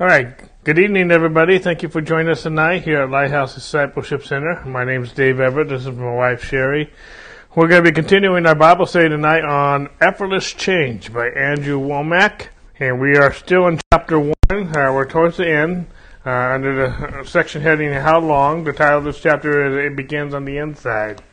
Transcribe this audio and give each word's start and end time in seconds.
All 0.00 0.06
right. 0.06 0.32
Good 0.62 0.78
evening, 0.78 1.10
everybody. 1.10 1.58
Thank 1.58 1.82
you 1.82 1.88
for 1.88 2.00
joining 2.00 2.28
us 2.28 2.44
tonight 2.44 2.84
here 2.84 3.02
at 3.02 3.10
Lighthouse 3.10 3.56
Discipleship 3.56 4.24
Center. 4.24 4.62
My 4.64 4.84
name 4.84 5.02
is 5.02 5.10
Dave 5.10 5.40
Everett. 5.40 5.70
This 5.70 5.86
is 5.86 5.88
my 5.96 6.14
wife, 6.14 6.44
Sherry. 6.44 6.92
We're 7.56 7.66
going 7.66 7.82
to 7.82 7.90
be 7.90 7.92
continuing 7.92 8.46
our 8.46 8.54
Bible 8.54 8.86
study 8.86 9.08
tonight 9.08 9.42
on 9.42 9.88
Effortless 10.00 10.52
Change 10.52 11.12
by 11.12 11.30
Andrew 11.30 11.80
Wommack. 11.80 12.46
And 12.78 13.00
we 13.00 13.16
are 13.16 13.32
still 13.32 13.66
in 13.66 13.80
chapter 13.92 14.20
1. 14.20 14.34
Uh, 14.50 14.92
we're 14.92 15.04
towards 15.04 15.36
the 15.38 15.50
end. 15.50 15.88
Uh, 16.24 16.30
under 16.30 16.76
the 16.76 17.24
section 17.24 17.62
heading, 17.62 17.92
How 17.92 18.20
Long? 18.20 18.62
The 18.62 18.72
title 18.72 18.98
of 18.98 19.04
this 19.04 19.18
chapter 19.18 19.66
is 19.66 19.84
It 19.90 19.96
Begins 19.96 20.32
on 20.32 20.44
the 20.44 20.58
Inside. 20.58 21.24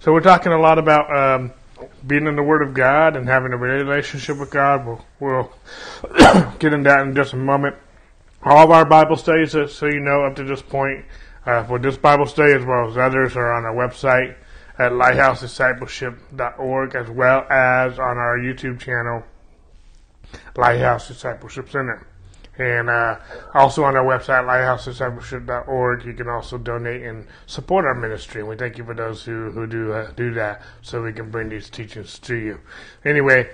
So 0.00 0.12
we're 0.12 0.22
talking 0.22 0.50
a 0.50 0.60
lot 0.60 0.80
about 0.80 1.16
um, 1.16 1.52
being 2.04 2.26
in 2.26 2.34
the 2.34 2.42
Word 2.42 2.62
of 2.62 2.74
God 2.74 3.14
and 3.14 3.28
having 3.28 3.52
a 3.52 3.56
relationship 3.56 4.38
with 4.38 4.50
God. 4.50 4.84
We'll, 4.84 5.04
we'll 5.20 5.52
get 6.58 6.72
into 6.72 6.90
that 6.90 7.06
in 7.06 7.14
just 7.14 7.32
a 7.32 7.36
moment 7.36 7.76
all 8.50 8.64
of 8.64 8.70
our 8.70 8.84
Bible 8.84 9.16
studies, 9.16 9.52
so 9.52 9.86
you 9.86 10.00
know, 10.00 10.24
up 10.24 10.36
to 10.36 10.44
this 10.44 10.62
point, 10.62 11.04
uh, 11.46 11.64
for 11.64 11.78
this 11.78 11.96
Bible 11.96 12.26
study 12.26 12.52
as 12.52 12.64
well 12.64 12.88
as 12.88 12.96
others, 12.96 13.36
are 13.36 13.52
on 13.52 13.64
our 13.64 13.74
website 13.74 14.36
at 14.78 14.92
lighthousediscipleship.org 14.92 16.94
as 16.94 17.10
well 17.10 17.44
as 17.50 17.98
on 17.98 18.16
our 18.16 18.38
YouTube 18.38 18.78
channel, 18.78 19.24
Lighthouse 20.56 21.08
Discipleship 21.08 21.70
Center. 21.70 22.06
And 22.58 22.90
uh, 22.90 23.18
also 23.54 23.84
on 23.84 23.96
our 23.96 24.04
website, 24.04 24.44
lighthousediscipleship.org, 24.44 26.04
you 26.04 26.12
can 26.12 26.28
also 26.28 26.58
donate 26.58 27.02
and 27.02 27.26
support 27.46 27.84
our 27.84 27.94
ministry. 27.94 28.40
And 28.40 28.50
we 28.50 28.56
thank 28.56 28.78
you 28.78 28.84
for 28.84 28.94
those 28.94 29.24
who, 29.24 29.50
who 29.52 29.66
do 29.66 29.92
uh, 29.92 30.10
do 30.12 30.34
that 30.34 30.62
so 30.82 31.02
we 31.02 31.12
can 31.12 31.30
bring 31.30 31.48
these 31.48 31.70
teachings 31.70 32.18
to 32.20 32.34
you. 32.34 32.60
Anyway, 33.04 33.48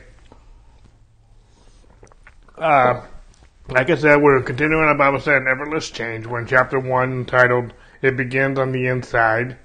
uh, 2.57 3.03
like 3.69 3.89
I 3.89 3.95
said, 3.95 4.21
we're 4.21 4.43
continuing 4.43 4.85
our 4.85 4.97
Bible 4.97 5.21
study 5.21 5.37
on 5.37 5.49
Effortless 5.49 5.91
Change. 5.91 6.27
We're 6.27 6.41
in 6.41 6.47
chapter 6.47 6.79
1 6.79 7.25
titled 7.25 7.73
It 8.03 8.17
Begins 8.17 8.59
on 8.59 8.73
the 8.73 8.87
Inside. 8.87 9.57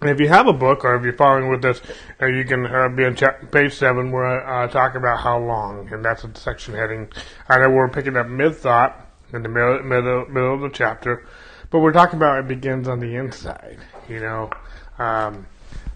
And 0.00 0.10
if 0.10 0.20
you 0.20 0.28
have 0.28 0.48
a 0.48 0.52
book 0.52 0.84
or 0.84 0.96
if 0.96 1.04
you're 1.04 1.12
following 1.12 1.48
with 1.48 1.64
us, 1.64 1.80
uh, 2.20 2.26
you 2.26 2.44
can 2.44 2.66
uh, 2.66 2.88
be 2.88 3.04
on 3.04 3.16
page 3.50 3.74
7 3.74 4.10
where 4.10 4.44
I 4.44 4.64
uh, 4.64 4.68
talk 4.68 4.96
about 4.96 5.20
how 5.20 5.38
long, 5.38 5.92
and 5.92 6.04
that's 6.04 6.24
a 6.24 6.34
section 6.34 6.74
heading. 6.74 7.08
I 7.48 7.58
know 7.58 7.70
we're 7.70 7.88
picking 7.88 8.16
up 8.16 8.26
mid 8.26 8.56
thought 8.56 9.08
in 9.32 9.42
the 9.42 9.48
middle, 9.48 9.82
middle, 9.84 10.26
middle 10.26 10.54
of 10.54 10.60
the 10.60 10.70
chapter, 10.70 11.24
but 11.70 11.78
we're 11.78 11.92
talking 11.92 12.16
about 12.16 12.40
it 12.40 12.48
begins 12.48 12.88
on 12.88 12.98
the 12.98 13.14
inside. 13.14 13.78
You 14.08 14.20
know, 14.20 14.50
um, 14.98 15.46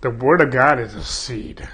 the 0.00 0.10
Word 0.10 0.40
of 0.40 0.50
God 0.52 0.78
is 0.78 0.94
a 0.94 1.02
seed 1.02 1.68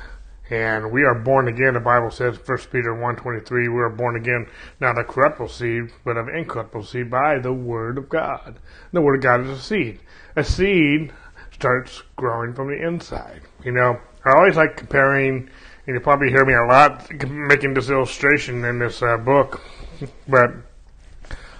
and 0.50 0.92
we 0.92 1.02
are 1.02 1.14
born 1.14 1.48
again. 1.48 1.74
The 1.74 1.80
Bible 1.80 2.10
says, 2.10 2.38
1 2.44 2.58
Peter 2.70 2.94
1.23, 2.94 3.50
we 3.50 3.80
are 3.80 3.88
born 3.88 4.16
again, 4.16 4.46
not 4.80 4.98
of 4.98 5.08
corruptible 5.08 5.48
seed, 5.48 5.92
but 6.04 6.16
of 6.16 6.28
incorruptible 6.28 6.84
seed 6.84 7.10
by 7.10 7.38
the 7.38 7.52
Word 7.52 7.98
of 7.98 8.08
God. 8.08 8.58
The 8.92 9.00
Word 9.00 9.16
of 9.16 9.22
God 9.22 9.40
is 9.40 9.58
a 9.58 9.60
seed. 9.60 10.00
A 10.36 10.44
seed 10.44 11.12
starts 11.52 12.02
growing 12.14 12.54
from 12.54 12.68
the 12.68 12.80
inside. 12.80 13.42
You 13.64 13.72
know, 13.72 13.98
I 14.24 14.36
always 14.36 14.56
like 14.56 14.76
comparing, 14.76 15.50
and 15.86 15.94
you 15.94 16.00
probably 16.00 16.30
hear 16.30 16.44
me 16.44 16.54
a 16.54 16.64
lot 16.64 17.10
making 17.28 17.74
this 17.74 17.90
illustration 17.90 18.64
in 18.64 18.78
this 18.78 19.02
uh, 19.02 19.16
book, 19.16 19.62
but 20.28 20.50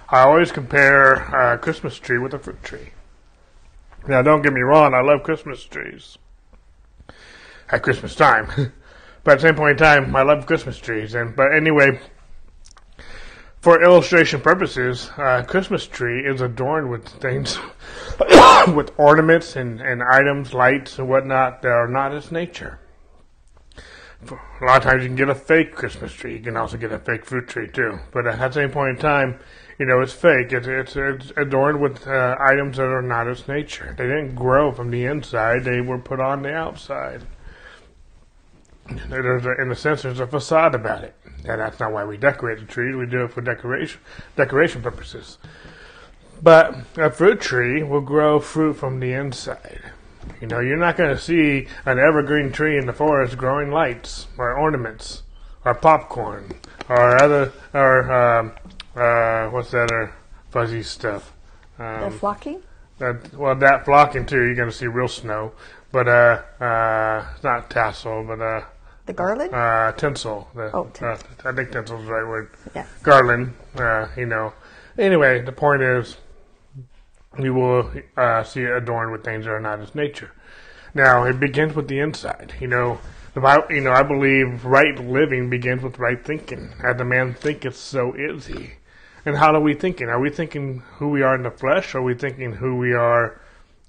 I 0.09 0.21
always 0.21 0.51
compare 0.51 1.13
a 1.13 1.57
Christmas 1.57 1.99
tree 1.99 2.19
with 2.19 2.33
a 2.33 2.39
fruit 2.39 2.63
tree. 2.63 2.91
Now, 4.07 4.21
don't 4.21 4.41
get 4.41 4.53
me 4.53 4.61
wrong, 4.61 4.93
I 4.93 5.01
love 5.01 5.23
Christmas 5.23 5.65
trees 5.65 6.17
at 7.69 7.83
Christmas 7.83 8.15
time. 8.15 8.47
but 9.23 9.33
at 9.33 9.35
the 9.39 9.47
same 9.47 9.55
point 9.55 9.71
in 9.71 9.77
time, 9.77 10.15
I 10.15 10.23
love 10.23 10.45
Christmas 10.45 10.77
trees. 10.77 11.13
And 11.13 11.35
but 11.35 11.53
anyway, 11.53 11.99
for 13.59 13.83
illustration 13.83 14.41
purposes, 14.41 15.09
uh, 15.17 15.43
Christmas 15.43 15.85
tree 15.87 16.25
is 16.25 16.41
adorned 16.41 16.89
with 16.89 17.07
things, 17.07 17.57
with 18.73 18.91
ornaments 18.97 19.55
and, 19.55 19.81
and 19.81 20.01
items, 20.03 20.53
lights 20.53 20.99
and 20.99 21.09
whatnot 21.09 21.61
that 21.63 21.71
are 21.71 21.87
not 21.87 22.13
its 22.13 22.31
nature. 22.31 22.79
A 24.29 24.65
lot 24.65 24.77
of 24.77 24.83
times 24.83 25.03
you 25.03 25.09
can 25.09 25.15
get 25.15 25.29
a 25.29 25.35
fake 25.35 25.75
Christmas 25.75 26.11
tree. 26.11 26.33
You 26.37 26.39
can 26.39 26.57
also 26.57 26.77
get 26.77 26.91
a 26.91 26.97
fake 26.97 27.25
fruit 27.25 27.47
tree 27.47 27.67
too. 27.67 27.99
But 28.11 28.25
at 28.25 28.39
the 28.39 28.51
same 28.51 28.71
point 28.71 28.91
in 28.91 28.97
time, 28.97 29.39
you 29.77 29.85
know, 29.85 30.01
it's 30.01 30.13
fake. 30.13 30.53
It's, 30.53 30.65
it's, 30.65 30.95
it's 30.95 31.31
adorned 31.37 31.79
with 31.79 32.07
uh, 32.07 32.35
items 32.39 32.77
that 32.77 32.87
are 32.87 33.03
not 33.03 33.27
its 33.27 33.47
nature. 33.47 33.93
They 33.95 34.05
didn't 34.05 34.33
grow 34.33 34.71
from 34.71 34.89
the 34.89 35.05
inside. 35.05 35.65
They 35.65 35.81
were 35.81 35.99
put 35.99 36.19
on 36.19 36.41
the 36.41 36.53
outside 36.53 37.25
there's 39.09 39.45
a, 39.45 39.61
in 39.61 39.71
a 39.71 39.75
sense, 39.75 40.03
there's 40.03 40.19
a 40.19 40.27
facade 40.27 40.75
about 40.75 41.03
it. 41.03 41.15
And 41.45 41.61
that's 41.61 41.79
not 41.79 41.91
why 41.91 42.05
we 42.05 42.17
decorate 42.17 42.59
the 42.59 42.65
trees. 42.65 42.95
We 42.95 43.05
do 43.05 43.23
it 43.23 43.31
for 43.31 43.41
decoration, 43.41 44.01
decoration 44.35 44.81
purposes. 44.81 45.37
But 46.41 46.75
a 46.97 47.09
fruit 47.09 47.41
tree 47.41 47.83
will 47.83 48.01
grow 48.01 48.39
fruit 48.39 48.75
from 48.75 48.99
the 48.99 49.13
inside. 49.13 49.81
You 50.41 50.47
know, 50.47 50.59
you're 50.59 50.77
not 50.77 50.97
going 50.97 51.15
to 51.15 51.21
see 51.21 51.67
an 51.85 51.99
evergreen 51.99 52.51
tree 52.51 52.77
in 52.77 52.85
the 52.85 52.93
forest 52.93 53.37
growing 53.37 53.71
lights 53.71 54.27
or 54.37 54.53
ornaments 54.53 55.23
or 55.65 55.73
popcorn 55.73 56.53
or 56.89 57.21
other 57.21 57.53
or 57.73 58.11
um, 58.11 58.53
uh, 58.95 59.49
what's 59.49 59.71
that 59.71 59.91
other 59.91 60.13
fuzzy 60.49 60.83
stuff? 60.83 61.33
Um, 61.79 62.11
the 62.11 62.11
flocking. 62.11 62.61
That, 62.99 63.33
well, 63.33 63.55
that 63.55 63.85
flocking 63.85 64.25
too. 64.25 64.43
You're 64.43 64.55
going 64.55 64.69
to 64.69 64.75
see 64.75 64.87
real 64.87 65.07
snow, 65.07 65.53
but 65.91 66.07
uh, 66.07 66.41
uh, 66.59 67.25
not 67.43 67.69
tassel, 67.69 68.23
but 68.23 68.41
uh, 68.41 68.61
the 69.07 69.13
garland? 69.13 69.53
Uh, 69.53 69.91
tinsel. 69.93 70.47
The, 70.53 70.71
oh, 70.73 70.85
tinsel. 70.93 71.27
Uh, 71.43 71.49
I 71.49 71.53
think 71.53 71.71
tinsel 71.71 71.99
is 71.99 72.05
the 72.05 72.11
right 72.11 72.27
word. 72.27 72.51
Yeah. 72.75 72.85
Garland, 73.01 73.53
uh, 73.75 74.07
you 74.15 74.25
know. 74.25 74.53
Anyway, 74.97 75.41
the 75.41 75.51
point 75.51 75.81
is, 75.81 76.17
we 77.39 77.49
will 77.49 77.91
uh, 78.15 78.43
see 78.43 78.61
it 78.61 78.71
adorned 78.71 79.11
with 79.11 79.23
things 79.23 79.45
that 79.45 79.51
are 79.51 79.59
not 79.59 79.79
its 79.79 79.95
nature. 79.95 80.31
Now, 80.93 81.23
it 81.23 81.39
begins 81.39 81.75
with 81.75 81.87
the 81.87 81.99
inside. 81.99 82.55
You 82.59 82.67
know, 82.67 82.99
the 83.33 83.41
Bible, 83.41 83.65
you 83.69 83.81
know, 83.81 83.91
I 83.91 84.03
believe 84.03 84.65
right 84.65 84.97
living 84.99 85.49
begins 85.49 85.83
with 85.83 85.99
right 85.99 86.23
thinking. 86.23 86.73
As 86.83 86.99
a 86.99 87.05
man 87.05 87.33
thinketh, 87.33 87.75
so 87.75 88.13
is 88.13 88.47
he. 88.47 88.71
And 89.25 89.37
how 89.37 89.53
are 89.53 89.61
we 89.61 89.73
thinking? 89.73 90.07
Are 90.07 90.19
we 90.19 90.29
thinking 90.29 90.83
who 90.95 91.09
we 91.09 91.21
are 91.21 91.35
in 91.35 91.43
the 91.43 91.51
flesh, 91.51 91.93
or 91.93 91.99
are 91.99 92.01
we 92.01 92.15
thinking 92.15 92.53
who 92.53 92.77
we 92.77 92.93
are 92.93 93.39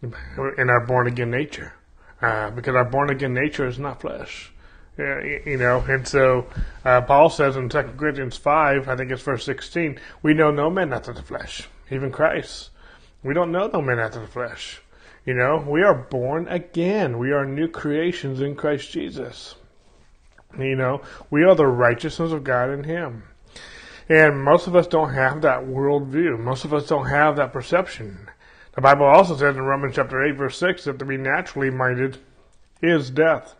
in 0.02 0.68
our 0.68 0.84
born 0.84 1.06
again 1.06 1.30
nature? 1.30 1.72
Uh, 2.20 2.50
because 2.50 2.74
our 2.74 2.84
born 2.84 3.08
again 3.08 3.32
nature 3.32 3.66
is 3.66 3.78
not 3.78 4.00
flesh. 4.00 4.52
You 4.98 5.56
know, 5.56 5.84
and 5.88 6.06
so 6.08 6.46
uh, 6.84 7.00
Paul 7.02 7.30
says 7.30 7.56
in 7.56 7.68
2 7.68 7.82
Corinthians 7.96 8.36
5, 8.36 8.88
I 8.88 8.96
think 8.96 9.12
it's 9.12 9.22
verse 9.22 9.44
16, 9.44 10.00
we 10.22 10.34
know 10.34 10.50
no 10.50 10.70
man 10.70 10.92
after 10.92 11.12
the 11.12 11.22
flesh, 11.22 11.68
even 11.88 12.10
Christ. 12.10 12.70
We 13.22 13.32
don't 13.32 13.52
know 13.52 13.68
no 13.68 13.80
man 13.80 14.00
after 14.00 14.20
the 14.20 14.26
flesh. 14.26 14.80
You 15.24 15.34
know, 15.34 15.64
we 15.68 15.82
are 15.82 15.94
born 15.94 16.48
again. 16.48 17.18
We 17.18 17.32
are 17.32 17.44
new 17.44 17.68
creations 17.68 18.40
in 18.40 18.56
Christ 18.56 18.90
Jesus. 18.90 19.54
You 20.58 20.74
know, 20.74 21.02
we 21.30 21.44
are 21.44 21.54
the 21.54 21.66
righteousness 21.66 22.32
of 22.32 22.42
God 22.42 22.70
in 22.70 22.84
Him. 22.84 23.24
And 24.08 24.42
most 24.42 24.66
of 24.66 24.74
us 24.74 24.86
don't 24.86 25.12
have 25.12 25.42
that 25.42 25.64
worldview. 25.64 26.40
Most 26.40 26.64
of 26.64 26.72
us 26.72 26.88
don't 26.88 27.08
have 27.08 27.36
that 27.36 27.52
perception. 27.52 28.30
The 28.74 28.80
Bible 28.80 29.04
also 29.04 29.36
says 29.36 29.56
in 29.56 29.62
Romans 29.62 29.94
chapter 29.94 30.24
8, 30.24 30.36
verse 30.36 30.56
6, 30.58 30.84
that 30.84 30.98
to 30.98 31.04
be 31.04 31.18
naturally 31.18 31.70
minded 31.70 32.18
is 32.80 33.10
death. 33.10 33.54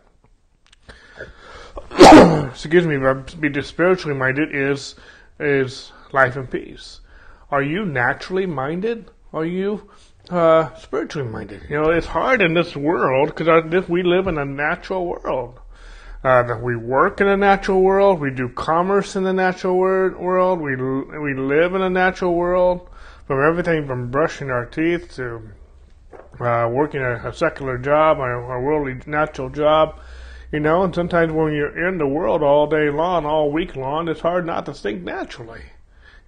excuse 2.49 2.85
me, 2.85 2.97
but 2.97 3.39
be 3.39 3.61
spiritually 3.61 4.17
minded 4.17 4.53
is 4.53 4.95
is 5.39 5.91
life 6.11 6.35
and 6.35 6.49
peace. 6.49 7.01
Are 7.51 7.61
you 7.61 7.85
naturally 7.85 8.45
minded? 8.45 9.09
Are 9.33 9.45
you 9.45 9.89
uh, 10.29 10.73
spiritually 10.75 11.27
minded? 11.27 11.63
You 11.69 11.81
know, 11.81 11.89
it's 11.91 12.07
hard 12.07 12.41
in 12.41 12.53
this 12.53 12.75
world 12.75 13.35
because 13.35 13.87
we 13.89 14.03
live 14.03 14.27
in 14.27 14.37
a 14.37 14.45
natural 14.45 15.05
world. 15.05 15.59
Uh, 16.23 16.59
we 16.61 16.75
work 16.75 17.21
in 17.21 17.27
a 17.27 17.37
natural 17.37 17.81
world. 17.81 18.19
We 18.19 18.31
do 18.31 18.49
commerce 18.49 19.15
in 19.15 19.23
the 19.23 19.33
natural 19.33 19.77
world. 19.77 20.59
We 20.59 20.75
we 20.75 21.33
live 21.33 21.75
in 21.75 21.81
a 21.81 21.89
natural 21.89 22.35
world. 22.35 22.89
From 23.25 23.43
everything 23.47 23.85
from 23.85 24.09
brushing 24.09 24.49
our 24.49 24.65
teeth 24.65 25.15
to 25.15 25.49
uh, 26.39 26.67
working 26.71 27.01
a, 27.01 27.29
a, 27.29 27.33
secular 27.33 27.77
job, 27.77 28.17
a, 28.17 28.23
a 28.23 28.59
worldly 28.59 28.99
natural 29.05 29.49
job, 29.49 29.99
you 30.51 30.59
know, 30.59 30.83
and 30.83 30.93
sometimes 30.93 31.31
when 31.31 31.53
you're 31.53 31.87
in 31.87 31.97
the 31.97 32.07
world 32.07 32.41
all 32.41 32.67
day 32.67 32.89
long, 32.89 33.25
all 33.25 33.51
week 33.51 33.75
long, 33.75 34.07
it's 34.07 34.21
hard 34.21 34.45
not 34.45 34.65
to 34.65 34.73
think 34.73 35.03
naturally. 35.03 35.61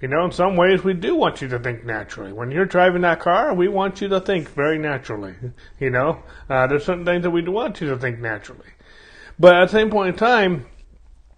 You 0.01 0.07
know, 0.07 0.25
in 0.25 0.31
some 0.31 0.55
ways 0.55 0.83
we 0.83 0.93
do 0.93 1.15
want 1.15 1.41
you 1.41 1.47
to 1.49 1.59
think 1.59 1.85
naturally. 1.85 2.33
When 2.33 2.49
you're 2.49 2.65
driving 2.65 3.03
that 3.03 3.19
car, 3.19 3.53
we 3.53 3.67
want 3.67 4.01
you 4.01 4.07
to 4.09 4.19
think 4.19 4.49
very 4.49 4.79
naturally. 4.79 5.35
You 5.79 5.91
know, 5.91 6.23
uh, 6.49 6.67
there's 6.67 6.85
certain 6.85 7.05
things 7.05 7.23
that 7.23 7.31
we 7.31 7.41
do 7.41 7.51
want 7.51 7.81
you 7.81 7.89
to 7.89 7.97
think 7.97 8.19
naturally. 8.19 8.69
But 9.39 9.55
at 9.55 9.65
the 9.65 9.71
same 9.71 9.89
point 9.89 10.09
in 10.09 10.15
time, 10.15 10.65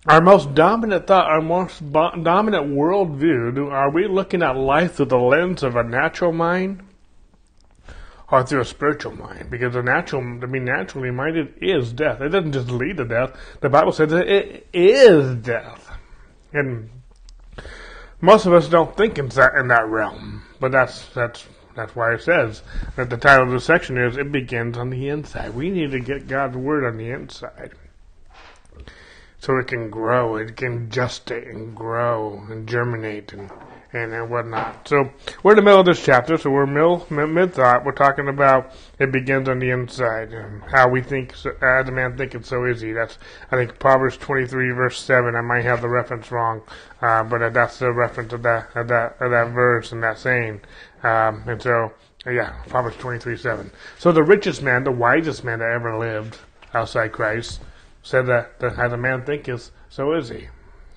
our 0.06 0.22
most 0.22 0.54
dominant 0.54 1.08
thought, 1.08 1.28
our 1.30 1.42
most 1.42 1.82
bo- 1.82 2.16
dominant 2.22 2.68
worldview, 2.68 3.72
are 3.72 3.90
we 3.90 4.08
looking 4.08 4.44
at 4.44 4.58
life 4.58 4.96
through 4.96 5.06
the 5.06 5.18
lens 5.18 5.64
of 5.64 5.76
a 5.78 5.84
natural 5.84 6.34
mind? 6.34 6.84
Or 8.34 8.44
through 8.44 8.62
a 8.62 8.66
spiritual 8.66 9.16
mind. 9.16 9.48
Because 9.52 9.74
the 9.74 9.84
natural, 9.84 10.40
to 10.40 10.48
be 10.48 10.60
naturally 10.60 11.12
minded 11.12 11.54
is 11.62 11.94
death. 11.94 12.20
It 12.20 12.30
doesn't 12.30 12.54
just 12.54 12.72
lead 12.72 12.98
to 12.98 13.06
death. 13.06 13.32
The 13.62 13.70
Bible 13.70 13.92
says 13.92 14.12
it 14.12 14.68
is 14.74 15.36
death. 15.36 15.92
And 16.52 16.90
most 18.22 18.48
of 18.48 18.54
us 18.54 18.68
don't 18.68 18.98
think 18.98 19.20
in 19.20 19.28
that 19.30 19.54
in 19.54 19.68
that 19.68 19.88
realm, 19.88 20.42
but 20.60 20.72
that's 20.72 21.06
that's 21.10 21.46
that's 21.76 21.96
why 21.96 22.14
it 22.14 22.22
says 22.24 22.64
that 22.96 23.12
the 23.12 23.18
title 23.18 23.46
of 23.46 23.52
the 23.52 23.60
section 23.60 23.98
is 24.00 24.18
"It 24.18 24.32
begins 24.32 24.80
on 24.80 24.90
the 24.90 25.10
inside." 25.10 25.54
We 25.54 25.70
need 25.70 25.92
to 25.92 26.00
get 26.00 26.28
God's 26.28 26.58
word 26.58 26.86
on 26.86 26.98
the 26.98 27.12
inside, 27.12 27.74
so 29.38 29.58
it 29.58 29.68
can 29.68 29.92
grow, 29.92 30.38
it 30.38 30.56
can 30.56 30.90
gestate 30.90 31.50
and 31.50 31.76
grow 31.76 32.44
and 32.50 32.68
germinate 32.68 33.32
and 33.34 33.52
and, 33.94 34.14
and 34.14 34.30
whatnot. 34.30 34.88
So 34.88 35.12
we're 35.44 35.52
in 35.52 35.58
the 35.58 35.62
middle 35.62 35.80
of 35.80 35.86
this 35.86 36.04
chapter, 36.04 36.38
so 36.38 36.50
we're 36.50 36.66
mid, 36.66 37.30
mid 37.30 37.54
thought. 37.54 37.86
We're 37.86 37.92
talking 37.94 38.28
about 38.28 38.74
it 39.00 39.12
begins 39.12 39.48
on 39.48 39.60
the 39.60 39.70
inside 39.70 40.34
and 40.34 40.64
how 40.64 40.90
we 40.90 41.02
think, 41.02 41.36
so, 41.36 41.52
as 41.62 41.88
a 41.88 41.92
man 41.92 42.18
thinketh, 42.18 42.46
so 42.46 42.66
is 42.66 42.82
he. 42.82 42.92
That's 42.92 43.18
I 43.52 43.56
think 43.56 43.80
Proverbs 43.80 44.18
twenty 44.18 44.48
three 44.48 44.72
verse 44.72 45.00
seven. 45.00 45.36
I 45.36 45.42
might 45.42 45.66
have 45.66 45.82
the 45.82 45.90
reference 45.90 46.32
wrong, 46.32 46.62
uh, 47.02 47.24
but 47.24 47.54
that's 47.54 47.80
the 47.80 47.92
reference 47.92 48.34
of 48.34 48.44
that 48.44 48.76
of 48.76 48.88
that 48.90 49.22
of 49.22 49.32
that 49.32 49.52
verse 49.52 49.92
and 49.92 50.04
that 50.04 50.18
saying. 50.18 50.62
Um, 51.04 51.44
and 51.48 51.62
so 51.62 51.94
yeah, 52.26 52.64
Proverbs 52.68 52.98
twenty 52.98 53.20
three 53.20 53.38
seven. 53.38 53.72
So 54.00 54.12
the 54.12 54.24
richest 54.24 54.64
man, 54.64 54.84
the 54.84 54.92
wisest 54.92 55.44
man 55.44 55.60
that 55.60 55.72
ever 55.72 55.98
lived 55.98 56.38
outside 56.74 57.12
Christ, 57.12 57.62
said 58.02 58.26
that, 58.28 58.60
that 58.60 58.80
as 58.80 58.92
a 58.94 58.98
man 58.98 59.24
thinketh, 59.24 59.72
so 59.90 60.14
is 60.14 60.30
he. 60.30 60.48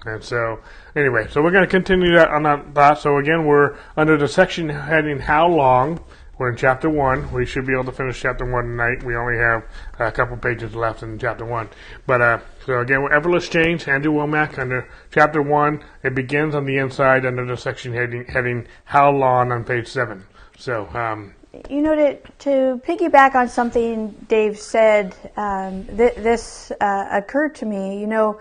And 0.04 0.22
so, 0.22 0.60
anyway, 0.96 1.28
so 1.30 1.42
we're 1.42 1.52
going 1.52 1.64
to 1.64 1.70
continue 1.70 2.14
that 2.14 2.30
on 2.30 2.42
that. 2.74 2.98
So 2.98 3.18
again, 3.18 3.44
we're 3.44 3.76
under 3.96 4.16
the 4.16 4.26
section 4.26 4.68
heading 4.68 5.20
"How 5.20 5.46
long." 5.46 6.00
We're 6.38 6.50
in 6.50 6.56
chapter 6.56 6.90
one. 6.90 7.32
We 7.32 7.46
should 7.46 7.66
be 7.66 7.72
able 7.72 7.84
to 7.84 7.92
finish 7.92 8.20
chapter 8.20 8.44
one 8.44 8.64
tonight. 8.64 9.02
We 9.02 9.16
only 9.16 9.38
have 9.38 9.64
a 9.98 10.12
couple 10.12 10.36
pages 10.36 10.74
left 10.74 11.02
in 11.02 11.18
chapter 11.18 11.46
one. 11.46 11.70
But 12.06 12.20
uh, 12.20 12.38
so 12.66 12.80
again, 12.80 13.02
we're 13.02 13.14
Effortless 13.14 13.48
Change, 13.48 13.88
Andrew 13.88 14.12
Wommack 14.12 14.58
under 14.58 14.86
chapter 15.10 15.40
one. 15.40 15.82
It 16.02 16.14
begins 16.14 16.54
on 16.54 16.66
the 16.66 16.76
inside 16.76 17.24
under 17.24 17.46
the 17.46 17.56
section 17.56 17.94
heading 17.94 18.26
heading 18.26 18.66
"How 18.84 19.10
long" 19.10 19.52
on 19.52 19.64
page 19.64 19.88
seven. 19.88 20.26
So. 20.58 20.88
Um, 20.92 21.34
you 21.70 21.80
know, 21.80 21.94
to, 21.94 22.18
to 22.40 22.82
piggyback 22.86 23.34
on 23.34 23.48
something 23.48 24.10
Dave 24.28 24.58
said, 24.58 25.16
um, 25.38 25.86
th- 25.86 26.16
this 26.16 26.70
uh, 26.82 27.08
occurred 27.10 27.54
to 27.54 27.64
me. 27.64 27.98
You 27.98 28.06
know, 28.06 28.40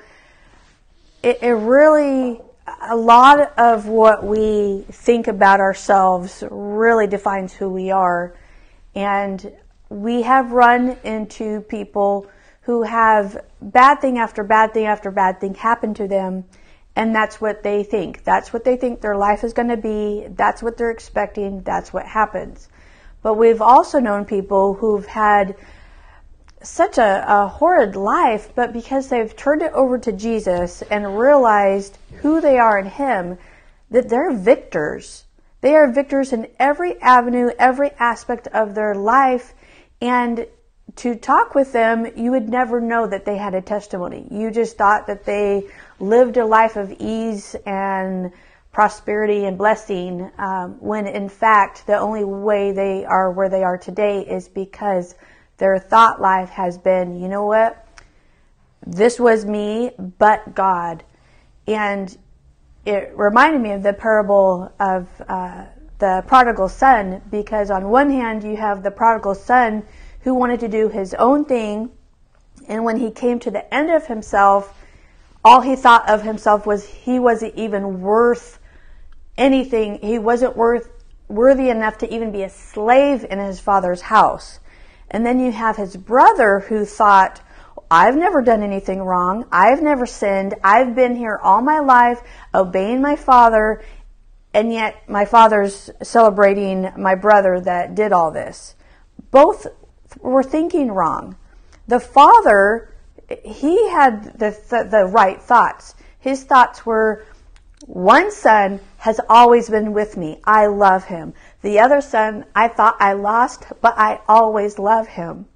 it, 1.25 1.42
it 1.42 1.54
really, 1.54 2.39
a 2.88 2.95
lot 2.95 3.57
of 3.57 3.88
what 3.88 4.24
we 4.24 4.86
think 4.92 5.27
about 5.27 5.60
ourselves 5.60 6.44
really 6.51 7.07
defines 7.07 7.51
who 7.51 7.68
we 7.68 7.89
are. 7.89 8.36
And 8.94 9.51
we 9.89 10.22
have 10.22 10.51
run 10.51 10.98
into 11.04 11.62
people 11.62 12.27
who 12.62 12.83
have 12.83 13.44
bad 13.60 14.01
thing 14.01 14.19
after 14.19 14.44
bad 14.44 14.75
thing 14.75 14.86
after 14.86 15.10
bad 15.10 15.42
thing 15.42 15.56
happen 15.56 15.95
to 15.95 16.07
them. 16.07 16.45
And 16.95 17.13
that's 17.13 17.42
what 17.42 17.63
they 17.63 17.83
think. 17.83 18.24
That's 18.24 18.54
what 18.54 18.63
they 18.63 18.78
think 18.78 19.01
their 19.01 19.18
life 19.18 19.44
is 19.44 19.54
going 19.54 19.69
to 19.69 19.78
be. 19.78 20.28
That's 20.30 20.62
what 20.62 20.78
they're 20.78 20.92
expecting. 20.92 21.63
That's 21.63 21.92
what 21.92 22.06
happens. 22.06 22.69
But 23.24 23.33
we've 23.33 23.63
also 23.63 24.00
known 24.00 24.25
people 24.25 24.75
who've 24.75 25.07
had 25.07 25.56
such 26.66 26.98
a, 26.98 27.26
a, 27.28 27.48
horrid 27.48 27.96
life, 27.96 28.50
but 28.56 28.74
because 28.74 29.10
they've 29.10 29.36
turned 29.36 29.62
it 29.62 29.72
over 29.74 29.98
to 30.00 30.12
Jesus 30.12 30.82
and 30.84 31.18
realized 31.18 31.98
who 32.22 32.42
they 32.42 32.58
are 32.58 32.78
in 32.78 32.88
Him, 32.88 33.38
that 33.92 34.10
they're 34.10 34.34
victors. 34.34 35.26
They 35.62 35.76
are 35.76 35.92
victors 35.92 36.34
in 36.34 36.48
every 36.60 37.00
avenue, 37.02 37.50
every 37.58 37.92
aspect 37.92 38.48
of 38.48 38.76
their 38.76 38.96
life. 38.96 39.54
And 40.02 40.48
to 40.98 41.16
talk 41.16 41.56
with 41.56 41.72
them, 41.72 42.08
you 42.16 42.32
would 42.32 42.50
never 42.50 42.80
know 42.80 43.08
that 43.08 43.26
they 43.26 43.38
had 43.38 43.54
a 43.54 43.62
testimony. 43.62 44.28
You 44.32 44.52
just 44.52 44.78
thought 44.78 45.08
that 45.08 45.26
they 45.26 45.68
lived 46.00 46.38
a 46.38 46.46
life 46.46 46.76
of 46.76 46.92
ease 47.00 47.56
and 47.66 48.32
prosperity 48.72 49.46
and 49.46 49.58
blessing, 49.58 50.30
um, 50.38 50.76
when 50.82 51.08
in 51.08 51.30
fact 51.30 51.88
the 51.88 51.98
only 51.98 52.26
way 52.26 52.74
they 52.74 53.06
are 53.06 53.32
where 53.32 53.48
they 53.48 53.64
are 53.64 53.78
today 53.78 54.20
is 54.22 54.50
because 54.50 55.16
their 55.57 55.80
thought 55.80 56.22
life 56.22 56.50
has 56.50 56.78
been, 56.78 57.19
you 57.22 57.28
know 57.28 57.46
what? 57.46 57.88
This 58.86 59.19
was 59.19 59.46
me, 59.46 59.92
but 59.98 60.54
God. 60.54 61.04
And 61.68 62.16
it 62.86 63.12
reminded 63.16 63.62
me 63.62 63.72
of 63.72 63.84
the 63.84 63.94
parable 63.94 64.72
of 64.80 65.07
uh, 65.28 65.66
the 65.98 66.24
prodigal 66.28 66.69
son, 66.69 67.22
because 67.31 67.72
on 67.72 67.90
one 67.90 68.12
hand, 68.12 68.44
you 68.44 68.57
have 68.57 68.84
the 68.84 68.92
prodigal 68.92 69.36
son 69.36 69.84
who 70.22 70.34
wanted 70.34 70.60
to 70.60 70.68
do 70.68 70.90
his 70.90 71.13
own 71.16 71.46
thing, 71.46 71.90
and 72.68 72.84
when 72.84 72.98
he 72.98 73.12
came 73.12 73.40
to 73.40 73.52
the 73.52 73.74
end 73.74 73.90
of 73.92 74.07
himself, 74.07 74.74
all 75.44 75.62
he 75.62 75.75
thought 75.75 76.10
of 76.10 76.24
himself 76.24 76.66
was 76.66 76.86
he 76.86 77.19
wasn't 77.19 77.56
even 77.56 78.02
worth 78.02 78.60
anything. 79.38 80.00
He 80.02 80.18
wasn't 80.18 80.57
worth 80.57 80.90
worthy 81.28 81.69
enough 81.69 81.98
to 82.00 82.13
even 82.13 82.31
be 82.31 82.44
a 82.44 82.50
slave 82.50 83.25
in 83.30 83.40
his 83.40 83.60
father's 83.60 84.02
house. 84.02 84.60
And 85.16 85.26
then 85.26 85.40
you 85.40 85.54
have 85.54 85.78
his 85.78 85.96
brother 85.96 86.60
who 86.60 86.84
thought, 86.84 87.40
I've 87.90 88.18
never 88.18 88.42
done 88.42 88.62
anything 88.62 89.02
wrong. 89.02 89.46
I've 89.50 89.82
never 89.82 90.06
sinned. 90.06 90.56
I've 90.62 90.94
been 90.94 91.16
here 91.16 91.40
all 91.42 91.62
my 91.62 91.80
life 91.80 92.22
obeying 92.54 93.02
my 93.02 93.16
father. 93.16 93.82
And 94.54 94.74
yet 94.74 95.08
my 95.08 95.24
father's 95.24 95.90
celebrating 96.04 96.92
my 96.98 97.16
brother 97.16 97.62
that 97.62 97.96
did 97.96 98.12
all 98.12 98.30
this. 98.30 98.76
Both 99.32 99.68
were 100.20 100.44
thinking 100.44 100.92
wrong. 100.92 101.38
The 101.88 102.02
father, 102.02 102.94
he 103.46 103.90
had 103.92 104.38
the, 104.38 104.52
the, 104.70 104.86
the 104.92 105.06
right 105.06 105.42
thoughts. 105.42 105.96
His 106.20 106.44
thoughts 106.44 106.86
were, 106.86 107.26
one 107.86 108.32
son 108.32 108.82
has 108.98 109.22
always 109.30 109.70
been 109.70 109.94
with 109.94 110.18
me. 110.18 110.42
I 110.44 110.66
love 110.66 111.06
him. 111.06 111.34
The 111.66 111.80
other 111.80 112.00
son, 112.00 112.46
I 112.54 112.68
thought 112.68 112.96
I 113.00 113.14
lost, 113.14 113.66
but 113.82 113.98
I 113.98 114.20
always 114.28 114.78
love 114.78 115.08
him. 115.08 115.48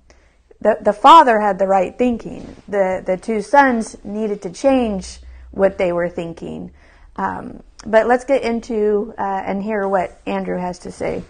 The, 0.60 0.80
the 0.82 0.92
father 0.92 1.40
had 1.40 1.60
the 1.60 1.68
right 1.68 1.96
thinking. 1.96 2.56
The, 2.68 3.04
the 3.06 3.16
two 3.16 3.44
sons 3.44 3.96
needed 4.04 4.42
to 4.42 4.50
change 4.50 5.20
what 5.52 5.78
they 5.78 5.94
were 5.94 6.10
thinking. 6.10 6.72
Um, 7.16 7.62
but 7.86 8.08
let's 8.08 8.26
get 8.26 8.42
into 8.42 9.14
uh, 9.20 9.22
and 9.22 9.62
hear 9.62 9.88
what 9.88 10.20
Andrew 10.26 10.58
has 10.58 10.80
to 10.80 10.92
say. 10.92 11.22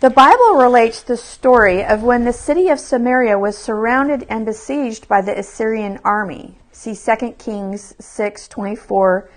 The 0.00 0.10
Bible 0.10 0.56
relates 0.56 1.02
the 1.02 1.16
story 1.16 1.82
of 1.82 2.02
when 2.02 2.26
the 2.26 2.32
city 2.34 2.68
of 2.68 2.78
Samaria 2.78 3.38
was 3.38 3.56
surrounded 3.56 4.26
and 4.28 4.44
besieged 4.44 5.08
by 5.08 5.22
the 5.22 5.38
Assyrian 5.38 5.98
army. 6.04 6.58
See 6.72 6.94
2 6.94 7.36
Kings 7.38 7.94
6:24 7.98 9.30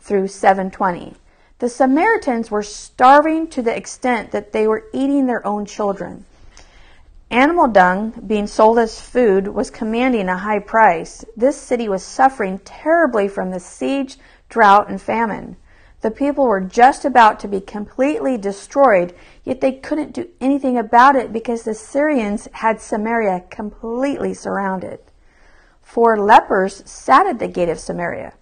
through 0.00 0.26
720. 0.26 1.14
The 1.58 1.68
Samaritans 1.68 2.52
were 2.52 2.62
starving 2.62 3.48
to 3.48 3.62
the 3.62 3.76
extent 3.76 4.30
that 4.30 4.52
they 4.52 4.68
were 4.68 4.84
eating 4.92 5.26
their 5.26 5.44
own 5.44 5.66
children. 5.66 6.24
Animal 7.30 7.66
dung, 7.66 8.22
being 8.26 8.46
sold 8.46 8.78
as 8.78 9.00
food, 9.00 9.48
was 9.48 9.68
commanding 9.68 10.28
a 10.28 10.38
high 10.38 10.60
price. 10.60 11.24
This 11.36 11.56
city 11.56 11.88
was 11.88 12.04
suffering 12.04 12.60
terribly 12.60 13.26
from 13.26 13.50
the 13.50 13.58
siege, 13.58 14.18
drought, 14.48 14.88
and 14.88 15.02
famine. 15.02 15.56
The 16.00 16.12
people 16.12 16.46
were 16.46 16.60
just 16.60 17.04
about 17.04 17.40
to 17.40 17.48
be 17.48 17.60
completely 17.60 18.38
destroyed, 18.38 19.12
yet 19.42 19.60
they 19.60 19.72
couldn't 19.72 20.12
do 20.14 20.28
anything 20.40 20.78
about 20.78 21.16
it 21.16 21.32
because 21.32 21.64
the 21.64 21.74
Syrians 21.74 22.46
had 22.52 22.80
Samaria 22.80 23.46
completely 23.50 24.32
surrounded. 24.32 25.00
Four 25.82 26.18
lepers 26.18 26.88
sat 26.88 27.26
at 27.26 27.40
the 27.40 27.48
gate 27.48 27.68
of 27.68 27.80
Samaria. 27.80 28.34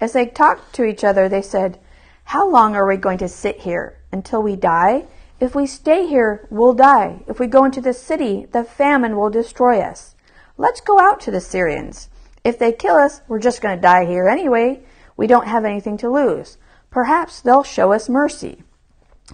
As 0.00 0.12
they 0.12 0.26
talked 0.26 0.72
to 0.74 0.84
each 0.84 1.04
other, 1.04 1.28
they 1.28 1.42
said, 1.42 1.78
how 2.24 2.48
long 2.50 2.74
are 2.74 2.86
we 2.86 2.96
going 2.96 3.18
to 3.18 3.28
sit 3.28 3.60
here? 3.60 3.98
Until 4.10 4.42
we 4.42 4.56
die? 4.56 5.04
If 5.40 5.54
we 5.54 5.66
stay 5.66 6.06
here, 6.06 6.46
we'll 6.50 6.74
die. 6.74 7.22
If 7.26 7.38
we 7.38 7.46
go 7.46 7.64
into 7.64 7.80
the 7.80 7.92
city, 7.92 8.46
the 8.50 8.64
famine 8.64 9.16
will 9.16 9.30
destroy 9.30 9.80
us. 9.80 10.14
Let's 10.56 10.80
go 10.80 10.98
out 11.00 11.20
to 11.20 11.30
the 11.30 11.40
Syrians. 11.40 12.08
If 12.44 12.58
they 12.58 12.72
kill 12.72 12.96
us, 12.96 13.20
we're 13.28 13.40
just 13.40 13.60
going 13.60 13.76
to 13.76 13.82
die 13.82 14.04
here 14.04 14.28
anyway. 14.28 14.82
We 15.16 15.26
don't 15.26 15.48
have 15.48 15.64
anything 15.64 15.96
to 15.98 16.10
lose. 16.10 16.58
Perhaps 16.90 17.40
they'll 17.40 17.62
show 17.62 17.92
us 17.92 18.08
mercy. 18.08 18.62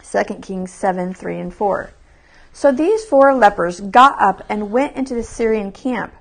2 0.02 0.34
Kings 0.40 0.72
7 0.72 1.12
3 1.14 1.38
and 1.38 1.54
4. 1.54 1.90
So 2.52 2.72
these 2.72 3.04
four 3.04 3.34
lepers 3.34 3.80
got 3.80 4.20
up 4.20 4.44
and 4.48 4.70
went 4.70 4.96
into 4.96 5.14
the 5.14 5.22
Syrian 5.22 5.72
camp. 5.72 6.12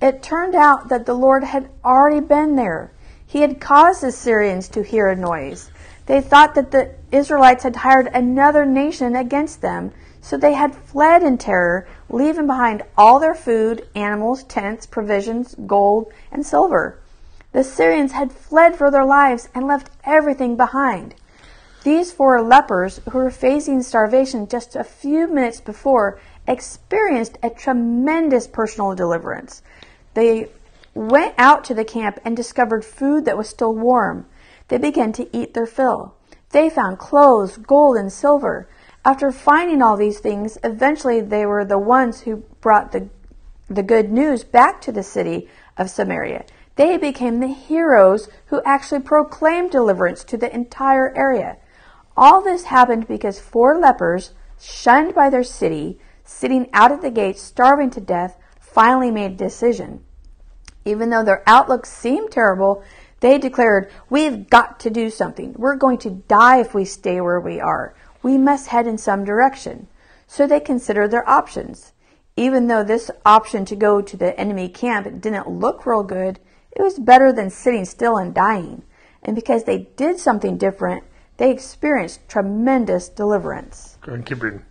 It 0.00 0.22
turned 0.22 0.54
out 0.54 0.88
that 0.88 1.06
the 1.06 1.14
Lord 1.14 1.44
had 1.44 1.70
already 1.84 2.20
been 2.20 2.56
there. 2.56 2.92
He 3.26 3.42
had 3.42 3.60
caused 3.60 4.02
the 4.02 4.12
Syrians 4.12 4.68
to 4.70 4.82
hear 4.82 5.08
a 5.08 5.16
noise. 5.16 5.70
They 6.10 6.20
thought 6.20 6.56
that 6.56 6.72
the 6.72 6.90
Israelites 7.12 7.62
had 7.62 7.76
hired 7.76 8.08
another 8.08 8.66
nation 8.66 9.14
against 9.14 9.60
them, 9.60 9.92
so 10.20 10.36
they 10.36 10.54
had 10.54 10.74
fled 10.74 11.22
in 11.22 11.38
terror, 11.38 11.86
leaving 12.08 12.48
behind 12.48 12.82
all 12.98 13.20
their 13.20 13.32
food, 13.32 13.86
animals, 13.94 14.42
tents, 14.42 14.86
provisions, 14.86 15.54
gold, 15.68 16.12
and 16.32 16.44
silver. 16.44 16.98
The 17.52 17.62
Syrians 17.62 18.10
had 18.10 18.32
fled 18.32 18.74
for 18.74 18.90
their 18.90 19.04
lives 19.04 19.50
and 19.54 19.68
left 19.68 19.92
everything 20.02 20.56
behind. 20.56 21.14
These 21.84 22.10
four 22.10 22.42
lepers, 22.42 23.00
who 23.08 23.18
were 23.18 23.30
facing 23.30 23.80
starvation 23.84 24.48
just 24.48 24.74
a 24.74 24.82
few 24.82 25.28
minutes 25.28 25.60
before, 25.60 26.18
experienced 26.44 27.38
a 27.40 27.50
tremendous 27.50 28.48
personal 28.48 28.96
deliverance. 28.96 29.62
They 30.14 30.48
went 30.92 31.36
out 31.38 31.62
to 31.66 31.74
the 31.74 31.84
camp 31.84 32.18
and 32.24 32.36
discovered 32.36 32.84
food 32.84 33.26
that 33.26 33.38
was 33.38 33.48
still 33.48 33.76
warm. 33.76 34.26
They 34.70 34.78
began 34.78 35.12
to 35.12 35.36
eat 35.36 35.52
their 35.52 35.66
fill. 35.66 36.14
They 36.50 36.70
found 36.70 36.98
clothes, 36.98 37.58
gold, 37.58 37.96
and 37.96 38.10
silver. 38.10 38.68
After 39.04 39.32
finding 39.32 39.82
all 39.82 39.96
these 39.96 40.20
things, 40.20 40.58
eventually 40.64 41.20
they 41.20 41.44
were 41.44 41.64
the 41.64 41.78
ones 41.78 42.20
who 42.22 42.44
brought 42.60 42.92
the, 42.92 43.08
the 43.68 43.82
good 43.82 44.10
news 44.10 44.44
back 44.44 44.80
to 44.82 44.92
the 44.92 45.02
city 45.02 45.48
of 45.76 45.90
Samaria. 45.90 46.44
They 46.76 46.96
became 46.96 47.40
the 47.40 47.48
heroes 47.48 48.28
who 48.46 48.62
actually 48.64 49.00
proclaimed 49.00 49.72
deliverance 49.72 50.22
to 50.24 50.36
the 50.36 50.54
entire 50.54 51.14
area. 51.16 51.56
All 52.16 52.40
this 52.40 52.64
happened 52.64 53.08
because 53.08 53.40
four 53.40 53.78
lepers, 53.78 54.32
shunned 54.60 55.14
by 55.14 55.30
their 55.30 55.42
city, 55.42 55.98
sitting 56.24 56.68
out 56.72 56.92
at 56.92 57.02
the 57.02 57.10
gates, 57.10 57.42
starving 57.42 57.90
to 57.90 58.00
death, 58.00 58.36
finally 58.60 59.10
made 59.10 59.32
a 59.32 59.36
decision. 59.36 60.04
Even 60.84 61.10
though 61.10 61.24
their 61.24 61.42
outlook 61.46 61.84
seemed 61.86 62.30
terrible, 62.30 62.82
they 63.20 63.38
declared, 63.38 63.90
We've 64.08 64.48
got 64.48 64.80
to 64.80 64.90
do 64.90 65.10
something. 65.10 65.54
We're 65.56 65.76
going 65.76 65.98
to 65.98 66.10
die 66.10 66.60
if 66.60 66.74
we 66.74 66.84
stay 66.84 67.20
where 67.20 67.40
we 67.40 67.60
are. 67.60 67.94
We 68.22 68.36
must 68.36 68.68
head 68.68 68.86
in 68.86 68.98
some 68.98 69.24
direction. 69.24 69.86
So 70.26 70.46
they 70.46 70.60
considered 70.60 71.10
their 71.10 71.28
options. 71.28 71.92
Even 72.36 72.66
though 72.66 72.84
this 72.84 73.10
option 73.26 73.64
to 73.66 73.76
go 73.76 74.00
to 74.00 74.16
the 74.16 74.38
enemy 74.38 74.68
camp 74.68 75.06
didn't 75.20 75.48
look 75.48 75.84
real 75.84 76.02
good, 76.02 76.38
it 76.70 76.82
was 76.82 76.98
better 76.98 77.32
than 77.32 77.50
sitting 77.50 77.84
still 77.84 78.16
and 78.16 78.34
dying. 78.34 78.82
And 79.22 79.36
because 79.36 79.64
they 79.64 79.90
did 79.96 80.18
something 80.18 80.56
different, 80.56 81.04
they 81.36 81.50
experienced 81.50 82.28
tremendous 82.28 83.08
deliverance. 83.08 83.98
Go 84.00 84.12
and 84.12 84.24
keep 84.24 84.42
reading. 84.42 84.64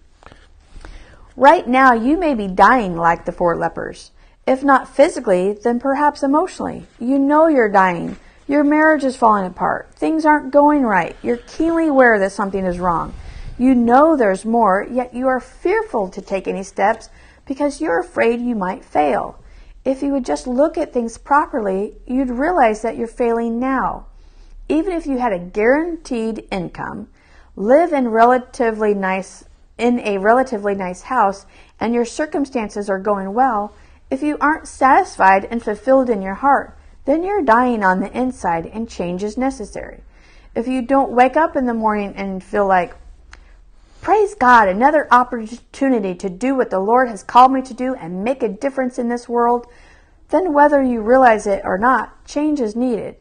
Right 1.35 1.67
now, 1.67 1.93
you 1.93 2.17
may 2.17 2.33
be 2.33 2.47
dying 2.47 2.95
like 2.95 3.25
the 3.25 3.31
four 3.31 3.55
lepers. 3.55 4.11
If 4.47 4.63
not 4.63 4.93
physically, 4.93 5.53
then 5.53 5.79
perhaps 5.79 6.23
emotionally. 6.23 6.87
You 6.99 7.19
know 7.19 7.47
you're 7.47 7.69
dying. 7.69 8.17
Your 8.49 8.63
marriage 8.63 9.03
is 9.03 9.15
falling 9.15 9.45
apart. 9.45 9.93
Things 9.93 10.25
aren't 10.25 10.51
going 10.51 10.81
right. 10.81 11.15
You're 11.21 11.37
keenly 11.37 11.85
aware 11.85 12.17
that 12.17 12.31
something 12.31 12.65
is 12.65 12.79
wrong. 12.79 13.13
You 13.59 13.75
know 13.75 14.17
there's 14.17 14.43
more, 14.43 14.87
yet 14.89 15.13
you 15.13 15.27
are 15.27 15.39
fearful 15.39 16.09
to 16.09 16.19
take 16.19 16.47
any 16.47 16.63
steps 16.63 17.09
because 17.45 17.79
you're 17.79 17.99
afraid 17.99 18.41
you 18.41 18.55
might 18.55 18.83
fail. 18.83 19.39
If 19.85 20.01
you 20.01 20.13
would 20.13 20.25
just 20.25 20.47
look 20.47 20.79
at 20.79 20.91
things 20.91 21.19
properly, 21.19 21.97
you'd 22.07 22.31
realize 22.31 22.81
that 22.81 22.97
you're 22.97 23.05
failing 23.05 23.59
now. 23.59 24.07
Even 24.67 24.93
if 24.93 25.05
you 25.05 25.19
had 25.19 25.31
a 25.31 25.37
guaranteed 25.37 26.47
income, 26.49 27.07
live 27.55 27.93
in 27.93 28.07
relatively 28.07 28.95
nice 28.95 29.43
in 29.77 29.99
a 29.99 30.17
relatively 30.17 30.73
nice 30.73 31.03
house 31.03 31.45
and 31.79 31.93
your 31.93 32.03
circumstances 32.03 32.89
are 32.89 32.97
going 32.97 33.31
well, 33.31 33.75
if 34.09 34.23
you 34.23 34.39
aren't 34.41 34.67
satisfied 34.67 35.45
and 35.45 35.61
fulfilled 35.61 36.09
in 36.09 36.23
your 36.23 36.33
heart, 36.33 36.75
then 37.09 37.23
you're 37.23 37.41
dying 37.41 37.83
on 37.83 38.01
the 38.01 38.15
inside 38.15 38.67
and 38.67 38.87
change 38.87 39.23
is 39.23 39.35
necessary. 39.35 40.01
If 40.53 40.67
you 40.67 40.83
don't 40.83 41.11
wake 41.11 41.35
up 41.35 41.55
in 41.55 41.65
the 41.65 41.73
morning 41.73 42.13
and 42.15 42.43
feel 42.43 42.67
like, 42.67 42.95
praise 43.99 44.35
God, 44.35 44.67
another 44.67 45.07
opportunity 45.09 46.13
to 46.13 46.29
do 46.29 46.53
what 46.53 46.69
the 46.69 46.79
Lord 46.79 47.09
has 47.09 47.23
called 47.23 47.51
me 47.51 47.63
to 47.63 47.73
do 47.73 47.95
and 47.95 48.23
make 48.23 48.43
a 48.43 48.47
difference 48.47 48.99
in 48.99 49.09
this 49.09 49.27
world, 49.27 49.65
then 50.29 50.53
whether 50.53 50.83
you 50.83 51.01
realize 51.01 51.47
it 51.47 51.63
or 51.63 51.79
not, 51.79 52.25
change 52.25 52.59
is 52.59 52.75
needed. 52.75 53.15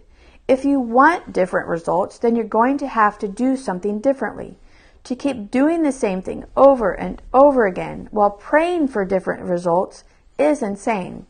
If 0.47 0.67
you 0.67 0.81
want 0.81 1.33
different 1.33 1.67
results, 1.67 2.19
then 2.19 2.37
you're 2.37 2.45
going 2.45 2.77
to 2.79 2.89
have 2.89 3.19
to 3.21 3.27
do 3.27 3.57
something 3.57 4.03
differently. 4.03 4.59
To 5.05 5.17
keep 5.17 5.51
doing 5.51 5.83
the 5.83 5.93
same 5.93 6.21
thing 6.21 6.45
over 6.55 6.93
and 6.93 7.23
over 7.33 7.65
again 7.65 8.09
while 8.11 8.33
praying 8.33 8.89
for 8.89 9.07
different 9.07 9.45
results 9.45 10.05
is 10.39 10.63
insane. 10.63 11.25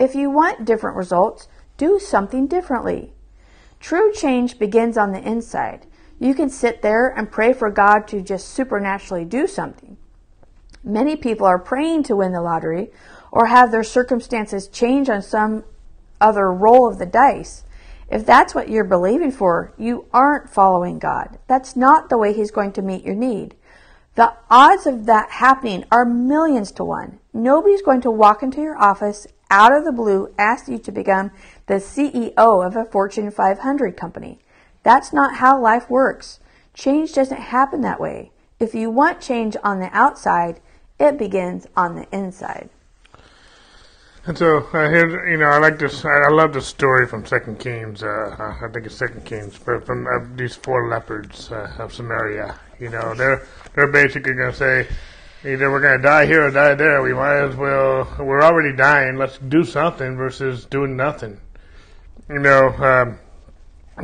If 0.00 0.16
you 0.16 0.28
want 0.28 0.64
different 0.64 0.96
results, 0.96 1.46
do 1.80 1.98
something 1.98 2.46
differently. 2.46 3.10
True 3.80 4.12
change 4.12 4.58
begins 4.58 4.98
on 4.98 5.12
the 5.12 5.26
inside. 5.26 5.86
You 6.18 6.34
can 6.34 6.50
sit 6.50 6.82
there 6.82 7.08
and 7.08 7.32
pray 7.32 7.54
for 7.54 7.70
God 7.70 8.06
to 8.08 8.20
just 8.20 8.48
supernaturally 8.48 9.24
do 9.24 9.46
something. 9.46 9.96
Many 10.84 11.16
people 11.16 11.46
are 11.46 11.58
praying 11.58 12.02
to 12.02 12.16
win 12.16 12.32
the 12.32 12.42
lottery 12.42 12.90
or 13.32 13.46
have 13.46 13.70
their 13.70 13.82
circumstances 13.82 14.68
change 14.68 15.08
on 15.08 15.22
some 15.22 15.64
other 16.20 16.52
roll 16.52 16.86
of 16.86 16.98
the 16.98 17.06
dice. 17.06 17.64
If 18.10 18.26
that's 18.26 18.54
what 18.54 18.68
you're 18.68 18.84
believing 18.84 19.32
for, 19.32 19.72
you 19.78 20.04
aren't 20.12 20.50
following 20.50 20.98
God. 20.98 21.38
That's 21.46 21.76
not 21.76 22.10
the 22.10 22.18
way 22.18 22.34
He's 22.34 22.50
going 22.50 22.72
to 22.72 22.82
meet 22.82 23.04
your 23.04 23.14
need. 23.14 23.54
The 24.16 24.34
odds 24.50 24.86
of 24.86 25.06
that 25.06 25.30
happening 25.30 25.86
are 25.90 26.04
millions 26.04 26.72
to 26.72 26.84
one. 26.84 27.20
Nobody's 27.32 27.80
going 27.80 28.02
to 28.02 28.10
walk 28.10 28.42
into 28.42 28.60
your 28.60 28.76
office 28.76 29.26
out 29.50 29.76
of 29.76 29.84
the 29.84 29.92
blue, 29.92 30.32
ask 30.38 30.68
you 30.68 30.78
to 30.78 30.92
become 30.92 31.32
the 31.70 31.76
CEO 31.76 32.66
of 32.66 32.74
a 32.74 32.84
Fortune 32.84 33.30
500 33.30 33.96
company. 33.96 34.40
That's 34.82 35.12
not 35.12 35.36
how 35.36 35.62
life 35.62 35.88
works. 35.88 36.40
Change 36.74 37.12
doesn't 37.12 37.40
happen 37.40 37.80
that 37.82 38.00
way. 38.00 38.32
If 38.58 38.74
you 38.74 38.90
want 38.90 39.20
change 39.20 39.56
on 39.62 39.78
the 39.78 39.88
outside, 39.96 40.60
it 40.98 41.16
begins 41.16 41.68
on 41.76 41.94
the 41.94 42.08
inside. 42.12 42.70
And 44.26 44.36
so 44.36 44.66
uh, 44.72 44.90
here, 44.90 45.30
you 45.30 45.36
know, 45.36 45.46
I 45.46 45.58
like 45.58 45.78
this. 45.78 46.04
I, 46.04 46.08
I 46.08 46.30
love 46.30 46.54
this 46.54 46.66
story 46.66 47.06
from 47.06 47.24
Second 47.24 47.60
Kings. 47.60 48.02
Uh, 48.02 48.34
I 48.60 48.66
think 48.72 48.86
it's 48.86 48.96
Second 48.96 49.24
Kings, 49.24 49.56
but 49.56 49.86
from 49.86 50.08
uh, 50.08 50.26
these 50.34 50.56
four 50.56 50.88
leopards 50.88 51.52
uh, 51.52 51.72
of 51.78 51.94
Samaria. 51.94 52.58
You 52.80 52.90
know, 52.90 53.14
they're 53.14 53.46
they're 53.76 53.92
basically 53.92 54.34
going 54.34 54.50
to 54.50 54.56
say, 54.56 54.88
either 55.44 55.70
we're 55.70 55.80
going 55.80 55.98
to 55.98 56.02
die 56.02 56.26
here 56.26 56.48
or 56.48 56.50
die 56.50 56.74
there. 56.74 57.00
We 57.00 57.14
might 57.14 57.44
as 57.44 57.54
well. 57.54 58.12
We're 58.18 58.42
already 58.42 58.74
dying. 58.74 59.16
Let's 59.16 59.38
do 59.38 59.62
something 59.62 60.16
versus 60.16 60.64
doing 60.64 60.96
nothing. 60.96 61.40
You 62.30 62.38
know, 62.38 62.68
um, 62.68 63.18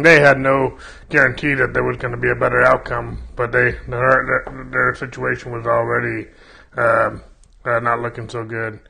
they 0.03 0.21
had 0.21 0.39
no 0.39 0.79
guarantee 1.09 1.55
that 1.55 1.73
there 1.73 1.85
was 1.85 1.97
going 1.97 2.13
to 2.13 2.21
be 2.21 2.31
a 2.31 2.35
better 2.35 2.63
outcome, 2.63 3.23
but 3.37 3.53
they 3.53 3.73
their 3.89 4.69
their, 4.71 4.95
situation 4.95 5.53
was 5.53 5.67
already 5.67 6.27
um, 6.77 7.23
uh, 7.65 7.79
not 7.81 8.01
looking 8.01 8.29
so 8.29 8.45
good 8.45 8.81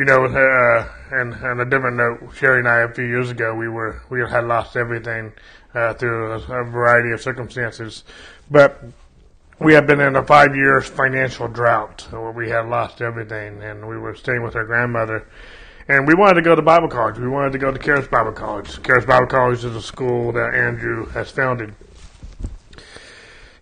you 0.00 0.06
know, 0.06 0.24
uh, 0.24 0.88
and 1.10 1.34
on 1.44 1.60
a 1.60 1.64
different 1.66 1.98
note, 1.98 2.34
Sherry 2.34 2.60
and 2.60 2.68
I 2.68 2.78
a 2.78 2.88
few 2.88 3.04
years 3.04 3.28
ago, 3.28 3.54
we 3.54 3.68
were 3.68 4.00
we 4.08 4.20
had 4.20 4.46
lost 4.46 4.74
everything 4.74 5.30
uh, 5.74 5.92
through 5.92 6.32
a, 6.32 6.36
a, 6.36 6.64
variety 6.64 7.12
of 7.12 7.20
circumstances, 7.20 8.04
but 8.50 8.82
we 9.58 9.74
had 9.74 9.86
been 9.86 10.00
in 10.00 10.16
a 10.16 10.24
five 10.24 10.56
years 10.56 10.88
financial 10.88 11.48
drought 11.48 12.08
where 12.12 12.32
we 12.32 12.48
had 12.48 12.66
lost 12.70 13.02
everything, 13.02 13.62
and 13.62 13.86
we 13.86 13.98
were 13.98 14.14
staying 14.14 14.42
with 14.42 14.56
our 14.56 14.64
grandmother. 14.64 15.28
And 15.90 16.06
we 16.06 16.14
wanted 16.14 16.34
to 16.34 16.42
go 16.42 16.54
to 16.54 16.62
Bible 16.62 16.86
college. 16.86 17.18
We 17.18 17.26
wanted 17.26 17.50
to 17.50 17.58
go 17.58 17.72
to 17.72 17.78
Charis 17.78 18.06
Bible 18.06 18.30
College. 18.30 18.80
Charis 18.84 19.04
Bible 19.04 19.26
College 19.26 19.64
is 19.64 19.74
a 19.74 19.82
school 19.82 20.30
that 20.30 20.54
Andrew 20.54 21.06
has 21.06 21.32
founded. 21.32 21.74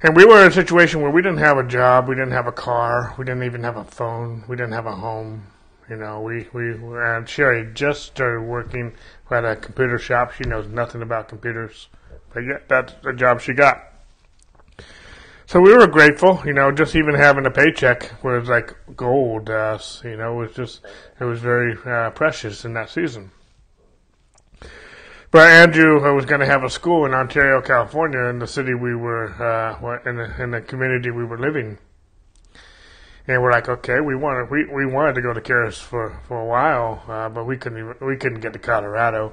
And 0.02 0.14
we 0.14 0.26
were 0.26 0.42
in 0.42 0.48
a 0.48 0.54
situation 0.54 1.00
where 1.00 1.10
we 1.10 1.22
didn't 1.22 1.38
have 1.38 1.56
a 1.56 1.66
job, 1.66 2.06
we 2.06 2.14
didn't 2.14 2.32
have 2.32 2.46
a 2.46 2.52
car, 2.52 3.14
we 3.16 3.24
didn't 3.24 3.44
even 3.44 3.64
have 3.64 3.78
a 3.78 3.84
phone, 3.84 4.44
we 4.46 4.56
didn't 4.56 4.74
have 4.74 4.84
a 4.84 4.94
home 4.94 5.46
you 5.88 5.96
know, 5.96 6.20
we, 6.20 6.46
we, 6.52 6.72
and 6.98 7.26
Sherry 7.26 7.72
just 7.72 8.02
started 8.02 8.42
working 8.42 8.92
at 9.30 9.44
a 9.46 9.56
computer 9.56 9.98
shop. 9.98 10.32
She 10.32 10.44
knows 10.44 10.68
nothing 10.68 11.00
about 11.00 11.28
computers, 11.28 11.88
but 12.34 12.40
yet 12.40 12.68
that's 12.68 12.92
the 13.02 13.14
job 13.14 13.40
she 13.40 13.54
got. 13.54 13.87
So 15.48 15.62
we 15.62 15.74
were 15.74 15.86
grateful, 15.86 16.42
you 16.44 16.52
know, 16.52 16.70
just 16.70 16.94
even 16.94 17.14
having 17.14 17.46
a 17.46 17.50
paycheck 17.50 18.22
was 18.22 18.50
like 18.50 18.76
gold 18.94 19.46
to 19.46 19.56
us, 19.56 20.02
you 20.04 20.14
know, 20.14 20.34
it 20.34 20.48
was 20.48 20.54
just, 20.54 20.84
it 21.18 21.24
was 21.24 21.40
very 21.40 21.74
uh, 21.86 22.10
precious 22.10 22.66
in 22.66 22.74
that 22.74 22.90
season. 22.90 23.30
But 25.30 25.48
Andrew 25.48 26.02
was 26.14 26.26
going 26.26 26.40
to 26.40 26.46
have 26.46 26.64
a 26.64 26.68
school 26.68 27.06
in 27.06 27.14
Ontario, 27.14 27.62
California, 27.62 28.24
in 28.24 28.40
the 28.40 28.46
city 28.46 28.74
we 28.74 28.94
were, 28.94 29.30
uh, 29.42 29.98
in 30.06 30.16
the, 30.16 30.42
in 30.42 30.50
the 30.50 30.60
community 30.60 31.10
we 31.10 31.24
were 31.24 31.38
living 31.38 31.78
and 33.26 33.42
we're 33.42 33.50
like, 33.50 33.70
okay, 33.70 34.00
we 34.00 34.14
wanted 34.14 34.50
we, 34.50 34.66
we 34.66 34.84
wanted 34.84 35.14
to 35.14 35.22
go 35.22 35.32
to 35.32 35.40
Charis 35.40 35.78
for, 35.78 36.20
for 36.28 36.42
a 36.42 36.44
while, 36.44 37.02
uh, 37.08 37.30
but 37.30 37.46
we 37.46 37.56
couldn't 37.56 37.78
even, 37.78 37.94
we 38.06 38.18
couldn't 38.18 38.40
get 38.40 38.52
to 38.52 38.58
Colorado, 38.58 39.32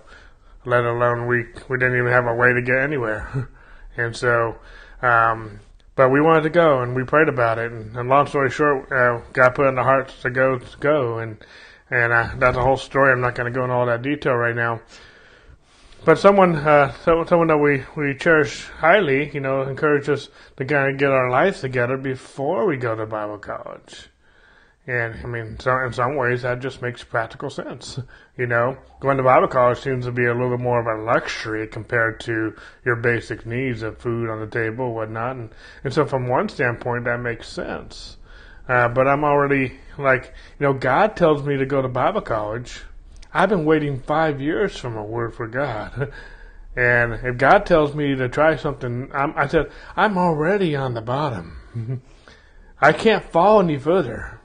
let 0.63 0.85
alone 0.85 1.27
we 1.27 1.47
we 1.67 1.77
didn't 1.77 1.97
even 1.97 2.13
have 2.13 2.25
a 2.25 2.33
way 2.33 2.53
to 2.53 2.61
get 2.61 2.77
anywhere, 2.77 3.49
and 3.97 4.15
so, 4.15 4.55
um, 5.01 5.59
but 5.95 6.09
we 6.09 6.21
wanted 6.21 6.43
to 6.43 6.49
go, 6.49 6.81
and 6.81 6.95
we 6.95 7.03
prayed 7.03 7.29
about 7.29 7.57
it, 7.57 7.71
and, 7.71 7.95
and 7.95 8.09
long 8.09 8.27
story 8.27 8.49
short, 8.49 8.91
uh, 8.91 9.21
God 9.33 9.55
put 9.55 9.67
in 9.67 9.75
the 9.75 9.83
hearts 9.83 10.21
to 10.21 10.29
go 10.29 10.59
to 10.59 10.77
go, 10.77 11.19
and 11.19 11.37
and 11.89 12.11
uh, 12.11 12.29
that's 12.37 12.57
a 12.57 12.61
whole 12.61 12.77
story. 12.77 13.11
I'm 13.11 13.21
not 13.21 13.35
going 13.35 13.51
to 13.51 13.57
go 13.57 13.63
into 13.63 13.75
all 13.75 13.85
that 13.85 14.01
detail 14.01 14.33
right 14.33 14.55
now. 14.55 14.81
But 16.03 16.19
someone, 16.19 16.55
uh, 16.55 16.93
someone 17.03 17.47
that 17.47 17.57
we, 17.57 17.83
we 17.95 18.15
cherish 18.15 18.65
highly, 18.77 19.31
you 19.33 19.39
know, 19.39 19.63
encouraged 19.63 20.09
us 20.09 20.29
to 20.57 20.65
kind 20.65 20.91
of 20.91 20.99
get 20.99 21.09
our 21.09 21.31
lives 21.31 21.61
together 21.61 21.97
before 21.97 22.67
we 22.67 22.77
go 22.77 22.95
to 22.95 23.05
Bible 23.07 23.39
college. 23.39 24.09
And 24.87 25.15
I 25.23 25.25
mean, 25.25 25.59
so 25.59 25.75
in 25.79 25.93
some 25.93 26.15
ways, 26.15 26.43
that 26.43 26.59
just 26.59 26.81
makes 26.81 27.03
practical 27.03 27.49
sense. 27.49 27.99
You 28.37 28.45
know, 28.45 28.77
going 28.99 29.17
to 29.17 29.23
Bible 29.23 29.47
college 29.47 29.79
seems 29.79 30.05
to 30.05 30.11
be 30.11 30.25
a 30.25 30.33
little 30.33 30.59
more 30.59 30.79
of 30.79 30.85
a 30.85 31.03
luxury 31.03 31.67
compared 31.67 32.19
to 32.21 32.55
your 32.83 32.95
basic 32.95 33.45
needs 33.45 33.81
of 33.81 33.97
food 33.97 34.29
on 34.29 34.39
the 34.39 34.47
table, 34.47 34.93
whatnot. 34.93 35.37
And, 35.37 35.49
and 35.83 35.93
so, 35.93 36.05
from 36.05 36.27
one 36.27 36.49
standpoint, 36.49 37.05
that 37.05 37.19
makes 37.19 37.47
sense. 37.47 38.17
Uh, 38.67 38.87
but 38.89 39.07
I'm 39.07 39.23
already 39.23 39.79
like, 39.97 40.33
you 40.59 40.67
know, 40.67 40.73
God 40.73 41.15
tells 41.15 41.43
me 41.43 41.57
to 41.57 41.65
go 41.65 41.81
to 41.81 41.87
Bible 41.87 42.21
college 42.21 42.81
I've 43.35 43.49
been 43.49 43.65
waiting 43.65 43.99
five 43.99 44.39
years 44.39 44.77
from 44.77 44.95
a 44.95 45.03
word 45.03 45.35
for 45.35 45.47
God. 45.47 46.11
And 46.77 47.13
if 47.23 47.37
God 47.37 47.65
tells 47.65 47.95
me 47.95 48.15
to 48.15 48.27
try 48.27 48.57
something, 48.57 49.09
I'm, 49.13 49.33
I 49.37 49.47
said, 49.47 49.71
I'm 49.95 50.17
already 50.17 50.75
on 50.75 50.93
the 50.93 50.99
bottom. 50.99 52.01
I 52.81 52.91
can't 52.91 53.23
fall 53.23 53.61
any 53.61 53.77
further. 53.77 54.41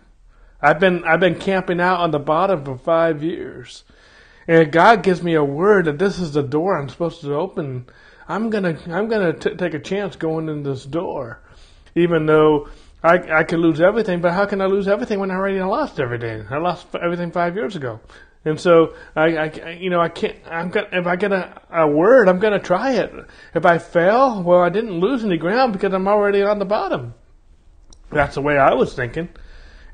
I've 0.62 0.78
been 0.78 1.04
I've 1.04 1.20
been 1.20 1.38
camping 1.38 1.80
out 1.80 2.00
on 2.00 2.10
the 2.10 2.18
bottom 2.18 2.64
for 2.64 2.76
five 2.76 3.22
years, 3.22 3.84
and 4.46 4.70
God 4.70 5.02
gives 5.02 5.22
me 5.22 5.34
a 5.34 5.44
word 5.44 5.86
that 5.86 5.98
this 5.98 6.18
is 6.18 6.32
the 6.32 6.42
door 6.42 6.78
I'm 6.78 6.88
supposed 6.88 7.20
to 7.22 7.34
open. 7.34 7.86
I'm 8.28 8.50
gonna 8.50 8.78
I'm 8.88 9.08
gonna 9.08 9.32
t- 9.32 9.54
take 9.54 9.74
a 9.74 9.78
chance 9.78 10.16
going 10.16 10.48
in 10.48 10.62
this 10.62 10.84
door, 10.84 11.40
even 11.94 12.26
though 12.26 12.68
I 13.02 13.40
I 13.40 13.44
could 13.44 13.60
lose 13.60 13.80
everything. 13.80 14.20
But 14.20 14.32
how 14.32 14.44
can 14.44 14.60
I 14.60 14.66
lose 14.66 14.86
everything 14.86 15.18
when 15.18 15.30
I 15.30 15.34
already 15.34 15.60
lost 15.62 15.98
everything? 15.98 16.46
I 16.50 16.58
lost 16.58 16.86
everything 16.94 17.32
five 17.32 17.56
years 17.56 17.74
ago, 17.74 18.00
and 18.44 18.60
so 18.60 18.94
I, 19.16 19.36
I 19.36 19.78
you 19.80 19.88
know 19.88 20.00
I 20.00 20.10
can't 20.10 20.36
I'm 20.46 20.68
gonna 20.68 20.88
if 20.92 21.06
I 21.06 21.16
get 21.16 21.32
a, 21.32 21.62
a 21.70 21.88
word 21.88 22.28
I'm 22.28 22.38
gonna 22.38 22.60
try 22.60 22.92
it. 22.92 23.12
If 23.54 23.64
I 23.64 23.78
fail, 23.78 24.42
well 24.42 24.60
I 24.60 24.68
didn't 24.68 25.00
lose 25.00 25.24
any 25.24 25.38
ground 25.38 25.72
because 25.72 25.94
I'm 25.94 26.06
already 26.06 26.42
on 26.42 26.58
the 26.58 26.66
bottom. 26.66 27.14
That's 28.10 28.34
the 28.34 28.42
way 28.42 28.58
I 28.58 28.74
was 28.74 28.92
thinking. 28.92 29.30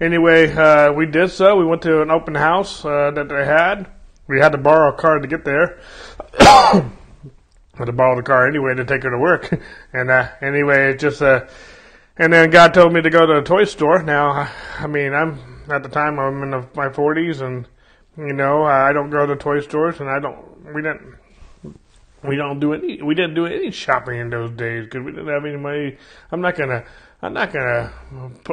Anyway, 0.00 0.52
uh, 0.52 0.92
we 0.92 1.06
did 1.06 1.30
so. 1.30 1.56
We 1.56 1.64
went 1.64 1.82
to 1.82 2.02
an 2.02 2.10
open 2.10 2.34
house 2.34 2.84
uh, 2.84 3.10
that 3.12 3.28
they 3.28 3.44
had. 3.44 3.86
We 4.28 4.40
had 4.40 4.52
to 4.52 4.58
borrow 4.58 4.92
a 4.92 4.96
car 4.96 5.18
to 5.18 5.26
get 5.26 5.44
there. 5.44 5.80
had 6.40 7.84
to 7.84 7.92
borrow 7.92 8.16
the 8.16 8.22
car 8.22 8.46
anyway 8.46 8.74
to 8.74 8.84
take 8.84 9.02
her 9.04 9.10
to 9.10 9.18
work. 9.18 9.50
and 9.92 10.10
uh, 10.10 10.28
anyway, 10.40 10.90
it 10.90 10.98
just 10.98 11.22
uh, 11.22 11.46
and 12.18 12.32
then 12.32 12.50
God 12.50 12.72
told 12.72 12.92
me 12.92 13.02
to 13.02 13.10
go 13.10 13.26
to 13.26 13.38
a 13.38 13.42
toy 13.42 13.64
store. 13.64 14.02
Now, 14.02 14.50
I 14.78 14.86
mean, 14.86 15.12
I'm 15.12 15.38
at 15.70 15.82
the 15.82 15.88
time 15.88 16.18
I'm 16.18 16.42
in 16.42 16.50
my 16.74 16.88
40s, 16.88 17.42
and 17.42 17.68
you 18.16 18.32
know, 18.32 18.64
I 18.64 18.92
don't 18.92 19.10
go 19.10 19.26
to 19.26 19.36
toy 19.36 19.60
stores, 19.60 20.00
and 20.00 20.08
I 20.08 20.18
don't. 20.18 20.74
We 20.74 20.82
didn't. 20.82 21.14
We 22.22 22.36
don't 22.36 22.58
do 22.58 22.72
any. 22.72 23.02
We 23.02 23.14
didn't 23.14 23.34
do 23.34 23.46
any 23.46 23.70
shopping 23.70 24.18
in 24.18 24.30
those 24.30 24.50
days 24.52 24.84
because 24.84 25.04
we 25.04 25.12
didn't 25.12 25.28
have 25.28 25.44
any 25.44 25.56
money. 25.56 25.98
I'm 26.32 26.40
not 26.40 26.56
gonna 26.56 26.84
I'm 27.22 27.32
not 27.32 27.52
gonna 27.52 27.92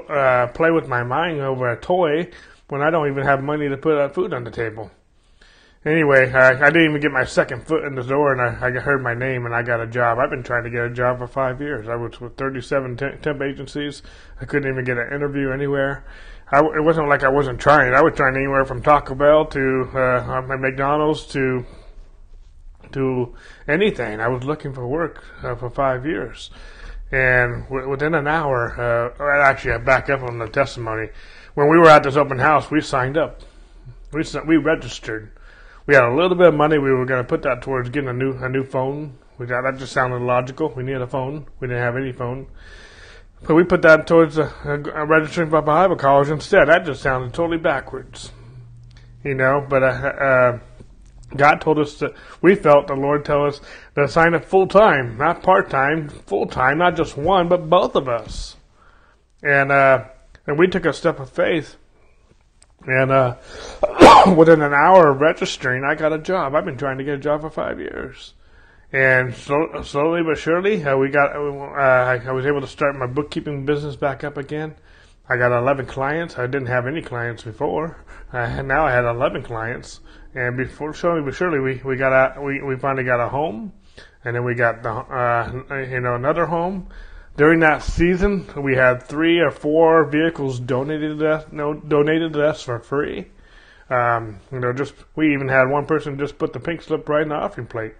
uh, 0.09 0.47
play 0.47 0.71
with 0.71 0.87
my 0.87 1.03
mind 1.03 1.41
over 1.41 1.69
a 1.69 1.79
toy 1.79 2.29
when 2.69 2.81
I 2.81 2.89
don't 2.89 3.09
even 3.09 3.23
have 3.23 3.43
money 3.43 3.67
to 3.69 3.77
put 3.77 4.13
food 4.15 4.33
on 4.33 4.43
the 4.43 4.51
table. 4.51 4.89
Anyway, 5.85 6.31
I, 6.31 6.51
I 6.51 6.69
didn't 6.69 6.89
even 6.89 7.01
get 7.01 7.11
my 7.11 7.25
second 7.25 7.67
foot 7.67 7.83
in 7.83 7.95
the 7.95 8.03
door, 8.03 8.31
and 8.31 8.41
I, 8.41 8.67
I 8.67 8.71
heard 8.79 9.03
my 9.03 9.13
name, 9.13 9.45
and 9.45 9.53
I 9.53 9.63
got 9.63 9.81
a 9.81 9.87
job. 9.87 10.17
I've 10.17 10.29
been 10.29 10.43
trying 10.43 10.63
to 10.63 10.69
get 10.69 10.85
a 10.85 10.89
job 10.89 11.17
for 11.17 11.27
five 11.27 11.59
years. 11.59 11.89
I 11.89 11.95
was 11.95 12.21
with 12.21 12.37
37 12.37 12.95
temp, 12.95 13.21
temp 13.21 13.41
agencies. 13.41 14.01
I 14.39 14.45
couldn't 14.45 14.71
even 14.71 14.85
get 14.85 14.97
an 14.97 15.13
interview 15.13 15.51
anywhere. 15.51 16.05
I, 16.49 16.59
it 16.59 16.83
wasn't 16.83 17.09
like 17.09 17.23
I 17.23 17.29
wasn't 17.29 17.59
trying. 17.59 17.93
I 17.93 18.01
was 18.01 18.13
trying 18.15 18.37
anywhere 18.37 18.63
from 18.63 18.81
Taco 18.81 19.13
Bell 19.13 19.45
to 19.47 19.89
uh, 19.93 20.41
McDonald's 20.57 21.25
to 21.27 21.65
to 22.93 23.33
anything. 23.67 24.21
I 24.21 24.27
was 24.29 24.43
looking 24.43 24.71
for 24.71 24.87
work 24.87 25.23
uh, 25.41 25.55
for 25.55 25.69
five 25.69 26.05
years. 26.05 26.49
And 27.13 27.69
within 27.69 28.15
an 28.15 28.27
hour, 28.27 28.73
uh, 28.81 29.47
actually, 29.47 29.73
I 29.73 29.77
back 29.77 30.09
up 30.09 30.23
on 30.23 30.39
the 30.39 30.47
testimony. 30.47 31.09
When 31.53 31.69
we 31.69 31.77
were 31.77 31.87
at 31.87 32.01
this 32.01 32.15
open 32.15 32.39
house, 32.39 32.71
we 32.71 32.81
signed 32.81 33.17
up. 33.17 33.41
We 34.11 34.23
we 34.47 34.57
registered. 34.57 35.31
We 35.85 35.93
had 35.93 36.05
a 36.05 36.15
little 36.15 36.35
bit 36.35 36.47
of 36.47 36.55
money. 36.55 36.79
We 36.79 36.91
were 36.91 37.05
going 37.05 37.21
to 37.21 37.27
put 37.27 37.43
that 37.43 37.61
towards 37.61 37.91
getting 37.91 38.09
a 38.09 38.13
new 38.13 38.33
a 38.37 38.49
new 38.49 38.63
phone. 38.63 39.19
We 39.37 39.45
thought 39.45 39.61
that 39.61 39.77
just 39.77 39.93
sounded 39.93 40.23
logical. 40.23 40.73
We 40.75 40.81
needed 40.81 41.03
a 41.03 41.07
phone. 41.07 41.45
We 41.59 41.67
didn't 41.67 41.83
have 41.83 41.97
any 41.97 42.13
phone. 42.13 42.47
But 43.45 43.53
we 43.53 43.63
put 43.63 43.83
that 43.83 44.07
towards 44.07 44.39
a, 44.39 44.51
a, 44.65 45.03
a 45.03 45.05
registering 45.05 45.51
for 45.51 45.61
Bible 45.61 45.97
college 45.97 46.29
instead. 46.29 46.67
That 46.67 46.83
just 46.83 47.03
sounded 47.03 47.31
totally 47.31 47.59
backwards, 47.59 48.31
you 49.23 49.35
know. 49.35 49.63
But 49.69 49.83
uh, 49.83 49.85
uh, 49.85 50.59
God 51.35 51.61
told 51.61 51.79
us 51.79 51.95
that 51.99 52.13
we 52.41 52.55
felt 52.55 52.87
the 52.87 52.95
Lord 52.95 53.25
tell 53.25 53.45
us 53.45 53.61
to 53.95 54.07
sign 54.07 54.33
up 54.33 54.45
full 54.45 54.67
time, 54.67 55.17
not 55.17 55.43
part 55.43 55.69
time, 55.69 56.09
full 56.09 56.45
time, 56.45 56.77
not 56.77 56.95
just 56.95 57.17
one, 57.17 57.47
but 57.49 57.69
both 57.69 57.95
of 57.95 58.07
us. 58.07 58.57
And 59.41 59.71
uh, 59.71 60.05
and 60.45 60.57
we 60.57 60.67
took 60.67 60.85
a 60.85 60.93
step 60.93 61.19
of 61.19 61.29
faith. 61.29 61.77
And 62.85 63.11
uh, 63.11 63.37
within 64.35 64.61
an 64.61 64.73
hour 64.73 65.09
of 65.09 65.21
registering, 65.21 65.83
I 65.83 65.95
got 65.95 66.13
a 66.13 66.17
job. 66.17 66.53
I've 66.53 66.65
been 66.65 66.77
trying 66.77 66.97
to 66.97 67.03
get 67.03 67.15
a 67.15 67.19
job 67.19 67.41
for 67.41 67.49
five 67.49 67.79
years. 67.79 68.33
And 68.91 69.33
slowly 69.33 70.21
but 70.21 70.37
surely, 70.37 70.83
uh, 70.83 70.97
we 70.97 71.09
got. 71.09 71.35
Uh, 71.35 72.19
I 72.29 72.31
was 72.31 72.45
able 72.45 72.61
to 72.61 72.67
start 72.67 72.95
my 72.95 73.07
bookkeeping 73.07 73.65
business 73.65 73.95
back 73.95 74.23
up 74.23 74.37
again. 74.37 74.75
I 75.27 75.37
got 75.37 75.57
11 75.57 75.85
clients. 75.85 76.37
I 76.37 76.47
didn't 76.47 76.67
have 76.67 76.85
any 76.85 77.01
clients 77.01 77.43
before. 77.43 78.03
Uh, 78.31 78.61
now 78.65 78.85
I 78.85 78.91
had 78.91 79.05
11 79.05 79.43
clients. 79.43 80.01
And 80.35 80.57
before, 80.57 80.93
but 80.93 81.35
surely, 81.35 81.59
we, 81.59 81.81
we 81.83 81.95
got 81.95 82.37
a, 82.37 82.41
we, 82.41 82.61
we 82.61 82.75
finally 82.77 83.03
got 83.03 83.19
a 83.19 83.29
home. 83.29 83.73
And 84.25 84.35
then 84.35 84.43
we 84.43 84.55
got 84.55 84.83
the, 84.83 84.89
uh, 84.89 85.83
you 85.89 85.99
know, 85.99 86.15
another 86.15 86.45
home. 86.45 86.87
During 87.35 87.59
that 87.59 87.81
season, 87.81 88.47
we 88.55 88.75
had 88.75 89.03
three 89.03 89.39
or 89.39 89.51
four 89.51 90.05
vehicles 90.05 90.59
donated 90.59 91.19
to 91.19 91.29
us, 91.29 91.45
no, 91.51 91.73
donated 91.73 92.33
to 92.33 92.47
us 92.47 92.61
for 92.61 92.79
free. 92.79 93.27
Um, 93.89 94.39
you 94.51 94.59
know, 94.59 94.71
just, 94.71 94.93
we 95.15 95.33
even 95.33 95.47
had 95.49 95.69
one 95.69 95.85
person 95.85 96.17
just 96.17 96.37
put 96.37 96.53
the 96.53 96.59
pink 96.59 96.81
slip 96.81 97.09
right 97.09 97.23
in 97.23 97.29
the 97.29 97.35
offering 97.35 97.67
plate 97.67 97.93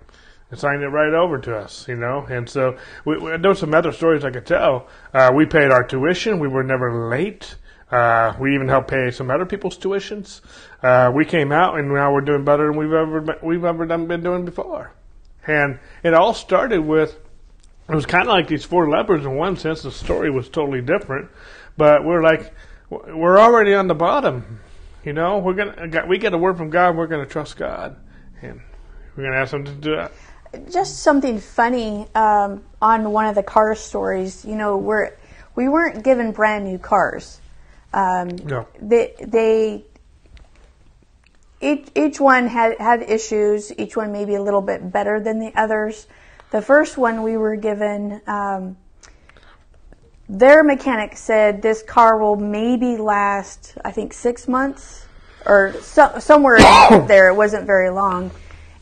and 0.50 0.60
signed 0.60 0.82
it 0.84 0.88
right 0.88 1.14
over 1.14 1.40
to 1.40 1.58
us, 1.58 1.88
you 1.88 1.96
know. 1.96 2.26
And 2.30 2.50
so 2.50 2.78
we, 3.06 3.18
we, 3.18 3.38
there 3.38 3.52
were 3.52 3.56
some 3.56 3.74
other 3.74 3.92
stories 3.92 4.24
I 4.24 4.32
could 4.32 4.46
tell. 4.46 4.88
Uh, 5.14 5.32
we 5.36 5.46
paid 5.46 5.72
our 5.72 5.84
tuition. 5.84 6.40
We 6.40 6.48
were 6.48 6.64
never 6.64 7.10
late. 7.10 7.56
Uh, 7.92 8.36
we 8.40 8.56
even 8.56 8.68
helped 8.68 8.90
pay 8.90 9.12
some 9.12 9.30
other 9.30 9.46
people's 9.46 9.78
tuitions. 9.78 10.42
Uh, 10.84 11.12
we 11.14 11.26
came 11.26 11.52
out, 11.52 11.80
and 11.80 11.88
now 11.88 12.14
we're 12.14 12.22
doing 12.22 12.44
better 12.44 12.68
than 12.68 12.78
we've 12.78 12.92
ever 12.92 13.22
been, 13.22 13.36
we've 13.42 13.64
ever 13.64 13.86
done, 13.86 14.08
been 14.08 14.22
doing 14.22 14.46
before. 14.46 14.92
And 15.48 15.80
it 16.04 16.14
all 16.14 16.34
started 16.34 16.82
with 16.82 17.18
it 17.90 17.96
was 17.96 18.06
kind 18.06 18.24
of 18.24 18.30
like 18.30 18.48
these 18.48 18.64
four 18.64 18.90
lepers 18.90 19.26
in 19.26 19.36
one 19.36 19.58
sense. 19.58 19.82
The 19.82 19.92
story 19.92 20.30
was 20.30 20.50
totally 20.50 20.82
different, 20.82 21.30
but 21.78 22.04
we're 22.06 22.22
like 22.22 22.54
we're 22.90 23.40
already 23.40 23.74
on 23.74 23.88
the 23.88 23.96
bottom. 23.96 24.60
You 25.04 25.14
know, 25.14 25.40
we're 25.40 25.54
gonna 25.54 26.06
we 26.08 26.18
get 26.18 26.34
a 26.34 26.38
word 26.38 26.58
from 26.58 26.70
God. 26.70 26.96
We're 26.96 27.08
gonna 27.08 27.26
trust 27.26 27.58
God, 27.58 27.98
and 28.42 28.62
we're 29.16 29.24
gonna 29.24 29.38
ask 29.38 29.54
Him 29.54 29.66
to 29.66 29.72
do 29.72 29.96
that 29.96 30.12
just 30.72 31.00
something 31.00 31.40
funny 31.40 32.08
um, 32.16 32.64
on 32.82 33.12
one 33.12 33.26
of 33.26 33.36
the 33.36 33.44
car 33.44 33.76
stories. 33.76 34.46
You 34.46 34.56
know, 34.56 34.78
we're 34.78 35.16
we 35.56 35.70
weren't 35.70 36.04
given 36.04 36.32
brand 36.32 36.66
new 36.66 36.78
cars. 36.78 37.40
Um, 37.94 38.30
no. 38.44 38.68
They 38.82 39.14
they 39.20 39.86
each 41.64 41.88
each 41.96 42.20
one 42.20 42.48
had 42.48 42.78
had 42.80 43.02
issues. 43.04 43.72
Each 43.78 43.96
one 43.96 44.12
maybe 44.12 44.36
a 44.36 44.42
little 44.42 44.62
bit 44.62 44.92
better 44.92 45.20
than 45.20 45.40
the 45.40 45.52
others. 45.56 46.08
The 46.52 46.62
first 46.62 46.98
one 46.98 47.24
we 47.24 47.38
were 47.38 47.56
given. 47.56 48.22
Um, 48.28 48.78
their 50.30 50.64
mechanic 50.64 51.18
said 51.18 51.62
this 51.62 51.84
car 51.84 52.18
will 52.18 52.38
maybe 52.38 52.98
last, 52.98 53.78
I 53.84 53.92
think, 53.92 54.14
six 54.14 54.48
months 54.48 55.06
or 55.46 55.74
so, 55.82 56.20
somewhere 56.20 56.58
there. 57.08 57.30
It 57.30 57.36
wasn't 57.36 57.66
very 57.66 57.90
long. 57.90 58.32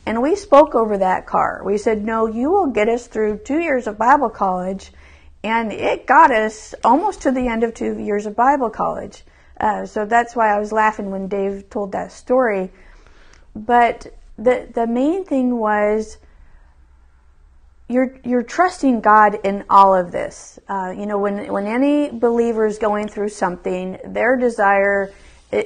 And 0.05 0.21
we 0.21 0.35
spoke 0.35 0.75
over 0.75 0.97
that 0.97 1.25
car. 1.25 1.61
We 1.63 1.77
said, 1.77 2.03
no, 2.03 2.25
you 2.25 2.49
will 2.49 2.67
get 2.67 2.89
us 2.89 3.07
through 3.07 3.39
two 3.39 3.59
years 3.59 3.87
of 3.87 3.97
Bible 3.97 4.29
college. 4.29 4.91
And 5.43 5.71
it 5.71 6.05
got 6.05 6.31
us 6.31 6.75
almost 6.83 7.21
to 7.23 7.31
the 7.31 7.47
end 7.47 7.63
of 7.63 7.73
two 7.73 7.99
years 7.99 8.25
of 8.25 8.35
Bible 8.35 8.69
college. 8.69 9.23
Uh, 9.61 9.85
so 9.85 10.05
that's 10.05 10.35
why 10.35 10.53
I 10.53 10.59
was 10.59 10.71
laughing 10.71 11.11
when 11.11 11.27
Dave 11.27 11.69
told 11.69 11.91
that 11.91 12.11
story. 12.11 12.71
But 13.55 14.07
the, 14.37 14.67
the 14.73 14.87
main 14.87 15.23
thing 15.23 15.57
was, 15.57 16.17
you're 17.87 18.17
you're 18.23 18.43
trusting 18.43 19.01
God 19.01 19.37
in 19.43 19.65
all 19.69 19.93
of 19.93 20.11
this. 20.11 20.57
Uh, 20.67 20.93
you 20.97 21.05
know, 21.05 21.19
when 21.19 21.51
when 21.51 21.67
any 21.67 22.09
believer 22.09 22.65
is 22.65 22.79
going 22.79 23.07
through 23.07 23.29
something, 23.29 23.99
their 24.05 24.37
desire, 24.37 25.11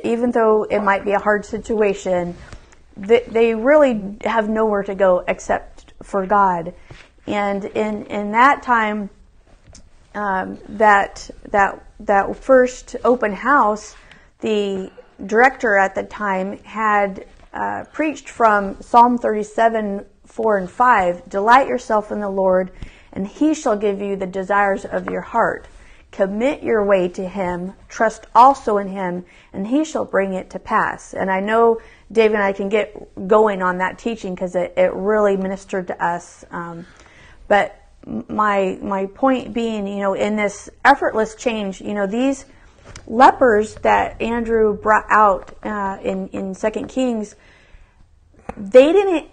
even 0.03 0.31
though 0.31 0.63
it 0.63 0.79
might 0.79 1.05
be 1.05 1.11
a 1.11 1.19
hard 1.19 1.45
situation, 1.45 2.35
they, 2.97 3.23
they 3.27 3.53
really 3.53 4.17
have 4.23 4.49
nowhere 4.49 4.83
to 4.83 4.95
go 4.95 5.23
except 5.27 5.93
for 6.01 6.25
God. 6.25 6.73
And 7.27 7.63
in 7.63 8.07
in 8.07 8.31
that 8.31 8.63
time, 8.63 9.11
um, 10.15 10.57
that 10.69 11.29
that 11.49 11.85
that 11.99 12.35
first 12.35 12.95
open 13.03 13.33
house, 13.33 13.95
the 14.39 14.91
director 15.25 15.77
at 15.77 15.95
the 15.95 16.03
time 16.03 16.57
had 16.63 17.25
uh, 17.53 17.85
preached 17.93 18.29
from 18.29 18.81
Psalm 18.81 19.17
37, 19.17 20.05
4 20.25 20.57
and 20.57 20.69
5. 20.69 21.29
Delight 21.29 21.67
yourself 21.67 22.11
in 22.11 22.19
the 22.19 22.29
Lord, 22.29 22.71
and 23.13 23.27
He 23.27 23.53
shall 23.53 23.77
give 23.77 24.01
you 24.01 24.15
the 24.15 24.27
desires 24.27 24.85
of 24.85 25.09
your 25.09 25.21
heart. 25.21 25.67
Commit 26.11 26.63
your 26.63 26.83
way 26.85 27.07
to 27.09 27.27
Him. 27.27 27.73
Trust 27.87 28.27
also 28.33 28.77
in 28.77 28.89
Him, 28.89 29.25
and 29.53 29.67
He 29.67 29.85
shall 29.85 30.05
bring 30.05 30.33
it 30.33 30.49
to 30.49 30.59
pass. 30.59 31.13
And 31.13 31.31
I 31.31 31.39
know 31.39 31.79
Dave 32.11 32.33
and 32.33 32.43
I 32.43 32.51
can 32.51 32.69
get 32.69 33.27
going 33.27 33.61
on 33.61 33.77
that 33.77 33.97
teaching 33.97 34.35
because 34.35 34.55
it, 34.55 34.73
it 34.75 34.93
really 34.93 35.37
ministered 35.37 35.87
to 35.87 36.05
us. 36.05 36.45
Um, 36.51 36.85
but 37.47 37.84
my 38.05 38.77
my 38.81 39.07
point 39.07 39.53
being, 39.53 39.87
you 39.87 39.99
know, 39.99 40.13
in 40.13 40.35
this 40.35 40.69
effortless 40.83 41.35
change, 41.35 41.81
you 41.81 41.93
know, 41.93 42.07
these 42.07 42.45
lepers 43.07 43.75
that 43.75 44.21
Andrew 44.21 44.77
brought 44.77 45.05
out 45.09 45.55
uh, 45.63 45.97
in 46.03 46.27
in 46.29 46.53
Second 46.53 46.87
Kings, 46.87 47.35
they 48.57 48.91
didn't 48.93 49.27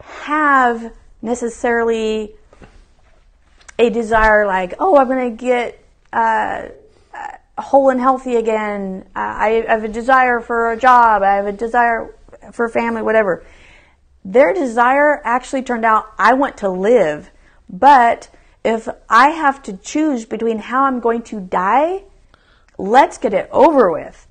have 0.00 0.92
necessarily 1.22 2.34
a 3.78 3.90
desire 3.90 4.46
like, 4.46 4.74
oh, 4.78 4.96
I'm 4.96 5.08
going 5.08 5.36
to 5.36 5.44
get 5.44 5.84
uh, 6.12 6.68
whole 7.58 7.90
and 7.90 8.00
healthy 8.00 8.36
again. 8.36 9.04
Uh, 9.14 9.18
I 9.18 9.64
have 9.68 9.84
a 9.84 9.88
desire 9.88 10.40
for 10.40 10.72
a 10.72 10.76
job. 10.76 11.22
I 11.22 11.36
have 11.36 11.46
a 11.46 11.52
desire 11.52 12.14
for 12.52 12.68
family, 12.68 13.02
whatever. 13.02 13.44
Their 14.24 14.52
desire 14.52 15.20
actually 15.24 15.62
turned 15.62 15.84
out, 15.84 16.06
I 16.18 16.34
want 16.34 16.58
to 16.58 16.68
live, 16.68 17.30
but 17.68 18.28
if 18.64 18.88
I 19.08 19.30
have 19.30 19.62
to 19.64 19.76
choose 19.76 20.24
between 20.24 20.58
how 20.58 20.84
I'm 20.84 21.00
going 21.00 21.22
to 21.22 21.40
die, 21.40 22.04
let's 22.76 23.18
get 23.18 23.34
it 23.34 23.48
over 23.52 23.90
with. 23.90 24.26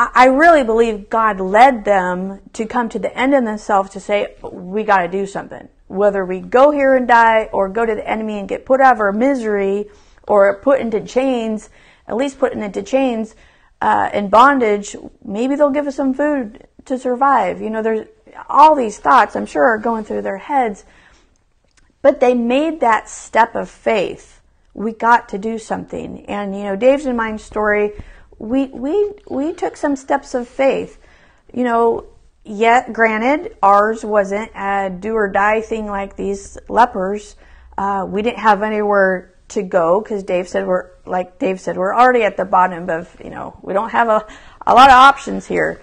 I 0.00 0.26
really 0.26 0.62
believe 0.62 1.10
God 1.10 1.40
led 1.40 1.84
them 1.84 2.40
to 2.52 2.66
come 2.66 2.88
to 2.90 3.00
the 3.00 3.16
end 3.18 3.34
of 3.34 3.44
themselves 3.44 3.90
to 3.90 4.00
say, 4.00 4.36
we 4.42 4.84
got 4.84 5.02
to 5.02 5.08
do 5.08 5.26
something. 5.26 5.68
Whether 5.88 6.24
we 6.24 6.38
go 6.38 6.70
here 6.70 6.94
and 6.94 7.08
die 7.08 7.48
or 7.52 7.68
go 7.68 7.84
to 7.84 7.96
the 7.96 8.08
enemy 8.08 8.38
and 8.38 8.48
get 8.48 8.64
put 8.64 8.80
out 8.80 8.94
of 8.94 9.00
our 9.00 9.10
misery 9.10 9.90
or 10.28 10.54
put 10.60 10.80
into 10.80 11.00
chains, 11.00 11.68
at 12.06 12.16
least 12.16 12.38
put 12.38 12.52
into 12.52 12.82
chains 12.82 13.34
uh, 13.80 14.10
in 14.12 14.28
bondage, 14.28 14.94
maybe 15.24 15.56
they'll 15.56 15.70
give 15.70 15.88
us 15.88 15.96
some 15.96 16.14
food 16.14 16.68
to 16.84 16.96
survive. 16.96 17.60
You 17.60 17.70
know, 17.70 17.82
there's 17.82 18.06
all 18.48 18.76
these 18.76 18.98
thoughts, 18.98 19.34
I'm 19.34 19.46
sure, 19.46 19.64
are 19.64 19.78
going 19.78 20.04
through 20.04 20.22
their 20.22 20.38
heads. 20.38 20.84
But 22.02 22.20
they 22.20 22.34
made 22.34 22.80
that 22.80 23.08
step 23.08 23.54
of 23.54 23.68
faith. 23.68 24.40
We 24.74 24.92
got 24.92 25.28
to 25.30 25.38
do 25.38 25.58
something. 25.58 26.26
And, 26.26 26.56
you 26.56 26.62
know, 26.62 26.76
Dave's 26.76 27.06
and 27.06 27.16
mine's 27.16 27.42
story, 27.42 27.92
we, 28.38 28.66
we, 28.66 29.12
we 29.28 29.52
took 29.52 29.76
some 29.76 29.96
steps 29.96 30.34
of 30.34 30.46
faith. 30.46 30.98
You 31.52 31.64
know, 31.64 32.06
yet 32.44 32.92
granted, 32.92 33.56
ours 33.62 34.04
wasn't 34.04 34.52
a 34.54 34.90
do 34.90 35.14
or 35.14 35.28
die 35.28 35.60
thing 35.60 35.86
like 35.86 36.16
these 36.16 36.56
lepers. 36.68 37.36
Uh, 37.76 38.06
we 38.08 38.22
didn't 38.22 38.38
have 38.38 38.62
anywhere 38.62 39.34
to 39.48 39.62
go 39.62 40.00
because 40.00 40.22
Dave 40.22 40.48
said 40.48 40.66
we're, 40.66 40.90
like 41.06 41.38
Dave 41.38 41.60
said, 41.60 41.76
we're 41.76 41.94
already 41.94 42.22
at 42.22 42.36
the 42.36 42.44
bottom 42.44 42.90
of, 42.90 43.14
you 43.22 43.30
know, 43.30 43.58
we 43.62 43.72
don't 43.72 43.90
have 43.90 44.08
a, 44.08 44.26
a 44.66 44.74
lot 44.74 44.90
of 44.90 44.94
options 44.94 45.46
here. 45.46 45.80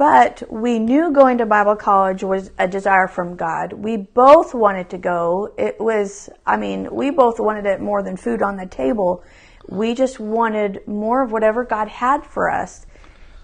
But 0.00 0.42
we 0.48 0.78
knew 0.78 1.12
going 1.12 1.36
to 1.36 1.44
Bible 1.44 1.76
college 1.76 2.24
was 2.24 2.52
a 2.58 2.66
desire 2.66 3.06
from 3.06 3.36
God. 3.36 3.74
We 3.74 3.98
both 3.98 4.54
wanted 4.54 4.88
to 4.88 4.96
go. 4.96 5.52
It 5.58 5.78
was, 5.78 6.30
I 6.46 6.56
mean, 6.56 6.88
we 6.90 7.10
both 7.10 7.38
wanted 7.38 7.66
it 7.66 7.82
more 7.82 8.02
than 8.02 8.16
food 8.16 8.40
on 8.40 8.56
the 8.56 8.64
table. 8.64 9.22
We 9.68 9.92
just 9.92 10.18
wanted 10.18 10.88
more 10.88 11.22
of 11.22 11.32
whatever 11.32 11.64
God 11.64 11.88
had 11.88 12.24
for 12.24 12.50
us. 12.50 12.86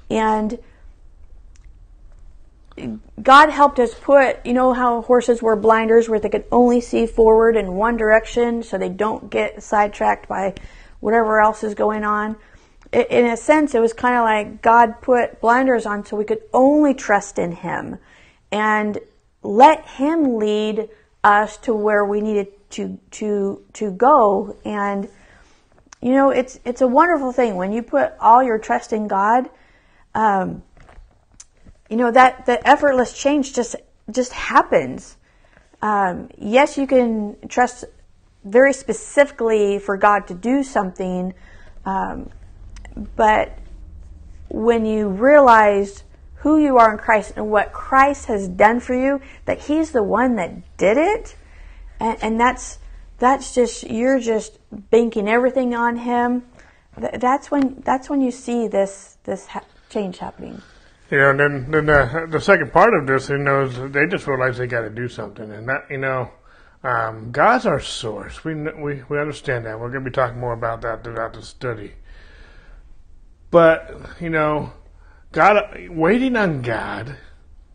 And 0.09 0.59
God 3.23 3.51
helped 3.51 3.79
us 3.79 3.93
put, 3.93 4.39
you 4.47 4.55
know 4.55 4.73
how 4.73 5.03
horses 5.03 5.43
wear 5.43 5.57
blinders 5.57 6.09
where 6.09 6.21
they 6.21 6.31
could 6.31 6.47
only 6.51 6.81
see 6.81 7.05
forward 7.05 7.57
in 7.57 7.75
one 7.75 7.99
direction 7.99 8.63
so 8.63 8.79
they 8.79 8.89
don't 8.89 9.29
get 9.29 9.63
sidetracked 9.63 10.27
by 10.27 10.55
whatever 11.01 11.39
else 11.39 11.63
is 11.63 11.75
going 11.75 12.03
on? 12.03 12.35
In 13.03 13.27
a 13.27 13.37
sense, 13.37 13.75
it 13.75 13.81
was 13.81 13.93
kind 13.93 14.17
of 14.17 14.25
like 14.25 14.63
God 14.63 15.03
put 15.03 15.41
blinders 15.41 15.85
on 15.85 16.05
so 16.05 16.17
we 16.17 16.25
could 16.25 16.43
only 16.53 16.95
trust 16.95 17.39
in 17.39 17.53
Him 17.53 17.99
and 18.51 18.99
let 19.43 19.87
Him 19.87 20.37
lead 20.37 20.89
us 21.23 21.57
to 21.59 21.75
where 21.75 22.05
we 22.05 22.21
needed 22.21 22.49
to 22.71 22.99
to 23.13 23.63
to 23.75 23.91
go. 23.91 24.57
And 24.65 25.09
you 26.01 26.13
know, 26.13 26.31
it's 26.31 26.59
it's 26.65 26.81
a 26.81 26.87
wonderful 26.87 27.33
thing 27.33 27.57
when 27.57 27.73
you 27.73 27.83
put 27.83 28.13
all 28.21 28.43
your 28.43 28.59
trust 28.59 28.93
in 28.93 29.09
God. 29.09 29.51
Um, 30.15 30.63
you 31.91 31.97
know 31.97 32.11
that 32.11 32.47
the 32.47 32.67
effortless 32.67 33.13
change 33.13 33.53
just 33.55 33.77
just 34.11 34.33
happens. 34.33 35.17
Um, 35.83 36.31
yes, 36.39 36.79
you 36.79 36.87
can 36.87 37.37
trust 37.49 37.85
very 38.45 38.73
specifically 38.73 39.79
for 39.79 39.97
God 39.97 40.27
to 40.29 40.35
do 40.35 40.63
something. 40.63 41.35
Um, 41.85 42.31
but 42.97 43.59
when 44.49 44.87
you 44.87 45.09
realize 45.09 46.05
who 46.37 46.59
you 46.59 46.79
are 46.79 46.93
in 46.93 46.99
Christ 46.99 47.33
and 47.37 47.51
what 47.51 47.73
Christ 47.73 48.27
has 48.27 48.49
done 48.49 48.81
for 48.81 48.95
you, 48.95 49.21
that 49.45 49.61
He's 49.61 49.93
the 49.93 50.03
one 50.03 50.37
that 50.37 50.77
did 50.77 50.97
it, 50.97 51.37
and, 52.01 52.17
and 52.23 52.41
that's 52.41 52.79
that's 53.19 53.55
just 53.55 53.83
you're 53.85 54.21
just 54.21 54.59
banking 54.91 55.29
everything 55.29 55.75
on 55.75 55.97
Him. 55.97 56.45
That's 56.97 57.51
when 57.51 57.83
that's 57.85 58.09
when 58.09 58.21
you 58.21 58.31
see 58.31 58.69
this 58.69 59.19
this 59.25 59.47
ha- 59.47 59.65
change 59.91 60.19
happening. 60.19 60.63
Know, 61.11 61.31
and 61.31 61.41
then 61.41 61.71
then 61.71 61.87
the, 61.87 62.27
the 62.31 62.41
second 62.41 62.73
part 62.73 62.95
of 62.95 63.07
this, 63.07 63.29
you 63.29 63.39
know, 63.39 63.63
is 63.63 63.93
they 63.93 64.07
just 64.07 64.27
realize 64.27 64.59
they 64.59 64.67
got 64.67 64.83
to 64.83 64.91
do 64.91 65.09
something, 65.09 65.51
and 65.51 65.69
that 65.69 65.87
you 65.91 65.99
know, 65.99 66.31
um, 66.83 67.31
God's 67.33 67.67
our 67.67 67.81
source. 67.81 68.45
We 68.45 68.55
we 68.55 69.03
we 69.09 69.19
understand 69.19 69.67
that. 69.67 69.79
We're 69.79 69.91
going 69.91 70.05
to 70.05 70.11
be 70.11 70.15
talking 70.15 70.39
more 70.39 70.53
about 70.53 70.81
that 70.83 71.05
throughout 71.05 71.35
the 71.35 71.43
study. 71.43 71.93
But, 73.51 74.01
you 74.21 74.31
know, 74.31 74.73
God, 75.33 75.89
waiting 75.91 76.37
on 76.37 76.63
God, 76.63 77.17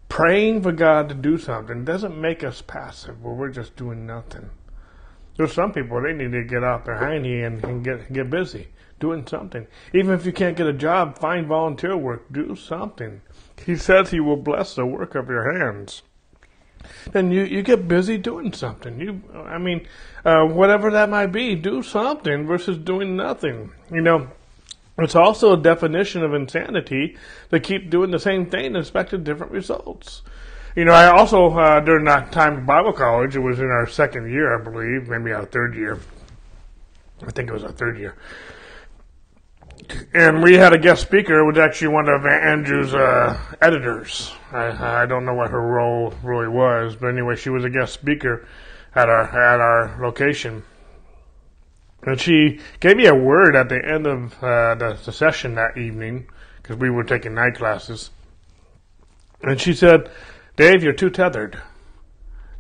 praying 0.10 0.62
for 0.63 0.71
God 0.71 1.10
to 1.10 1.15
do 1.15 1.38
something 1.38 1.86
doesn't 1.86 2.19
make 2.19 2.43
us 2.43 2.62
passive 2.62 3.23
where 3.23 3.34
we're 3.34 3.49
just 3.49 3.75
doing 3.75 4.05
nothing. 4.05 4.49
There's 5.38 5.53
some 5.53 5.71
people, 5.71 6.01
they 6.01 6.13
need 6.13 6.34
to 6.34 6.43
get 6.43 6.63
off 6.63 6.86
their 6.86 6.99
hiney 6.99 7.45
and, 7.45 7.63
and 7.63 7.84
get, 7.84 8.12
get 8.12 8.29
busy 8.29 8.67
doing 8.99 9.25
something. 9.25 9.67
Even 9.93 10.13
if 10.13 10.25
you 10.25 10.31
can't 10.31 10.55
get 10.57 10.67
a 10.67 10.73
job, 10.73 11.17
find 11.17 11.47
volunteer 11.47 11.97
work, 11.97 12.31
do 12.31 12.55
something. 12.55 13.21
He 13.65 13.75
says 13.75 14.12
he 14.12 14.19
will 14.19 14.38
bless 14.38 14.75
the 14.75 14.86
work 14.86 15.15
of 15.15 15.29
your 15.29 15.57
hands. 15.57 16.03
Then 17.12 17.31
you, 17.31 17.43
you 17.43 17.62
get 17.62 17.88
busy 17.88 18.17
doing 18.17 18.53
something. 18.53 18.99
You, 18.99 19.21
I 19.45 19.57
mean, 19.57 19.88
uh, 20.25 20.45
whatever 20.45 20.91
that 20.91 21.10
might 21.10 21.27
be, 21.27 21.55
do 21.55 21.84
something 21.84 22.45
versus 22.45 22.77
doing 22.77 23.15
nothing. 23.15 23.71
You 23.91 24.01
know, 24.01 24.29
it's 24.97 25.15
also 25.15 25.54
a 25.54 25.58
definition 25.58 26.23
of 26.23 26.34
insanity 26.34 27.17
to 27.49 27.60
keep 27.60 27.89
doing 27.89 28.12
the 28.12 28.19
same 28.19 28.49
thing 28.49 28.67
and 28.67 28.77
expect 28.77 29.12
different 29.23 29.51
results. 29.51 30.21
You 30.75 30.86
know, 30.86 30.93
I 30.93 31.08
also, 31.08 31.49
uh, 31.49 31.80
during 31.82 32.06
that 32.06 32.32
time 32.32 32.65
Bible 32.65 32.93
college, 32.93 33.36
it 33.36 33.39
was 33.39 33.60
in 33.60 33.65
our 33.65 33.88
second 33.88 34.32
year, 34.32 34.58
I 34.58 34.63
believe, 34.63 35.10
maybe 35.10 35.34
our 35.34 35.45
third 35.45 35.75
year. 35.75 35.99
I 37.25 37.32
think 37.32 37.49
it 37.49 37.54
was 37.54 37.63
our 37.63 37.71
third 37.71 37.99
year. 37.99 38.15
And 40.13 40.41
we 40.41 40.56
had 40.56 40.73
a 40.73 40.77
guest 40.77 41.01
speaker, 41.01 41.39
it 41.39 41.45
was 41.45 41.58
actually 41.58 41.89
one 41.89 42.08
of 42.08 42.25
Andrew's 42.25 42.93
uh, 42.93 43.38
editors. 43.62 44.32
I, 44.51 45.01
I 45.01 45.06
don't 45.06 45.25
know 45.25 45.34
what 45.34 45.51
her 45.51 45.62
role 45.62 46.13
really 46.23 46.47
was, 46.47 46.95
but 46.95 47.08
anyway, 47.08 47.36
she 47.36 47.49
was 47.49 47.65
a 47.65 47.69
guest 47.69 47.93
speaker 47.93 48.47
at 48.95 49.10
our 49.10 49.23
at 49.23 49.60
our 49.60 49.97
location. 50.01 50.63
And 52.03 52.19
she 52.19 52.59
gave 52.79 52.97
me 52.97 53.05
a 53.05 53.15
word 53.15 53.55
at 53.55 53.69
the 53.69 53.83
end 53.83 54.07
of 54.07 54.43
uh, 54.43 54.75
the, 54.75 54.97
the 55.03 55.11
session 55.11 55.55
that 55.55 55.77
evening 55.77 56.27
because 56.61 56.77
we 56.77 56.89
were 56.89 57.03
taking 57.03 57.35
night 57.35 57.55
classes. 57.55 58.09
And 59.43 59.59
she 59.61 59.73
said, 59.73 60.09
Dave, 60.55 60.83
you're 60.83 60.93
too 60.93 61.09
tethered. 61.09 61.61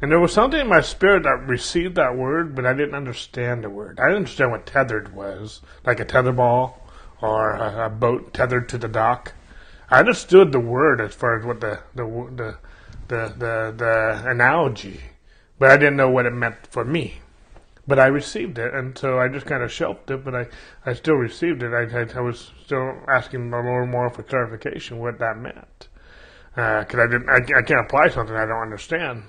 And 0.01 0.11
there 0.11 0.19
was 0.19 0.33
something 0.33 0.59
in 0.59 0.67
my 0.67 0.81
spirit 0.81 1.23
that 1.23 1.47
received 1.47 1.95
that 1.95 2.17
word, 2.17 2.55
but 2.55 2.65
I 2.65 2.73
didn't 2.73 2.95
understand 2.95 3.63
the 3.63 3.69
word. 3.69 3.99
I 3.99 4.05
didn't 4.05 4.17
understand 4.17 4.51
what 4.51 4.65
tethered 4.65 5.13
was, 5.13 5.61
like 5.85 5.99
a 5.99 6.05
tetherball 6.05 6.73
or 7.21 7.51
a, 7.51 7.85
a 7.85 7.89
boat 7.89 8.33
tethered 8.33 8.67
to 8.69 8.77
the 8.77 8.87
dock. 8.87 9.33
I 9.89 9.99
understood 9.99 10.51
the 10.51 10.59
word 10.59 11.01
as 11.01 11.13
far 11.13 11.37
as 11.37 11.45
what 11.45 11.61
the 11.61 11.79
the 11.93 12.03
the 12.03 12.57
the 13.07 13.33
the, 13.37 13.73
the 13.77 14.23
analogy, 14.29 15.01
but 15.59 15.69
I 15.69 15.77
didn't 15.77 15.97
know 15.97 16.09
what 16.09 16.25
it 16.25 16.31
meant 16.31 16.65
for 16.67 16.83
me 16.83 17.19
but 17.87 17.99
I 17.99 18.07
received 18.07 18.57
it, 18.59 18.73
and 18.73 18.97
so 18.97 19.19
I 19.19 19.27
just 19.27 19.45
kind 19.45 19.63
of 19.63 19.71
shelved 19.71 20.11
it. 20.11 20.23
But 20.23 20.35
I, 20.35 20.47
I 20.85 20.93
still 20.93 21.15
received 21.15 21.63
it. 21.63 21.73
I, 21.73 22.01
I, 22.01 22.07
I 22.15 22.21
was 22.21 22.51
still 22.63 22.93
asking 23.07 23.53
a 23.53 23.57
little 23.57 23.87
more 23.87 24.09
for 24.09 24.23
clarification 24.23 24.99
what 24.99 25.19
that 25.19 25.37
meant, 25.37 25.87
because 26.55 26.95
uh, 26.95 27.03
I 27.03 27.07
didn't, 27.07 27.29
I, 27.29 27.59
I 27.59 27.61
can't 27.61 27.85
apply 27.85 28.09
something 28.09 28.35
I 28.35 28.45
don't 28.45 28.61
understand. 28.61 29.23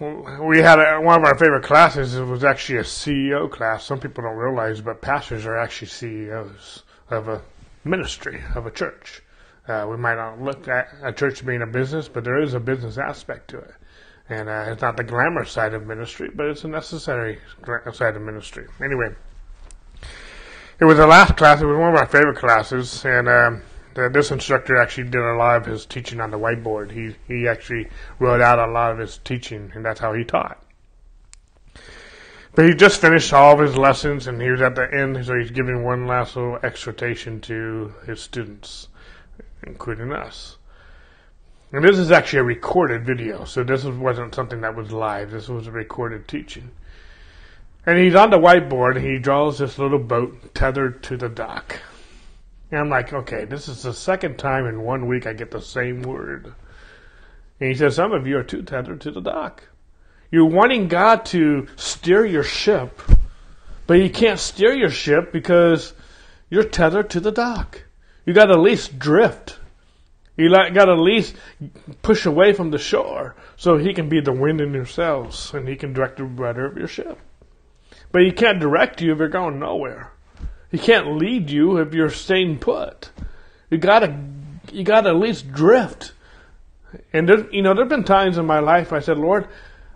We 0.00 0.58
had 0.58 0.78
a, 0.78 1.00
one 1.00 1.20
of 1.20 1.24
our 1.24 1.36
favorite 1.36 1.64
classes. 1.64 2.14
It 2.14 2.24
was 2.24 2.44
actually 2.44 2.78
a 2.78 2.84
CEO 2.84 3.50
class. 3.50 3.84
Some 3.84 3.98
people 3.98 4.22
don't 4.22 4.36
realize, 4.36 4.80
but 4.80 5.02
pastors 5.02 5.44
are 5.44 5.58
actually 5.58 5.88
CEOs 5.88 6.84
of 7.10 7.28
a 7.28 7.42
ministry 7.84 8.42
of 8.54 8.66
a 8.66 8.70
church. 8.70 9.22
Uh, 9.66 9.86
we 9.90 9.96
might 9.96 10.14
not 10.14 10.40
look 10.40 10.68
at 10.68 10.88
a 11.02 11.12
church 11.12 11.44
being 11.44 11.62
a 11.62 11.66
business, 11.66 12.08
but 12.08 12.24
there 12.24 12.40
is 12.40 12.54
a 12.54 12.60
business 12.60 12.96
aspect 12.96 13.48
to 13.50 13.58
it. 13.58 13.74
And 14.30 14.48
uh, 14.48 14.66
it's 14.68 14.82
not 14.82 14.96
the 14.96 15.04
glamour 15.04 15.44
side 15.44 15.72
of 15.72 15.86
ministry, 15.86 16.30
but 16.34 16.46
it's 16.46 16.64
a 16.64 16.68
necessary 16.68 17.38
side 17.92 18.14
of 18.14 18.22
ministry. 18.22 18.66
Anyway, 18.82 19.14
it 20.80 20.84
was 20.84 20.98
the 20.98 21.06
last 21.06 21.36
class. 21.36 21.62
It 21.62 21.66
was 21.66 21.78
one 21.78 21.88
of 21.88 21.94
my 21.94 22.04
favorite 22.04 22.36
classes, 22.36 23.04
and 23.04 23.28
um, 23.28 23.62
the, 23.94 24.10
this 24.10 24.30
instructor 24.30 24.76
actually 24.76 25.08
did 25.08 25.22
a 25.22 25.34
lot 25.34 25.56
of 25.56 25.66
his 25.66 25.86
teaching 25.86 26.20
on 26.20 26.30
the 26.30 26.38
whiteboard. 26.38 26.90
He 26.90 27.16
he 27.26 27.48
actually 27.48 27.88
wrote 28.18 28.42
out 28.42 28.58
a 28.58 28.70
lot 28.70 28.92
of 28.92 28.98
his 28.98 29.18
teaching, 29.18 29.72
and 29.74 29.84
that's 29.84 30.00
how 30.00 30.12
he 30.12 30.24
taught. 30.24 30.62
But 32.54 32.66
he 32.66 32.74
just 32.74 33.00
finished 33.00 33.32
all 33.32 33.54
of 33.54 33.60
his 33.60 33.78
lessons, 33.78 34.26
and 34.26 34.42
he 34.42 34.50
was 34.50 34.60
at 34.60 34.74
the 34.74 34.92
end, 34.92 35.24
so 35.24 35.38
he's 35.38 35.50
giving 35.50 35.84
one 35.84 36.06
last 36.06 36.36
little 36.36 36.58
exhortation 36.62 37.40
to 37.42 37.94
his 38.06 38.20
students, 38.20 38.88
including 39.62 40.12
us. 40.12 40.57
And 41.72 41.84
this 41.84 41.98
is 41.98 42.10
actually 42.10 42.38
a 42.38 42.44
recorded 42.44 43.04
video, 43.04 43.44
so 43.44 43.62
this 43.62 43.84
wasn't 43.84 44.34
something 44.34 44.62
that 44.62 44.74
was 44.74 44.90
live. 44.90 45.30
This 45.30 45.48
was 45.48 45.66
a 45.66 45.72
recorded 45.72 46.26
teaching. 46.26 46.70
And 47.84 47.98
he's 47.98 48.14
on 48.14 48.30
the 48.30 48.38
whiteboard 48.38 48.96
and 48.96 49.04
he 49.04 49.18
draws 49.18 49.58
this 49.58 49.78
little 49.78 49.98
boat 49.98 50.54
tethered 50.54 51.02
to 51.04 51.16
the 51.16 51.28
dock. 51.28 51.80
And 52.70 52.80
I'm 52.80 52.88
like, 52.88 53.12
okay, 53.12 53.44
this 53.44 53.68
is 53.68 53.82
the 53.82 53.92
second 53.92 54.38
time 54.38 54.66
in 54.66 54.82
one 54.82 55.06
week 55.06 55.26
I 55.26 55.32
get 55.32 55.50
the 55.50 55.60
same 55.60 56.02
word. 56.02 56.52
And 57.60 57.68
he 57.70 57.74
says, 57.74 57.96
some 57.96 58.12
of 58.12 58.26
you 58.26 58.38
are 58.38 58.44
too 58.44 58.62
tethered 58.62 59.00
to 59.02 59.10
the 59.10 59.20
dock. 59.20 59.62
You're 60.30 60.44
wanting 60.46 60.88
God 60.88 61.24
to 61.26 61.66
steer 61.76 62.24
your 62.24 62.42
ship, 62.42 63.00
but 63.86 63.94
you 63.94 64.10
can't 64.10 64.38
steer 64.38 64.74
your 64.74 64.90
ship 64.90 65.32
because 65.32 65.94
you're 66.50 66.64
tethered 66.64 67.10
to 67.10 67.20
the 67.20 67.32
dock. 67.32 67.84
You 68.26 68.34
got 68.34 68.46
to 68.46 68.52
at 68.52 68.60
least 68.60 68.98
drift. 68.98 69.58
You 70.38 70.50
got 70.50 70.84
to 70.84 70.92
at 70.92 71.00
least 71.00 71.34
push 72.00 72.24
away 72.24 72.52
from 72.52 72.70
the 72.70 72.78
shore 72.78 73.34
so 73.56 73.76
he 73.76 73.92
can 73.92 74.08
be 74.08 74.20
the 74.20 74.32
wind 74.32 74.60
in 74.60 74.72
your 74.72 74.86
sails 74.86 75.52
and 75.52 75.66
he 75.66 75.74
can 75.74 75.92
direct 75.92 76.18
the 76.18 76.24
rudder 76.24 76.64
of 76.64 76.78
your 76.78 76.86
ship. 76.86 77.18
But 78.12 78.22
he 78.22 78.30
can't 78.30 78.60
direct 78.60 79.02
you 79.02 79.12
if 79.12 79.18
you're 79.18 79.28
going 79.28 79.58
nowhere. 79.58 80.12
He 80.70 80.78
can't 80.78 81.16
lead 81.16 81.50
you 81.50 81.78
if 81.78 81.92
you're 81.92 82.08
staying 82.08 82.60
put. 82.60 83.10
You 83.68 83.78
gotta, 83.78 84.16
you 84.70 84.84
gotta 84.84 85.08
at 85.08 85.16
least 85.16 85.50
drift. 85.50 86.12
And 87.12 87.28
there, 87.28 87.50
you 87.50 87.62
know, 87.62 87.74
there've 87.74 87.88
been 87.88 88.04
times 88.04 88.38
in 88.38 88.46
my 88.46 88.60
life 88.60 88.92
I 88.92 89.00
said, 89.00 89.18
Lord, 89.18 89.48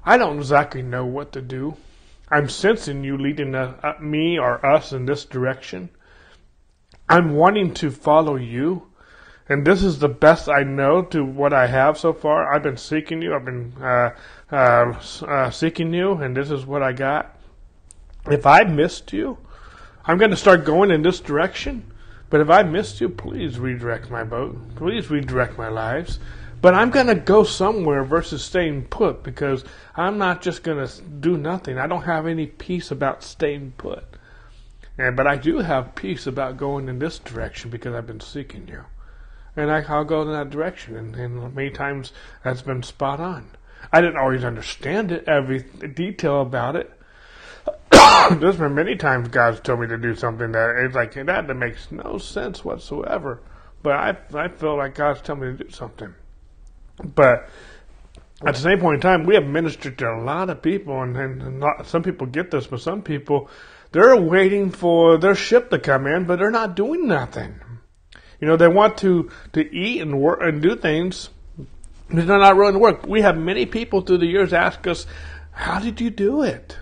I 0.04 0.18
don't 0.18 0.38
exactly 0.38 0.82
know 0.82 1.06
what 1.06 1.32
to 1.32 1.40
do. 1.40 1.76
I'm 2.28 2.48
sensing 2.48 3.04
you 3.04 3.16
leading 3.16 3.54
uh, 3.54 3.94
me 4.00 4.40
or 4.40 4.64
us 4.66 4.92
in 4.92 5.06
this 5.06 5.24
direction. 5.24 5.90
I'm 7.08 7.34
wanting 7.34 7.74
to 7.74 7.90
follow 7.92 8.36
you. 8.36 8.88
And 9.52 9.66
this 9.66 9.82
is 9.82 9.98
the 9.98 10.08
best 10.08 10.48
I 10.48 10.62
know 10.62 11.02
to 11.02 11.22
what 11.22 11.52
I 11.52 11.66
have 11.66 11.98
so 11.98 12.14
far. 12.14 12.50
I've 12.50 12.62
been 12.62 12.78
seeking 12.78 13.20
you. 13.20 13.34
I've 13.34 13.44
been 13.44 13.74
uh, 13.82 14.14
uh, 14.50 14.94
uh 15.26 15.50
seeking 15.50 15.92
you, 15.92 16.14
and 16.14 16.34
this 16.34 16.50
is 16.50 16.64
what 16.64 16.82
I 16.82 16.92
got. 16.94 17.38
If 18.30 18.46
I 18.46 18.64
missed 18.64 19.12
you, 19.12 19.36
I'm 20.06 20.16
going 20.16 20.30
to 20.30 20.38
start 20.38 20.64
going 20.64 20.90
in 20.90 21.02
this 21.02 21.20
direction. 21.20 21.92
But 22.30 22.40
if 22.40 22.48
I 22.48 22.62
missed 22.62 23.02
you, 23.02 23.10
please 23.10 23.58
redirect 23.58 24.10
my 24.10 24.24
boat. 24.24 24.56
Please 24.74 25.10
redirect 25.10 25.58
my 25.58 25.68
lives. 25.68 26.18
But 26.62 26.74
I'm 26.74 26.88
going 26.88 27.08
to 27.08 27.14
go 27.14 27.44
somewhere 27.44 28.04
versus 28.04 28.42
staying 28.42 28.84
put 28.84 29.22
because 29.22 29.66
I'm 29.94 30.16
not 30.16 30.40
just 30.40 30.62
going 30.62 30.86
to 30.86 31.02
do 31.02 31.36
nothing. 31.36 31.76
I 31.76 31.86
don't 31.86 32.04
have 32.04 32.26
any 32.26 32.46
peace 32.46 32.90
about 32.90 33.22
staying 33.22 33.74
put. 33.76 34.04
And, 34.96 35.14
but 35.14 35.26
I 35.26 35.36
do 35.36 35.58
have 35.58 35.94
peace 35.94 36.26
about 36.26 36.56
going 36.56 36.88
in 36.88 36.98
this 36.98 37.18
direction 37.18 37.70
because 37.70 37.94
I've 37.94 38.06
been 38.06 38.20
seeking 38.20 38.66
you. 38.66 38.84
And 39.56 39.70
I, 39.70 39.80
will 39.80 40.04
go 40.04 40.22
in 40.22 40.32
that 40.32 40.50
direction. 40.50 40.96
And, 40.96 41.14
and 41.16 41.54
many 41.54 41.70
times 41.70 42.12
that's 42.42 42.62
been 42.62 42.82
spot 42.82 43.20
on. 43.20 43.50
I 43.92 44.00
didn't 44.00 44.16
always 44.16 44.44
understand 44.44 45.12
it, 45.12 45.24
every 45.26 45.60
detail 45.60 46.40
about 46.40 46.76
it. 46.76 46.90
There's 48.40 48.56
been 48.56 48.74
many 48.74 48.96
times 48.96 49.28
God's 49.28 49.60
told 49.60 49.80
me 49.80 49.86
to 49.88 49.98
do 49.98 50.14
something 50.14 50.52
that 50.52 50.76
it's 50.78 50.94
like 50.94 51.14
that 51.14 51.46
that 51.46 51.54
makes 51.54 51.90
no 51.90 52.18
sense 52.18 52.64
whatsoever. 52.64 53.40
But 53.82 53.92
I 53.92 54.16
I 54.34 54.48
feel 54.48 54.76
like 54.76 54.94
God's 54.94 55.20
telling 55.20 55.42
me 55.42 55.56
to 55.56 55.64
do 55.64 55.70
something. 55.70 56.14
But 57.02 57.48
at 58.44 58.54
the 58.54 58.60
same 58.60 58.80
point 58.80 58.96
in 58.96 59.00
time, 59.00 59.24
we 59.24 59.34
have 59.34 59.44
ministered 59.44 59.98
to 59.98 60.10
a 60.10 60.22
lot 60.22 60.50
of 60.50 60.62
people, 60.62 61.02
and, 61.02 61.16
and 61.16 61.60
not, 61.60 61.86
some 61.86 62.02
people 62.02 62.26
get 62.26 62.50
this, 62.50 62.66
but 62.66 62.80
some 62.80 63.02
people 63.02 63.48
they're 63.92 64.16
waiting 64.16 64.70
for 64.70 65.18
their 65.18 65.34
ship 65.34 65.70
to 65.70 65.78
come 65.78 66.06
in, 66.06 66.24
but 66.24 66.38
they're 66.38 66.50
not 66.50 66.74
doing 66.74 67.06
nothing. 67.06 67.60
You 68.42 68.48
know, 68.48 68.56
they 68.56 68.66
want 68.66 68.98
to 68.98 69.30
to 69.52 69.72
eat 69.72 70.02
and 70.02 70.20
work 70.20 70.40
and 70.42 70.60
do 70.60 70.74
things, 70.74 71.30
but 72.10 72.26
they're 72.26 72.38
not 72.40 72.56
willing 72.56 72.72
to 72.72 72.80
work. 72.80 73.06
We 73.06 73.20
have 73.20 73.38
many 73.38 73.66
people 73.66 74.00
through 74.00 74.18
the 74.18 74.26
years 74.26 74.52
ask 74.52 74.84
us, 74.88 75.06
"How 75.52 75.78
did 75.78 76.00
you 76.00 76.10
do 76.10 76.42
it?" 76.42 76.76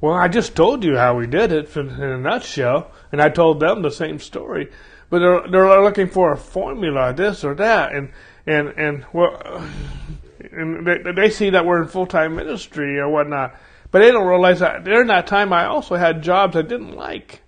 Well, 0.00 0.14
I 0.14 0.28
just 0.28 0.56
told 0.56 0.82
you 0.84 0.96
how 0.96 1.14
we 1.14 1.26
did 1.26 1.52
it 1.52 1.76
in 1.76 1.90
a 1.90 2.16
nutshell, 2.16 2.90
and 3.12 3.20
I 3.20 3.28
told 3.28 3.60
them 3.60 3.82
the 3.82 3.90
same 3.90 4.18
story. 4.18 4.70
But 5.10 5.18
they're 5.18 5.46
they're 5.50 5.82
looking 5.82 6.08
for 6.08 6.32
a 6.32 6.38
formula, 6.38 7.12
this 7.12 7.44
or 7.44 7.54
that, 7.56 7.92
and 7.92 8.10
and 8.46 8.68
and 8.78 9.04
well, 9.12 9.62
and 10.52 10.86
they, 10.86 11.12
they 11.12 11.28
see 11.28 11.50
that 11.50 11.66
we're 11.66 11.82
in 11.82 11.88
full 11.88 12.06
time 12.06 12.34
ministry 12.34 12.98
or 12.98 13.10
whatnot, 13.10 13.54
but 13.90 13.98
they 13.98 14.10
don't 14.10 14.26
realize 14.26 14.60
that 14.60 14.84
during 14.84 15.08
that 15.08 15.26
time 15.26 15.52
I 15.52 15.66
also 15.66 15.96
had 15.96 16.22
jobs 16.22 16.56
I 16.56 16.62
didn't 16.62 16.96
like, 16.96 17.42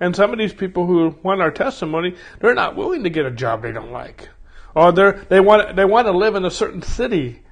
and 0.00 0.16
some 0.16 0.32
of 0.32 0.38
these 0.38 0.54
people 0.54 0.86
who 0.86 1.14
want 1.22 1.40
our 1.40 1.50
testimony, 1.50 2.16
they're 2.40 2.54
not 2.54 2.76
willing 2.76 3.04
to 3.04 3.10
get 3.10 3.26
a 3.26 3.30
job 3.30 3.62
they 3.62 3.72
don't 3.72 3.92
like, 3.92 4.28
or 4.74 4.90
they 4.90 5.12
they 5.28 5.40
want 5.40 5.76
they 5.76 5.84
want 5.84 6.06
to 6.06 6.12
live 6.12 6.34
in 6.34 6.44
a 6.44 6.50
certain 6.50 6.82
city 6.82 7.42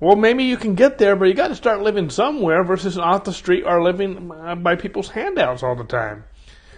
well, 0.00 0.16
maybe 0.16 0.44
you 0.44 0.56
can 0.56 0.74
get 0.74 0.96
there, 0.96 1.14
but 1.14 1.26
you 1.26 1.34
got 1.34 1.48
to 1.48 1.54
start 1.54 1.82
living 1.82 2.08
somewhere 2.08 2.64
versus 2.64 2.96
off 2.96 3.24
the 3.24 3.34
street 3.34 3.64
or 3.64 3.82
living 3.82 4.32
uh, 4.32 4.54
by 4.54 4.74
people's 4.74 5.10
handouts 5.10 5.62
all 5.62 5.76
the 5.76 5.84
time. 5.84 6.24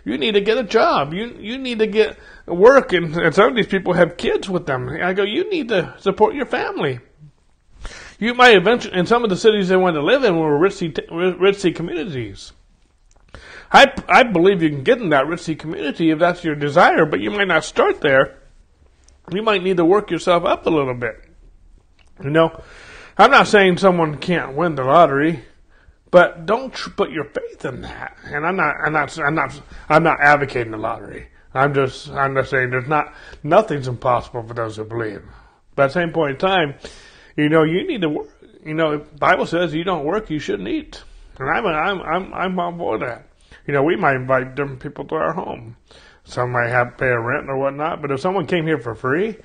You 0.05 0.19
need 0.19 0.33
to 0.33 0.41
get 0.41 0.59
a 0.59 0.65
job. 0.65 1.15
You 1.15 1.37
you 1.39 1.57
need 1.59 1.79
to 1.79 1.87
get 1.87 2.19
work, 2.47 2.93
and, 2.93 3.17
and 3.17 3.33
some 3.33 3.51
of 3.51 3.55
these 3.55 3.69
people 3.69 3.93
have 3.93 4.17
kids 4.17 4.51
with 4.51 4.67
them. 4.67 4.89
I 4.89 5.13
go, 5.13 5.23
you 5.23 5.49
need 5.49 5.69
to 5.69 5.95
support 6.01 6.35
your 6.35 6.47
family. 6.47 6.99
You 8.19 8.35
might 8.35 8.57
eventually, 8.57 8.99
in 8.99 9.07
some 9.07 9.23
of 9.23 9.31
the 9.31 9.37
cities 9.37 9.69
they 9.69 9.77
want 9.77 9.95
to 9.95 10.03
live 10.03 10.25
in 10.25 10.37
were 10.37 10.59
ritzy, 10.59 10.93
ritzy 11.09 11.73
communities. 11.73 12.53
I, 13.73 13.93
I 14.07 14.23
believe 14.23 14.63
you 14.63 14.69
can 14.69 14.85
get 14.85 15.01
in 15.01 15.09
that 15.11 15.27
ritzy 15.27 15.59
community 15.59 16.11
if 16.11 16.19
that's 16.19 16.45
your 16.45 16.55
desire, 16.55 17.07
but 17.07 17.21
you 17.21 17.31
might 17.31 17.49
not 17.49 17.65
start 17.65 18.01
there. 18.03 18.39
You 19.33 19.43
might 19.43 19.63
need 19.63 19.79
to 19.79 19.85
work 19.85 20.11
yourself 20.11 20.45
up 20.45 20.67
a 20.67 20.71
little 20.71 20.95
bit. 20.95 21.25
You 22.23 22.31
know, 22.31 22.63
I'm 23.17 23.31
not 23.31 23.49
saying 23.49 23.79
someone 23.79 24.19
can't 24.19 24.57
win 24.57 24.75
the 24.75 24.85
lottery, 24.85 25.45
but 26.11 26.45
don't 26.45 26.75
tr- 26.75 26.91
put 26.91 27.11
your 27.11 27.25
faith 27.25 27.65
in 27.65 27.81
that. 27.83 28.17
And 28.25 28.47
I'm 28.47 28.57
not, 28.57 28.75
I'm 28.85 28.93
not, 28.93 29.19
I'm 29.19 29.35
not, 29.35 29.63
I'm 29.89 30.03
not 30.03 30.21
advocating 30.21 30.73
the 30.73 30.79
lottery. 30.79 31.29
I'm 31.55 31.73
just, 31.73 32.11
I'm 32.11 32.35
just 32.35 32.51
saying 32.51 32.71
there's 32.71 32.89
not, 32.89 33.13
nothing's 33.43 33.89
impossible 33.89 34.43
for 34.43 34.55
those 34.55 34.77
who 34.77 34.85
believe. 34.85 35.23
But 35.75 35.85
at 35.85 35.87
the 35.89 35.93
same 35.95 36.13
point 36.13 36.33
in 36.33 36.39
time, 36.39 36.75
you 37.37 37.49
know, 37.49 37.63
you 37.63 37.87
need 37.87 38.03
to 38.03 38.09
work. 38.11 38.29
You 38.65 38.75
know, 38.75 38.99
Bible 39.19 39.47
says 39.47 39.75
you 39.75 39.83
don't 39.83 40.05
work, 40.05 40.31
you 40.31 40.39
shouldn't 40.39 40.69
eat. 40.69 41.03
And 41.39 41.51
I'm, 41.51 41.67
I'm, 41.67 42.01
I'm, 42.03 42.35
I'm 42.35 42.61
on 42.61 42.79
board 42.79 43.01
that. 43.01 43.27
You 43.67 43.73
know, 43.75 43.83
we 43.83 43.97
might 43.97 44.17
invite 44.17 44.55
different 44.55 44.81
people 44.81 45.05
to 45.07 45.15
our 45.15 45.33
home. 45.33 45.77
Some 46.25 46.53
might 46.53 46.69
have 46.69 46.93
to 46.93 46.97
pay 46.97 47.09
a 47.09 47.19
rent 47.19 47.49
or 47.49 47.57
whatnot, 47.59 48.03
but 48.03 48.11
if 48.11 48.21
someone 48.21 48.47
came 48.47 48.67
here 48.67 48.79
for 48.79 48.95
free, 48.95 49.37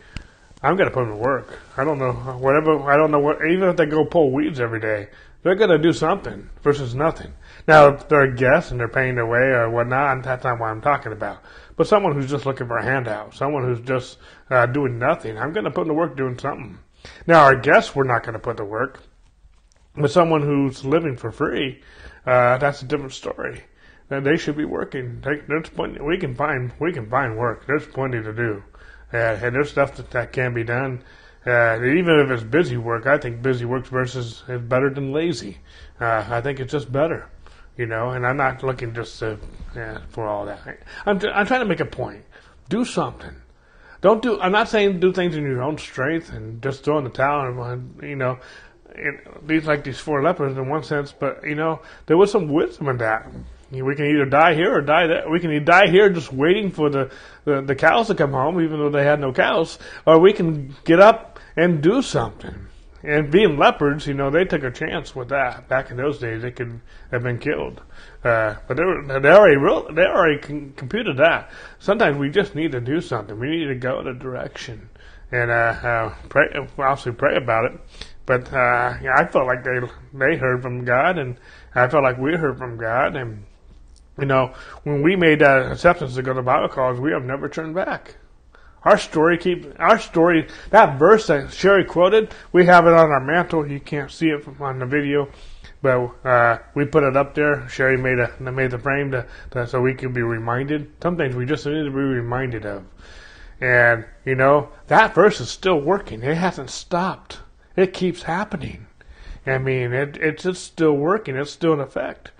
I'm 0.61 0.75
gonna 0.75 0.91
put 0.91 1.05
them 1.05 1.11
to 1.11 1.17
work. 1.17 1.59
I 1.77 1.83
don't 1.83 1.99
know 1.99 2.13
whatever. 2.13 2.89
I 2.89 2.97
don't 2.97 3.11
know 3.11 3.19
what. 3.19 3.45
Even 3.45 3.69
if 3.69 3.77
they 3.77 3.85
go 3.85 4.05
pull 4.05 4.31
weeds 4.31 4.59
every 4.59 4.79
day, 4.79 5.09
they're 5.43 5.55
gonna 5.55 5.77
do 5.77 5.93
something 5.93 6.49
versus 6.63 6.95
nothing. 6.95 7.33
Now, 7.67 7.89
if 7.89 8.07
they're 8.07 8.21
a 8.21 8.35
guest 8.35 8.71
and 8.71 8.79
they're 8.79 8.87
paying 8.87 9.15
their 9.15 9.27
way 9.27 9.39
or 9.39 9.69
whatnot, 9.69 10.23
that's 10.23 10.43
not 10.43 10.59
what 10.59 10.69
I'm 10.69 10.81
talking 10.81 11.11
about. 11.11 11.43
But 11.75 11.87
someone 11.87 12.13
who's 12.13 12.29
just 12.29 12.45
looking 12.47 12.67
for 12.67 12.77
a 12.77 12.83
handout, 12.83 13.35
someone 13.35 13.63
who's 13.63 13.81
just 13.81 14.17
uh, 14.49 14.65
doing 14.65 14.97
nothing, 14.97 15.37
I'm 15.37 15.53
gonna 15.53 15.69
put 15.69 15.81
them 15.81 15.89
to 15.89 15.93
work 15.93 16.17
doing 16.17 16.39
something. 16.39 16.79
Now, 17.27 17.43
our 17.43 17.55
guests, 17.55 17.95
we're 17.95 18.03
not 18.03 18.23
gonna 18.23 18.39
put 18.39 18.57
to 18.57 18.65
work, 18.65 19.01
but 19.95 20.09
someone 20.09 20.41
who's 20.41 20.83
living 20.83 21.15
for 21.17 21.31
free, 21.31 21.81
uh, 22.25 22.57
that's 22.57 22.81
a 22.81 22.85
different 22.85 23.13
story. 23.13 23.63
They 24.09 24.37
should 24.37 24.55
be 24.55 24.65
working. 24.65 25.21
They, 25.21 25.41
there's 25.47 25.69
plenty. 25.69 26.01
We 26.01 26.17
can 26.17 26.33
find 26.33 26.71
we 26.79 26.93
can 26.93 27.09
find 27.09 27.37
work. 27.37 27.67
There's 27.67 27.85
plenty 27.85 28.21
to 28.21 28.33
do. 28.33 28.63
Uh, 29.13 29.17
and 29.17 29.55
there's 29.55 29.69
stuff 29.69 29.95
that, 29.95 30.11
that 30.11 30.33
can 30.33 30.53
be 30.53 30.63
done. 30.63 31.03
Uh, 31.45 31.77
even 31.81 32.19
if 32.19 32.29
it's 32.29 32.43
busy 32.43 32.77
work, 32.77 33.05
I 33.05 33.17
think 33.17 33.41
busy 33.41 33.65
work 33.65 33.85
versus 33.87 34.43
is 34.47 34.61
better 34.61 34.89
than 34.89 35.13
lazy. 35.13 35.59
Uh, 35.99 36.25
I 36.29 36.41
think 36.41 36.59
it's 36.59 36.71
just 36.71 36.91
better, 36.91 37.29
you 37.77 37.85
know. 37.85 38.09
And 38.09 38.25
I'm 38.25 38.37
not 38.37 38.63
looking 38.63 38.93
just 38.93 39.19
to, 39.19 39.37
yeah, 39.75 39.99
for 40.09 40.27
all 40.27 40.45
that. 40.45 40.79
I'm 41.05 41.19
I'm 41.33 41.45
trying 41.45 41.61
to 41.61 41.65
make 41.65 41.79
a 41.79 41.85
point. 41.85 42.23
Do 42.69 42.85
something. 42.85 43.35
Don't 44.01 44.21
do. 44.21 44.39
I'm 44.39 44.51
not 44.51 44.69
saying 44.69 44.99
do 44.99 45.11
things 45.11 45.35
in 45.35 45.43
your 45.43 45.63
own 45.63 45.77
strength 45.77 46.31
and 46.31 46.61
just 46.61 46.83
throw 46.83 46.97
in 46.97 47.03
the 47.03 47.09
towel 47.09 47.63
and 47.63 48.01
you 48.01 48.15
know. 48.15 48.39
These 49.45 49.67
like 49.67 49.83
these 49.83 49.99
four 49.99 50.23
lepers 50.23 50.57
in 50.57 50.69
one 50.69 50.81
sense, 50.81 51.11
but 51.11 51.43
you 51.43 51.55
know 51.55 51.81
there 52.07 52.17
was 52.17 52.31
some 52.31 52.47
wisdom 52.47 52.87
in 52.87 52.97
that. 52.97 53.29
We 53.71 53.95
can 53.95 54.05
either 54.05 54.25
die 54.25 54.53
here 54.53 54.73
or 54.73 54.81
die 54.81 55.07
there. 55.07 55.29
We 55.29 55.39
can 55.39 55.51
either 55.51 55.65
die 55.65 55.87
here 55.87 56.09
just 56.09 56.31
waiting 56.31 56.71
for 56.71 56.89
the, 56.89 57.11
the, 57.43 57.61
the 57.61 57.75
cows 57.75 58.07
to 58.07 58.15
come 58.15 58.31
home, 58.31 58.61
even 58.61 58.79
though 58.79 58.89
they 58.89 59.03
had 59.03 59.19
no 59.19 59.33
cows, 59.33 59.77
or 60.05 60.19
we 60.19 60.33
can 60.33 60.75
get 60.85 60.99
up 60.99 61.39
and 61.55 61.81
do 61.81 62.01
something. 62.01 62.67
And 63.03 63.31
being 63.31 63.57
leopards, 63.57 64.07
you 64.07 64.13
know, 64.13 64.29
they 64.29 64.45
took 64.45 64.63
a 64.63 64.71
chance 64.71 65.15
with 65.15 65.29
that. 65.29 65.67
Back 65.67 65.91
in 65.91 65.97
those 65.97 66.17
days, 66.17 66.41
they 66.41 66.51
could 66.51 66.81
have 67.11 67.23
been 67.23 67.39
killed. 67.39 67.81
Uh, 68.23 68.55
but 68.67 68.75
they, 68.77 68.83
were, 68.83 69.19
they 69.19 69.29
already 69.29 69.57
real, 69.57 69.93
they 69.93 70.03
already 70.03 70.39
computed 70.39 71.17
that. 71.17 71.51
Sometimes 71.79 72.17
we 72.17 72.29
just 72.29 72.55
need 72.55 72.71
to 72.71 72.81
do 72.81 72.99
something. 72.99 73.39
We 73.39 73.49
need 73.49 73.67
to 73.67 73.75
go 73.75 73.99
in 73.99 74.07
a 74.07 74.13
direction 74.13 74.89
and 75.31 75.51
uh, 75.51 75.53
uh, 75.53 76.15
pray. 76.29 76.47
Obviously, 76.77 77.11
pray 77.11 77.35
about 77.35 77.65
it. 77.65 77.79
But 78.25 78.51
uh, 78.51 78.97
yeah, 79.01 79.13
I 79.15 79.25
felt 79.25 79.47
like 79.47 79.63
they 79.63 79.79
they 80.13 80.37
heard 80.37 80.61
from 80.61 80.83
God, 80.85 81.17
and 81.17 81.37
I 81.75 81.87
felt 81.87 82.03
like 82.03 82.17
we 82.17 82.33
heard 82.33 82.57
from 82.57 82.77
God, 82.77 83.15
and 83.15 83.45
you 84.19 84.25
know, 84.25 84.53
when 84.83 85.01
we 85.01 85.15
made 85.15 85.39
that 85.39 85.71
acceptance 85.71 86.15
to 86.15 86.21
go 86.21 86.33
to 86.33 86.41
Bible 86.41 86.69
college, 86.69 86.99
we 86.99 87.11
have 87.11 87.23
never 87.23 87.47
turned 87.47 87.75
back. 87.75 88.15
Our 88.83 88.97
story 88.97 89.37
keep 89.37 89.67
our 89.79 89.99
story 89.99 90.47
that 90.69 90.97
verse 90.97 91.27
that 91.27 91.51
Sherry 91.51 91.83
quoted, 91.83 92.33
we 92.53 92.65
have 92.67 92.87
it 92.87 92.93
on 92.93 93.11
our 93.11 93.19
mantle. 93.19 93.69
You 93.69 93.79
can't 93.79 94.09
see 94.09 94.29
it 94.29 94.47
on 94.61 94.79
the 94.79 94.85
video, 94.85 95.29
but 95.81 96.13
uh, 96.23 96.59
we 96.73 96.85
put 96.85 97.03
it 97.03 97.17
up 97.17 97.35
there. 97.35 97.67
Sherry 97.67 97.97
made 97.97 98.19
a 98.19 98.31
made 98.39 98.71
the 98.71 98.79
frame 98.79 99.11
to, 99.11 99.25
to, 99.51 99.67
so 99.67 99.81
we 99.81 99.93
could 99.93 100.13
be 100.13 100.21
reminded. 100.21 100.89
Some 101.01 101.17
things 101.17 101.35
we 101.35 101.45
just 101.45 101.65
need 101.65 101.83
to 101.83 101.91
be 101.91 101.97
reminded 101.97 102.65
of, 102.65 102.85
and 103.59 104.05
you 104.23 104.35
know 104.35 104.69
that 104.87 105.13
verse 105.13 105.41
is 105.41 105.49
still 105.49 105.81
working. 105.81 106.23
It 106.23 106.37
hasn't 106.37 106.69
stopped. 106.69 107.39
It 107.75 107.93
keeps 107.93 108.23
happening. 108.23 108.87
I 109.45 109.57
mean, 109.57 109.93
it, 109.93 110.17
it's 110.17 110.43
just 110.43 110.63
still 110.63 110.93
working. 110.93 111.35
It's 111.35 111.51
still 111.51 111.73
in 111.73 111.79
effect 111.79 112.31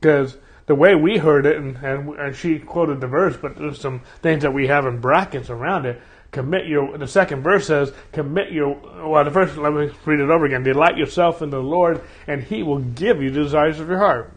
because 0.00 0.38
the 0.72 0.76
way 0.76 0.94
we 0.94 1.18
heard 1.18 1.44
it, 1.44 1.58
and, 1.58 1.76
and, 1.84 2.08
and 2.18 2.34
she 2.34 2.58
quoted 2.58 2.98
the 2.98 3.06
verse, 3.06 3.36
but 3.36 3.56
there's 3.56 3.78
some 3.78 4.00
things 4.22 4.40
that 4.40 4.54
we 4.54 4.68
have 4.68 4.86
in 4.86 5.00
brackets 5.00 5.50
around 5.50 5.84
it. 5.84 6.00
Commit 6.30 6.66
your. 6.66 6.96
The 6.96 7.06
second 7.06 7.42
verse 7.42 7.66
says, 7.66 7.92
"Commit 8.10 8.52
your." 8.52 8.80
Well, 9.06 9.22
the 9.22 9.30
first. 9.30 9.58
Let 9.58 9.74
me 9.74 9.90
read 10.06 10.20
it 10.20 10.30
over 10.30 10.46
again. 10.46 10.62
Delight 10.62 10.96
yourself 10.96 11.42
in 11.42 11.50
the 11.50 11.62
Lord, 11.62 12.00
and 12.26 12.42
He 12.42 12.62
will 12.62 12.78
give 12.78 13.22
you 13.22 13.30
the 13.30 13.42
desires 13.42 13.80
of 13.80 13.88
your 13.90 13.98
heart. 13.98 14.32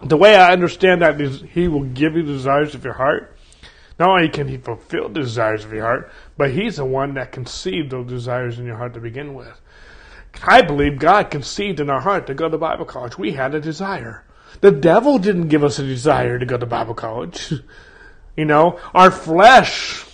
The 0.00 0.16
way 0.16 0.36
I 0.36 0.52
understand 0.52 1.02
that 1.02 1.20
is, 1.20 1.42
He 1.42 1.66
will 1.66 1.82
give 1.82 2.14
you 2.14 2.22
the 2.22 2.34
desires 2.34 2.76
of 2.76 2.84
your 2.84 2.94
heart. 2.94 3.36
Not 3.98 4.10
only 4.10 4.28
can 4.28 4.46
He 4.46 4.58
fulfill 4.58 5.08
the 5.08 5.22
desires 5.22 5.64
of 5.64 5.72
your 5.72 5.82
heart, 5.82 6.12
but 6.36 6.52
He's 6.52 6.76
the 6.76 6.84
one 6.84 7.14
that 7.14 7.32
conceived 7.32 7.90
those 7.90 8.06
desires 8.06 8.60
in 8.60 8.64
your 8.64 8.76
heart 8.76 8.94
to 8.94 9.00
begin 9.00 9.34
with. 9.34 9.60
I 10.40 10.62
believe 10.62 11.00
God 11.00 11.32
conceived 11.32 11.80
in 11.80 11.90
our 11.90 12.00
heart 12.00 12.28
to 12.28 12.34
go 12.34 12.48
to 12.48 12.58
Bible 12.58 12.84
college. 12.84 13.18
We 13.18 13.32
had 13.32 13.56
a 13.56 13.60
desire. 13.60 14.24
The 14.60 14.70
devil 14.70 15.18
didn't 15.18 15.48
give 15.48 15.62
us 15.64 15.78
a 15.78 15.84
desire 15.84 16.38
to 16.38 16.46
go 16.46 16.56
to 16.56 16.66
Bible 16.66 16.94
college. 16.94 17.52
you 18.36 18.44
know, 18.44 18.80
our 18.94 19.10
flesh, 19.10 20.04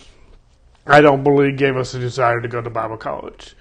I 0.86 1.00
don't 1.00 1.22
believe, 1.22 1.56
gave 1.56 1.76
us 1.76 1.94
a 1.94 1.98
desire 1.98 2.40
to 2.40 2.48
go 2.48 2.60
to 2.60 2.70
Bible 2.70 2.96
college. 2.96 3.54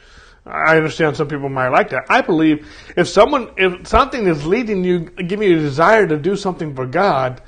I 0.45 0.75
understand 0.75 1.15
some 1.15 1.29
people 1.29 1.47
might 1.47 1.69
like 1.69 1.91
that. 1.91 2.05
I 2.09 2.21
believe 2.21 2.67
if 2.97 3.07
someone, 3.07 3.49
if 3.55 3.87
something 3.87 4.27
is 4.27 4.45
leading 4.45 4.83
you, 4.83 4.99
giving 4.99 5.49
you 5.49 5.57
a 5.57 5.61
desire 5.61 6.05
to 6.05 6.17
do 6.17 6.35
something 6.35 6.75
for 6.75 6.85
God, 6.85 7.41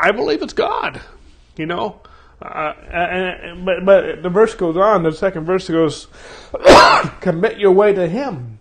I 0.00 0.12
believe 0.12 0.42
it's 0.42 0.52
God. 0.52 1.00
You 1.56 1.66
know, 1.66 2.00
uh, 2.40 2.72
and, 2.92 3.64
but 3.66 3.84
but 3.84 4.22
the 4.22 4.28
verse 4.28 4.54
goes 4.54 4.76
on. 4.76 5.02
The 5.02 5.10
second 5.10 5.46
verse 5.46 5.68
goes, 5.68 6.06
"Commit 7.20 7.58
your 7.58 7.72
way 7.72 7.92
to 7.92 8.08
Him." 8.08 8.57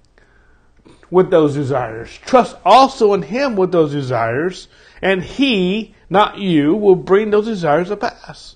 With 1.10 1.30
those 1.32 1.54
desires. 1.54 2.10
Trust 2.26 2.56
also 2.66 3.14
in 3.14 3.22
Him 3.22 3.56
with 3.56 3.72
those 3.72 3.92
desires, 3.92 4.68
and 5.02 5.24
He, 5.24 5.96
not 6.10 6.38
you, 6.38 6.76
will 6.76 6.96
bring 6.96 7.30
those 7.30 7.46
desires 7.46 7.90
to 7.90 7.98
pass. 7.98 8.56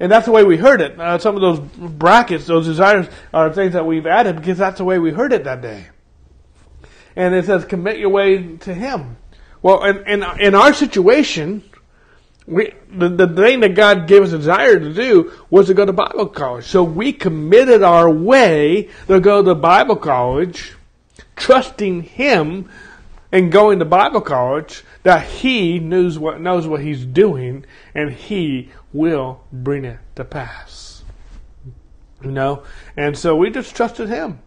And 0.00 0.12
that's 0.12 0.26
the 0.26 0.32
way 0.32 0.44
we 0.44 0.56
heard 0.56 0.80
it. 0.80 0.98
Uh, 0.98 1.18
some 1.18 1.34
of 1.34 1.40
those 1.40 1.58
brackets, 1.58 2.46
those 2.46 2.66
desires, 2.66 3.08
are 3.34 3.52
things 3.52 3.72
that 3.72 3.84
we've 3.84 4.06
added 4.06 4.36
because 4.36 4.58
that's 4.58 4.78
the 4.78 4.84
way 4.84 4.98
we 4.98 5.10
heard 5.10 5.32
it 5.32 5.44
that 5.44 5.60
day. 5.60 5.88
And 7.16 7.34
it 7.34 7.46
says, 7.46 7.64
commit 7.64 7.98
your 7.98 8.10
way 8.10 8.56
to 8.58 8.74
Him. 8.74 9.16
Well, 9.60 9.82
in, 9.84 10.06
in, 10.06 10.40
in 10.40 10.54
our 10.54 10.72
situation, 10.72 11.64
we, 12.46 12.72
the, 12.90 13.08
the 13.08 13.26
thing 13.26 13.60
that 13.60 13.74
God 13.74 14.06
gave 14.06 14.22
us 14.22 14.32
a 14.32 14.38
desire 14.38 14.78
to 14.78 14.94
do 14.94 15.32
was 15.50 15.66
to 15.66 15.74
go 15.74 15.84
to 15.84 15.92
Bible 15.92 16.26
college. 16.26 16.66
So 16.66 16.84
we 16.84 17.12
committed 17.12 17.82
our 17.82 18.08
way 18.08 18.88
to 19.08 19.18
go 19.18 19.42
to 19.42 19.54
Bible 19.56 19.96
college 19.96 20.74
trusting 21.38 22.02
Him 22.02 22.68
and 23.30 23.52
going 23.52 23.78
to 23.78 23.84
Bible 23.84 24.20
college 24.20 24.84
that 25.02 25.26
He 25.26 25.78
knows 25.78 26.18
what 26.18 26.40
knows 26.40 26.66
what 26.66 26.80
He's 26.80 27.04
doing 27.04 27.64
and 27.94 28.12
He 28.12 28.70
will 28.92 29.44
bring 29.52 29.84
it 29.84 29.98
to 30.16 30.24
pass. 30.24 31.04
You 32.22 32.32
know, 32.32 32.64
and 32.96 33.16
so 33.16 33.36
we 33.36 33.50
just 33.50 33.74
trusted 33.76 34.08
Him. 34.08 34.40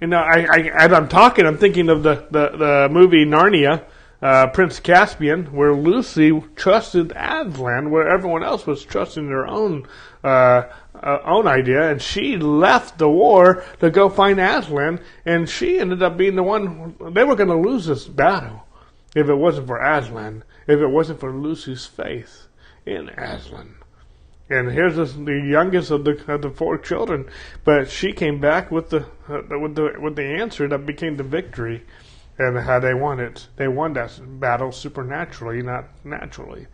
You 0.00 0.08
know, 0.08 0.18
I, 0.18 0.46
I 0.50 0.58
as 0.74 0.92
I'm 0.92 1.08
talking, 1.08 1.46
I'm 1.46 1.58
thinking 1.58 1.88
of 1.88 2.02
the 2.02 2.26
the, 2.30 2.56
the 2.56 2.88
movie 2.90 3.24
Narnia. 3.24 3.84
Uh, 4.22 4.46
Prince 4.46 4.80
Caspian, 4.80 5.52
where 5.52 5.74
Lucy 5.74 6.42
trusted 6.56 7.12
Aslan, 7.14 7.90
where 7.90 8.08
everyone 8.08 8.42
else 8.42 8.66
was 8.66 8.82
trusting 8.82 9.28
their 9.28 9.46
own 9.46 9.86
uh, 10.26 10.72
uh, 10.94 11.18
own 11.24 11.46
idea, 11.46 11.88
and 11.88 12.02
she 12.02 12.36
left 12.36 12.98
the 12.98 13.08
war 13.08 13.62
to 13.78 13.90
go 13.90 14.08
find 14.08 14.40
Aslan, 14.40 15.00
and 15.24 15.48
she 15.48 15.78
ended 15.78 16.02
up 16.02 16.16
being 16.16 16.34
the 16.34 16.42
one. 16.42 16.96
They 17.12 17.22
were 17.22 17.36
going 17.36 17.48
to 17.48 17.56
lose 17.56 17.86
this 17.86 18.06
battle 18.06 18.66
if 19.14 19.28
it 19.28 19.34
wasn't 19.34 19.68
for 19.68 19.80
Aslan, 19.80 20.42
if 20.66 20.80
it 20.80 20.88
wasn't 20.88 21.20
for 21.20 21.32
Lucy's 21.32 21.86
faith 21.86 22.48
in 22.84 23.08
Aslan. 23.10 23.76
And 24.50 24.72
here's 24.72 24.96
this, 24.96 25.12
the 25.12 25.46
youngest 25.48 25.92
of 25.92 26.04
the 26.04 26.32
of 26.32 26.42
the 26.42 26.50
four 26.50 26.76
children, 26.76 27.28
but 27.64 27.88
she 27.88 28.12
came 28.12 28.40
back 28.40 28.70
with 28.72 28.90
the 28.90 29.06
uh, 29.28 29.58
with 29.60 29.76
the 29.76 29.94
with 30.00 30.16
the 30.16 30.24
answer 30.24 30.66
that 30.66 30.86
became 30.86 31.16
the 31.16 31.22
victory, 31.22 31.84
and 32.36 32.58
how 32.58 32.80
they 32.80 32.94
won 32.94 33.20
it. 33.20 33.46
They 33.56 33.68
won 33.68 33.92
that 33.92 34.18
battle 34.40 34.72
supernaturally, 34.72 35.62
not 35.62 35.84
naturally. 36.04 36.66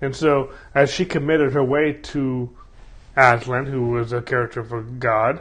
And 0.00 0.14
so, 0.14 0.52
as 0.74 0.92
she 0.92 1.04
committed 1.04 1.54
her 1.54 1.64
way 1.64 1.92
to 1.92 2.56
Aslan, 3.18 3.66
who 3.66 3.88
was 3.90 4.12
a 4.12 4.22
character 4.22 4.62
for 4.62 4.82
God, 4.82 5.40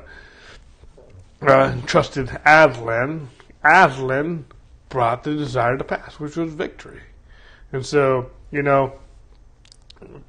uh, 1.42 1.80
trusted 1.86 2.30
Aslan. 2.44 3.30
Aslan 3.64 4.46
brought 4.90 5.24
the 5.24 5.36
desire 5.36 5.78
to 5.78 5.84
pass, 5.84 6.20
which 6.20 6.36
was 6.36 6.54
victory. 6.54 7.02
And 7.72 7.86
so, 7.86 8.32
you 8.52 8.64
know, 8.64 8.94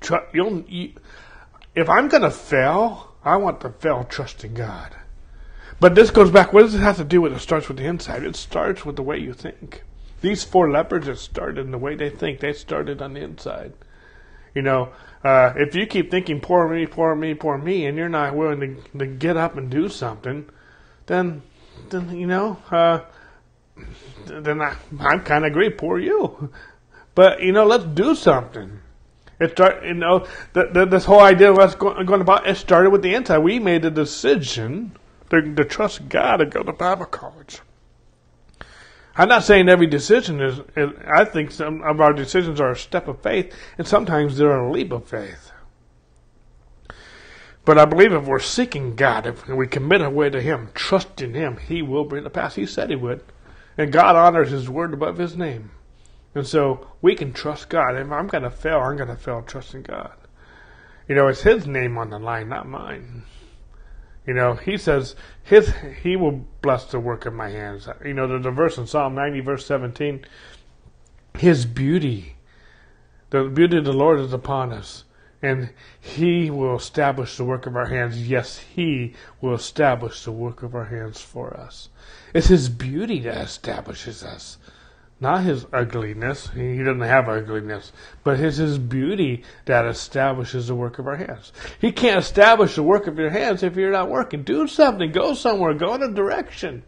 tr- 0.00 0.26
you'll, 0.34 0.60
you, 0.68 0.92
if 1.74 1.88
I'm 1.88 2.08
going 2.08 2.22
to 2.22 2.30
fail, 2.30 3.14
I 3.24 3.36
want 3.36 3.60
to 3.62 3.70
fail 3.70 4.04
trusting 4.04 4.54
God. 4.54 4.94
But 5.80 5.94
this 5.94 6.10
goes 6.10 6.30
back. 6.30 6.52
What 6.52 6.62
does 6.62 6.74
it 6.74 6.80
have 6.80 6.96
to 6.96 7.04
do 7.04 7.20
with 7.20 7.32
it? 7.32 7.38
Starts 7.38 7.68
with 7.68 7.76
the 7.76 7.86
inside. 7.86 8.24
It 8.24 8.36
starts 8.36 8.84
with 8.84 8.96
the 8.96 9.02
way 9.02 9.18
you 9.18 9.32
think. 9.32 9.84
These 10.20 10.42
four 10.42 10.70
lepers, 10.70 11.06
it 11.06 11.18
started 11.18 11.64
in 11.64 11.70
the 11.70 11.78
way 11.78 11.94
they 11.94 12.10
think. 12.10 12.40
They 12.40 12.52
started 12.52 13.00
on 13.00 13.14
the 13.14 13.20
inside. 13.20 13.72
You 14.58 14.62
know, 14.62 14.88
uh, 15.22 15.52
if 15.54 15.76
you 15.76 15.86
keep 15.86 16.10
thinking 16.10 16.40
poor 16.40 16.68
me, 16.68 16.84
poor 16.84 17.14
me, 17.14 17.32
poor 17.32 17.56
me, 17.56 17.86
and 17.86 17.96
you're 17.96 18.08
not 18.08 18.34
willing 18.34 18.58
to, 18.58 18.98
to 18.98 19.06
get 19.06 19.36
up 19.36 19.56
and 19.56 19.70
do 19.70 19.88
something, 19.88 20.46
then, 21.06 21.42
then 21.90 22.16
you 22.16 22.26
know, 22.26 22.58
uh, 22.72 23.02
then 24.26 24.60
I, 24.60 24.74
I 24.98 25.18
kind 25.18 25.44
of 25.44 25.52
agree, 25.52 25.70
poor 25.70 26.00
you. 26.00 26.52
But 27.14 27.40
you 27.40 27.52
know, 27.52 27.64
let's 27.66 27.84
do 27.84 28.16
something. 28.16 28.80
It 29.38 29.52
start, 29.52 29.84
you 29.84 29.94
know, 29.94 30.26
the, 30.54 30.70
the, 30.72 30.86
this 30.86 31.04
whole 31.04 31.20
idea 31.20 31.52
of 31.52 31.60
us 31.60 31.76
going, 31.76 32.04
going 32.04 32.20
about 32.20 32.48
it 32.48 32.56
started 32.56 32.90
with 32.90 33.02
the 33.02 33.14
inside. 33.14 33.38
We 33.38 33.60
made 33.60 33.84
a 33.84 33.92
decision 33.92 34.96
to, 35.30 35.54
to 35.54 35.64
trust 35.64 36.08
God 36.08 36.40
and 36.40 36.50
go 36.50 36.64
to 36.64 36.72
Bible 36.72 37.06
college. 37.06 37.60
I'm 39.18 39.28
not 39.28 39.42
saying 39.42 39.68
every 39.68 39.88
decision 39.88 40.40
is, 40.40 40.60
I 41.06 41.24
think 41.24 41.50
some 41.50 41.82
of 41.82 42.00
our 42.00 42.12
decisions 42.12 42.60
are 42.60 42.70
a 42.70 42.76
step 42.76 43.08
of 43.08 43.20
faith, 43.20 43.52
and 43.76 43.86
sometimes 43.86 44.36
they're 44.36 44.56
a 44.56 44.70
leap 44.70 44.92
of 44.92 45.08
faith. 45.08 45.50
But 47.64 47.78
I 47.78 47.84
believe 47.84 48.12
if 48.12 48.26
we're 48.26 48.38
seeking 48.38 48.94
God, 48.94 49.26
if 49.26 49.46
we 49.48 49.66
commit 49.66 50.02
our 50.02 50.08
way 50.08 50.30
to 50.30 50.40
Him, 50.40 50.70
trusting 50.72 51.34
Him, 51.34 51.56
He 51.56 51.82
will 51.82 52.04
bring 52.04 52.22
the 52.22 52.30
pass. 52.30 52.54
He 52.54 52.64
said 52.64 52.90
He 52.90 52.96
would. 52.96 53.22
And 53.76 53.92
God 53.92 54.14
honors 54.14 54.50
His 54.50 54.70
word 54.70 54.94
above 54.94 55.18
His 55.18 55.36
name. 55.36 55.72
And 56.34 56.46
so 56.46 56.86
we 57.02 57.16
can 57.16 57.32
trust 57.32 57.68
God. 57.68 57.96
If 57.96 58.10
I'm 58.12 58.28
going 58.28 58.44
to 58.44 58.50
fail, 58.50 58.78
I'm 58.78 58.96
going 58.96 59.08
to 59.08 59.16
fail 59.16 59.42
trusting 59.42 59.82
God. 59.82 60.14
You 61.08 61.16
know, 61.16 61.26
it's 61.26 61.42
His 61.42 61.66
name 61.66 61.98
on 61.98 62.10
the 62.10 62.18
line, 62.20 62.48
not 62.48 62.68
mine. 62.68 63.24
You 64.28 64.34
know, 64.34 64.56
he 64.56 64.76
says 64.76 65.16
his 65.42 65.72
he 66.02 66.14
will 66.14 66.44
bless 66.60 66.84
the 66.84 67.00
work 67.00 67.24
of 67.24 67.32
my 67.32 67.48
hands. 67.48 67.88
You 68.04 68.12
know, 68.12 68.26
there's 68.28 68.44
a 68.44 68.50
verse 68.50 68.76
in 68.76 68.86
Psalm 68.86 69.14
90, 69.14 69.40
verse 69.40 69.64
17. 69.64 70.22
His 71.38 71.64
beauty, 71.64 72.36
the 73.30 73.44
beauty 73.44 73.78
of 73.78 73.86
the 73.86 73.94
Lord 73.94 74.20
is 74.20 74.34
upon 74.34 74.70
us, 74.70 75.04
and 75.40 75.70
he 75.98 76.50
will 76.50 76.76
establish 76.76 77.38
the 77.38 77.44
work 77.46 77.64
of 77.64 77.74
our 77.74 77.86
hands. 77.86 78.28
Yes, 78.28 78.58
he 78.58 79.14
will 79.40 79.54
establish 79.54 80.22
the 80.22 80.32
work 80.32 80.62
of 80.62 80.74
our 80.74 80.84
hands 80.84 81.22
for 81.22 81.56
us. 81.56 81.88
It's 82.34 82.48
his 82.48 82.68
beauty 82.68 83.20
that 83.20 83.38
establishes 83.38 84.22
us 84.22 84.58
not 85.20 85.42
his 85.42 85.66
ugliness. 85.72 86.48
He 86.54 86.78
doesn't 86.78 87.00
have 87.00 87.28
ugliness, 87.28 87.92
but 88.22 88.38
it's 88.38 88.58
his 88.58 88.78
beauty 88.78 89.42
that 89.64 89.84
establishes 89.84 90.68
the 90.68 90.74
work 90.74 90.98
of 90.98 91.08
our 91.08 91.16
hands. 91.16 91.52
He 91.80 91.90
can't 91.90 92.20
establish 92.20 92.76
the 92.76 92.84
work 92.84 93.06
of 93.08 93.18
your 93.18 93.30
hands 93.30 93.62
if 93.62 93.76
you're 93.76 93.90
not 93.90 94.10
working. 94.10 94.44
Do 94.44 94.68
something. 94.68 95.10
Go 95.10 95.34
somewhere. 95.34 95.74
Go 95.74 95.94
in 95.94 96.02
a 96.02 96.12
direction. 96.12 96.84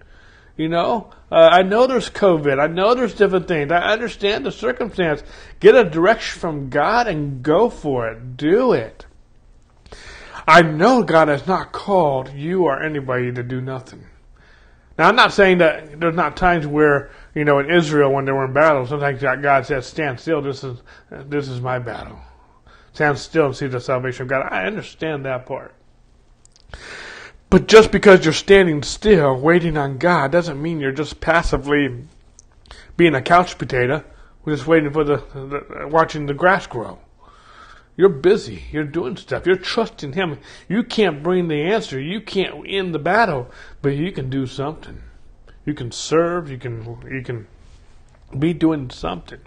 You 0.56 0.68
know, 0.68 1.10
uh, 1.32 1.48
I 1.50 1.62
know 1.62 1.86
there's 1.86 2.10
COVID. 2.10 2.60
I 2.60 2.66
know 2.66 2.94
there's 2.94 3.14
different 3.14 3.48
things. 3.48 3.72
I 3.72 3.92
understand 3.92 4.44
the 4.44 4.52
circumstance. 4.52 5.22
Get 5.58 5.74
a 5.74 5.88
direction 5.88 6.38
from 6.38 6.68
God 6.68 7.08
and 7.08 7.42
go 7.42 7.70
for 7.70 8.08
it. 8.08 8.36
Do 8.36 8.72
it. 8.72 9.06
I 10.46 10.62
know 10.62 11.02
God 11.02 11.28
has 11.28 11.46
not 11.46 11.72
called 11.72 12.32
you 12.32 12.64
or 12.64 12.82
anybody 12.82 13.32
to 13.32 13.42
do 13.42 13.60
nothing. 13.60 14.04
Now, 14.98 15.08
I'm 15.08 15.16
not 15.16 15.32
saying 15.32 15.58
that 15.58 15.98
there's 15.98 16.14
not 16.14 16.36
times 16.36 16.66
where 16.66 17.10
you 17.34 17.44
know, 17.44 17.58
in 17.58 17.70
Israel 17.70 18.12
when 18.12 18.24
they 18.24 18.32
were 18.32 18.44
in 18.44 18.52
battle, 18.52 18.86
sometimes 18.86 19.20
God 19.20 19.66
says, 19.66 19.86
"Stand 19.86 20.20
still. 20.20 20.42
This 20.42 20.64
is 20.64 20.78
this 21.10 21.48
is 21.48 21.60
my 21.60 21.78
battle. 21.78 22.18
Stand 22.92 23.18
still 23.18 23.46
and 23.46 23.56
see 23.56 23.66
the 23.66 23.80
salvation 23.80 24.22
of 24.22 24.28
God." 24.28 24.48
I 24.50 24.66
understand 24.66 25.24
that 25.24 25.46
part. 25.46 25.74
But 27.50 27.66
just 27.66 27.90
because 27.90 28.24
you're 28.24 28.32
standing 28.32 28.82
still, 28.82 29.36
waiting 29.36 29.76
on 29.76 29.98
God, 29.98 30.30
doesn't 30.30 30.62
mean 30.62 30.78
you're 30.78 30.92
just 30.92 31.20
passively 31.20 32.04
being 32.96 33.14
a 33.14 33.22
couch 33.22 33.58
potato. 33.58 34.04
We're 34.44 34.54
just 34.54 34.68
waiting 34.68 34.92
for 34.92 35.04
the, 35.04 35.16
the 35.16 35.88
watching 35.88 36.26
the 36.26 36.34
grass 36.34 36.66
grow. 36.66 36.98
You're 37.96 38.08
busy. 38.08 38.64
You're 38.70 38.84
doing 38.84 39.16
stuff. 39.16 39.46
You're 39.46 39.56
trusting 39.56 40.12
Him. 40.12 40.38
You 40.68 40.82
can't 40.84 41.22
bring 41.22 41.48
the 41.48 41.62
answer. 41.62 42.00
You 42.00 42.20
can't 42.20 42.64
end 42.66 42.94
the 42.94 42.98
battle, 42.98 43.50
but 43.82 43.90
you 43.90 44.12
can 44.12 44.30
do 44.30 44.46
something. 44.46 45.02
You 45.64 45.74
can 45.74 45.92
serve. 45.92 46.50
You 46.50 46.58
can 46.58 46.98
you 47.10 47.22
can 47.22 47.46
be 48.38 48.52
doing 48.52 48.90
something. 48.90 49.40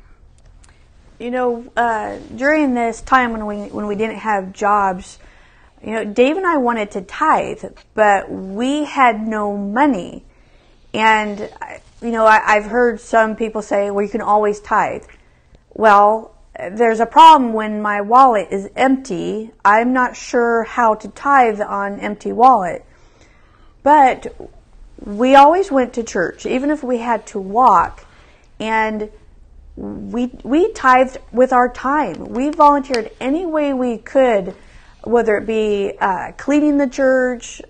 You 1.19 1.31
know, 1.31 1.71
uh, 1.75 2.17
during 2.35 2.73
this 2.73 3.01
time 3.01 3.31
when 3.31 3.45
we 3.45 3.69
when 3.69 3.87
we 3.87 3.95
didn't 3.95 4.17
have 4.19 4.53
jobs, 4.53 5.19
you 5.83 5.91
know, 5.91 6.05
Dave 6.05 6.37
and 6.37 6.45
I 6.45 6.57
wanted 6.57 6.91
to 6.91 7.01
tithe, 7.01 7.63
but 7.93 8.31
we 8.31 8.85
had 8.85 9.25
no 9.27 9.57
money, 9.57 10.23
and 10.93 11.49
you 12.01 12.11
know, 12.11 12.25
I, 12.25 12.41
I've 12.45 12.65
heard 12.65 12.99
some 12.99 13.35
people 13.35 13.61
say, 13.61 13.89
"Well, 13.89 14.03
you 14.03 14.11
can 14.11 14.21
always 14.21 14.59
tithe." 14.59 15.03
Well, 15.73 16.35
there's 16.71 16.99
a 16.99 17.05
problem 17.05 17.53
when 17.53 17.81
my 17.81 18.01
wallet 18.01 18.49
is 18.51 18.69
empty. 18.75 19.51
I'm 19.65 19.91
not 19.91 20.15
sure 20.15 20.63
how 20.63 20.95
to 20.95 21.07
tithe 21.09 21.61
on 21.61 21.99
empty 21.99 22.31
wallet. 22.31 22.85
But 23.81 24.51
we 24.99 25.35
always 25.35 25.71
went 25.71 25.93
to 25.93 26.03
church, 26.03 26.45
even 26.45 26.69
if 26.69 26.83
we 26.83 26.99
had 26.99 27.25
to 27.27 27.39
walk, 27.39 28.05
and 28.59 29.09
we 29.75 30.31
we 30.43 30.71
tithed 30.73 31.17
with 31.31 31.51
our 31.51 31.69
time. 31.69 32.25
We 32.29 32.49
volunteered 32.49 33.11
any 33.19 33.45
way 33.45 33.73
we 33.73 33.97
could, 33.97 34.55
whether 35.03 35.37
it 35.37 35.45
be 35.45 35.93
uh, 35.99 36.33
cleaning 36.37 36.77
the 36.77 36.87
church, 36.87 37.61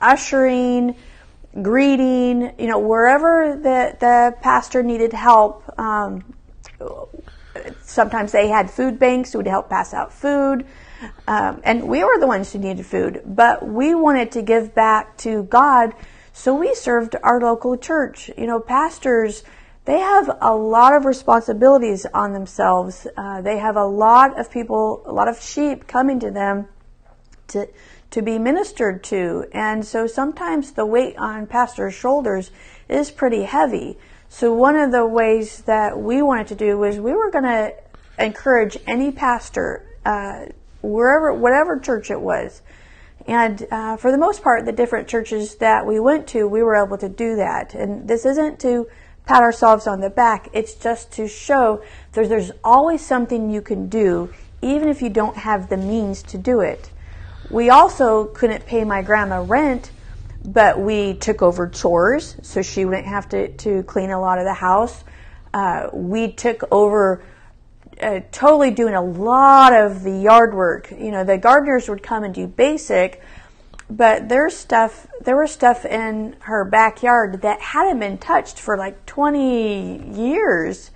ushering, 0.00 0.94
greeting, 1.60 2.52
you 2.58 2.66
know, 2.66 2.78
wherever 2.78 3.54
the 3.54 3.96
the 3.98 4.36
pastor 4.40 4.82
needed 4.82 5.12
help. 5.12 5.64
Um, 5.78 6.34
sometimes 7.82 8.32
they 8.32 8.48
had 8.48 8.70
food 8.70 8.98
banks 8.98 9.32
who 9.32 9.38
would 9.38 9.46
help 9.46 9.68
pass 9.68 9.92
out 9.92 10.12
food. 10.12 10.66
Um, 11.26 11.60
and 11.64 11.88
we 11.88 12.02
were 12.02 12.18
the 12.18 12.26
ones 12.26 12.52
who 12.52 12.58
needed 12.58 12.84
food, 12.84 13.22
but 13.24 13.66
we 13.66 13.94
wanted 13.94 14.32
to 14.32 14.42
give 14.42 14.74
back 14.74 15.16
to 15.18 15.44
God, 15.44 15.92
so 16.38 16.54
we 16.54 16.72
served 16.72 17.16
our 17.24 17.40
local 17.40 17.76
church. 17.76 18.30
You 18.38 18.46
know, 18.46 18.60
pastors, 18.60 19.42
they 19.86 19.98
have 19.98 20.30
a 20.40 20.54
lot 20.54 20.94
of 20.94 21.04
responsibilities 21.04 22.06
on 22.14 22.32
themselves. 22.32 23.08
Uh, 23.16 23.40
they 23.40 23.58
have 23.58 23.74
a 23.74 23.84
lot 23.84 24.38
of 24.38 24.48
people, 24.48 25.02
a 25.04 25.12
lot 25.12 25.26
of 25.26 25.42
sheep 25.42 25.88
coming 25.88 26.20
to 26.20 26.30
them 26.30 26.68
to 27.48 27.68
to 28.10 28.22
be 28.22 28.38
ministered 28.38 29.02
to, 29.04 29.46
and 29.52 29.84
so 29.84 30.06
sometimes 30.06 30.72
the 30.72 30.86
weight 30.86 31.18
on 31.18 31.46
pastors' 31.46 31.92
shoulders 31.92 32.50
is 32.88 33.10
pretty 33.10 33.42
heavy. 33.42 33.98
So 34.30 34.54
one 34.54 34.76
of 34.76 34.92
the 34.92 35.04
ways 35.04 35.62
that 35.62 35.98
we 35.98 36.22
wanted 36.22 36.46
to 36.46 36.54
do 36.54 36.78
was 36.78 36.98
we 36.98 37.12
were 37.12 37.30
going 37.30 37.44
to 37.44 37.74
encourage 38.18 38.78
any 38.86 39.10
pastor, 39.10 39.84
uh, 40.06 40.46
wherever, 40.80 41.34
whatever 41.34 41.78
church 41.78 42.10
it 42.10 42.20
was. 42.20 42.62
And 43.28 43.64
uh, 43.70 43.96
for 43.98 44.10
the 44.10 44.18
most 44.18 44.42
part, 44.42 44.64
the 44.64 44.72
different 44.72 45.06
churches 45.06 45.56
that 45.56 45.86
we 45.86 46.00
went 46.00 46.26
to, 46.28 46.48
we 46.48 46.62
were 46.62 46.74
able 46.74 46.98
to 46.98 47.08
do 47.08 47.36
that. 47.36 47.74
And 47.74 48.08
this 48.08 48.24
isn't 48.24 48.58
to 48.60 48.88
pat 49.26 49.42
ourselves 49.42 49.86
on 49.86 50.00
the 50.00 50.10
back. 50.10 50.48
It's 50.52 50.74
just 50.74 51.12
to 51.12 51.28
show 51.28 51.82
there's, 52.12 52.30
there's 52.30 52.50
always 52.64 53.04
something 53.04 53.50
you 53.50 53.62
can 53.62 53.88
do, 53.88 54.32
even 54.62 54.88
if 54.88 55.02
you 55.02 55.10
don't 55.10 55.36
have 55.36 55.68
the 55.68 55.76
means 55.76 56.22
to 56.24 56.38
do 56.38 56.60
it. 56.60 56.90
We 57.50 57.70
also 57.70 58.24
couldn't 58.24 58.66
pay 58.66 58.82
my 58.82 59.02
grandma 59.02 59.44
rent 59.46 59.92
but 60.44 60.78
we 60.80 61.14
took 61.14 61.42
over 61.42 61.68
chores 61.68 62.36
so 62.42 62.62
she 62.62 62.84
wouldn't 62.84 63.06
have 63.06 63.28
to, 63.30 63.48
to 63.56 63.82
clean 63.84 64.10
a 64.10 64.20
lot 64.20 64.38
of 64.38 64.44
the 64.44 64.54
house. 64.54 65.04
Uh, 65.52 65.88
we 65.92 66.32
took 66.32 66.62
over 66.70 67.22
uh, 68.00 68.20
totally 68.32 68.70
doing 68.70 68.94
a 68.94 69.02
lot 69.02 69.72
of 69.72 70.02
the 70.02 70.12
yard 70.12 70.54
work. 70.54 70.90
You 70.90 71.10
know, 71.10 71.24
the 71.24 71.38
gardeners 71.38 71.88
would 71.88 72.02
come 72.02 72.24
and 72.24 72.34
do 72.34 72.46
basic, 72.46 73.22
but 73.90 74.28
there's 74.28 74.56
stuff, 74.56 75.06
there 75.22 75.36
was 75.36 75.50
stuff 75.50 75.84
in 75.84 76.36
her 76.40 76.64
backyard 76.64 77.42
that 77.42 77.60
hadn't 77.60 77.98
been 77.98 78.18
touched 78.18 78.58
for 78.58 78.76
like 78.76 79.06
20 79.06 80.12
years. 80.14 80.90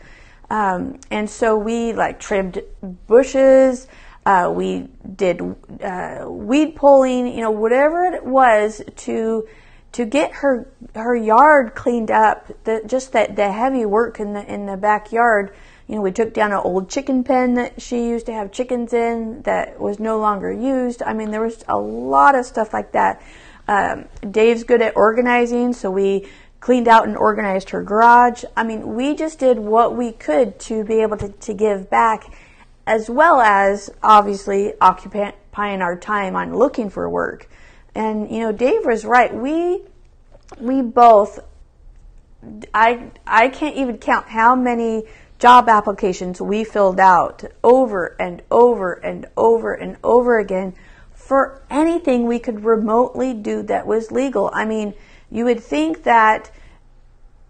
Um, 0.50 1.00
and 1.11 1.28
so 1.28 1.57
we 1.57 1.92
like 1.94 2.20
trimmed 2.20 2.62
bushes, 3.07 3.88
uh, 4.24 4.53
we 4.55 4.88
did 5.16 5.40
uh, 5.82 6.26
weed 6.28 6.76
pulling, 6.76 7.26
you 7.26 7.40
know, 7.40 7.50
whatever 7.50 8.05
it 8.05 8.24
was 8.24 8.82
to 8.96 9.46
to 9.92 10.07
get 10.07 10.32
her 10.32 10.68
her 10.94 11.14
yard 11.14 11.74
cleaned 11.74 12.11
up. 12.11 12.46
The, 12.64 12.82
just 12.86 13.12
that 13.12 13.34
the 13.34 13.50
heavy 13.50 13.84
work 13.84 14.20
in 14.20 14.32
the 14.32 14.44
in 14.53 14.66
the 14.66 14.76
backyard. 14.76 15.55
You 15.93 15.99
know, 15.99 16.05
we 16.05 16.12
took 16.12 16.32
down 16.32 16.53
an 16.53 16.61
old 16.64 16.88
chicken 16.88 17.22
pen 17.22 17.53
that 17.57 17.82
she 17.82 18.09
used 18.09 18.24
to 18.24 18.32
have 18.32 18.51
chickens 18.51 18.95
in 18.95 19.43
that 19.43 19.78
was 19.78 20.01
no 20.01 20.18
longer 20.18 20.51
used. 20.51 21.03
I 21.03 21.12
mean, 21.12 21.30
there 21.30 21.43
was 21.43 21.62
a 21.68 21.76
lot 21.76 22.34
of 22.34 22.47
stuff 22.47 22.72
like 22.72 22.93
that. 22.93 23.20
Um, 23.68 24.07
Dave's 24.30 24.64
good 24.64 24.80
at 24.80 24.97
organizing, 24.97 25.74
so 25.74 25.90
we 25.90 26.26
cleaned 26.61 26.88
out 26.88 27.07
and 27.07 27.14
organized 27.14 27.68
her 27.70 27.82
garage. 27.82 28.43
I 28.57 28.64
mean, 28.64 28.95
we 28.95 29.14
just 29.14 29.38
did 29.38 29.59
what 29.59 29.95
we 29.95 30.12
could 30.12 30.59
to 30.61 30.82
be 30.82 31.03
able 31.03 31.18
to, 31.18 31.28
to 31.28 31.53
give 31.53 31.90
back 31.90 32.24
as 32.86 33.11
well 33.11 33.43
as 33.43 33.90
obviously 34.03 34.72
occupying 34.80 35.82
our 35.82 35.99
time 35.99 36.36
on 36.36 36.57
looking 36.57 36.88
for 36.88 37.07
work. 37.11 37.51
And 37.95 38.30
you 38.30 38.40
know, 38.40 38.51
Dave 38.51 38.86
was 38.86 39.05
right. 39.05 39.34
We 39.34 39.82
we 40.59 40.80
both 40.80 41.38
I 42.72 43.11
I 43.26 43.49
can't 43.49 43.76
even 43.76 43.99
count 43.99 44.28
how 44.28 44.57
many 44.57 45.05
job 45.43 45.68
applications 45.68 46.40
we 46.40 46.62
filled 46.62 47.01
out 47.01 47.43
over 47.64 48.14
and 48.20 48.40
over 48.49 48.93
and 48.93 49.26
over 49.36 49.74
and 49.74 49.97
over 50.05 50.38
again 50.38 50.72
for 51.12 51.61
anything 51.68 52.28
we 52.28 52.38
could 52.38 52.64
remotely 52.64 53.34
do 53.34 53.61
that 53.61 53.84
was 53.84 54.12
legal. 54.12 54.53
I 54.55 54.64
mean, 54.64 54.95
you 55.32 55.45
would 55.47 55.59
think 55.59 56.05
that 56.05 56.53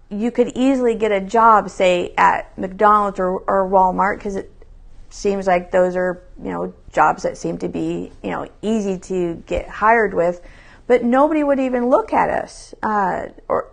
you 0.09 0.30
could 0.30 0.53
easily 0.55 0.95
get 0.95 1.12
a 1.12 1.20
job, 1.20 1.68
say 1.68 2.14
at 2.16 2.57
McDonald's 2.57 3.20
or, 3.20 3.40
or 3.40 3.68
Walmart, 3.68 4.16
because 4.16 4.36
it 4.36 4.51
seems 5.11 5.47
like 5.47 5.70
those 5.70 5.95
are 5.95 6.22
you 6.43 6.51
know 6.51 6.72
jobs 6.95 7.24
that 7.24 7.36
seem 7.36 7.59
to 7.59 7.68
be 7.68 8.11
you 8.22 8.30
know 8.30 8.49
easy 8.62 8.97
to 9.01 9.34
get 9.47 9.68
hired 9.68 10.14
with, 10.14 10.40
but 10.86 11.05
nobody 11.05 11.45
would 11.45 11.61
even 11.61 11.90
look 11.90 12.14
at 12.14 12.30
us 12.30 12.74
uh, 12.82 13.26
or 13.49 13.70